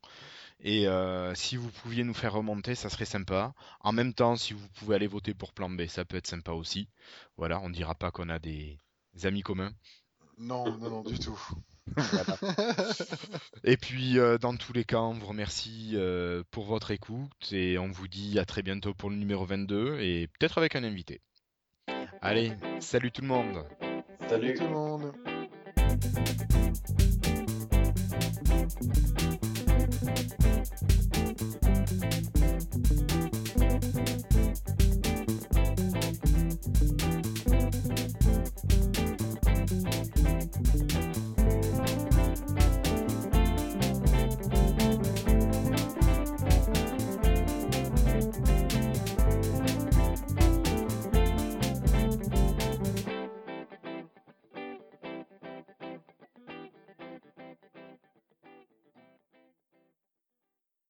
[0.61, 0.87] Et
[1.35, 3.53] si vous pouviez nous faire remonter, ça serait sympa.
[3.81, 6.53] En même temps, si vous pouvez aller voter pour Plan B, ça peut être sympa
[6.53, 6.87] aussi.
[7.37, 8.79] Voilà, on dira pas qu'on a des
[9.23, 9.73] amis communs.
[10.37, 11.39] Non, non, non, du tout.
[13.63, 17.77] Et puis, euh, dans tous les cas, on vous remercie euh, pour votre écoute et
[17.77, 21.21] on vous dit à très bientôt pour le numéro 22 et peut-être avec un invité.
[22.21, 23.65] Allez, salut tout le monde.
[24.27, 25.13] Salut, tout le monde.
[39.69, 40.17] Thank
[42.87, 43.08] you.